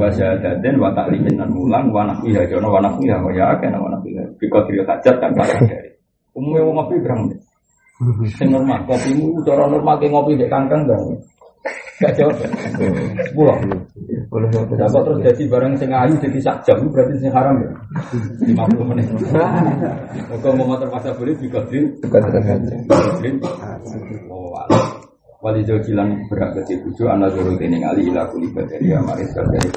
syahadatin 0.07 0.78
wa 0.78 0.94
taklimin 0.94 1.35
dan 1.35 1.51
mulang 1.51 1.90
wa 1.90 2.07
nakwiha 2.07 2.47
jono 2.47 2.70
wa 2.70 2.78
nakwiha 2.78 3.19
wa 3.19 3.31
ya 3.35 3.59
akeh 3.59 3.74
wa 3.74 3.90
nakwiha 3.90 4.23
bikot 4.39 4.70
diri 4.70 4.86
hajat 4.86 5.19
kan 5.19 5.35
kalau 5.35 5.51
dari 5.66 5.90
umumnya 6.39 6.62
mau 6.70 6.73
ngopi 6.78 7.02
berang 7.02 7.27
deh 7.27 7.40
yang 8.40 8.51
normal 8.55 8.81
kopimu 8.89 9.44
cara 9.44 9.66
normal 9.69 9.94
kayak 10.01 10.12
ngopi 10.15 10.32
dek 10.39 10.48
kangkang 10.48 10.82
dong 10.89 11.20
gak 12.01 12.16
boleh 14.31 14.48
dapat 14.78 15.01
terus 15.05 15.18
jadi 15.27 15.43
barang 15.51 15.74
sing 15.77 15.90
ayu 15.93 16.14
jadi 16.22 16.39
sak 16.40 16.56
jam 16.64 16.78
berarti 16.89 17.18
sing 17.18 17.35
haram 17.35 17.60
ya? 17.60 17.70
Lima 18.47 18.64
puluh 18.70 18.86
menit. 18.94 19.10
Kalau 20.40 20.55
mau 20.55 20.72
motor 20.72 20.89
masa 20.89 21.10
boleh 21.12 21.35
dikotin 21.36 21.90
dikotin 22.01 23.35
oh 24.31 24.55
wali 25.40 25.64
jauh 25.64 25.81
jilan 25.81 26.20
berak 26.28 26.52
kecil 26.60 26.85
buju 26.85 27.09
anak 27.09 27.32
jauh 27.32 27.56
ini 27.56 27.81
ngali 27.81 28.12
ilah 28.12 28.28
kulibat 28.28 28.68
dari 28.68 28.93
amaris 28.93 29.32
dari 29.32 29.68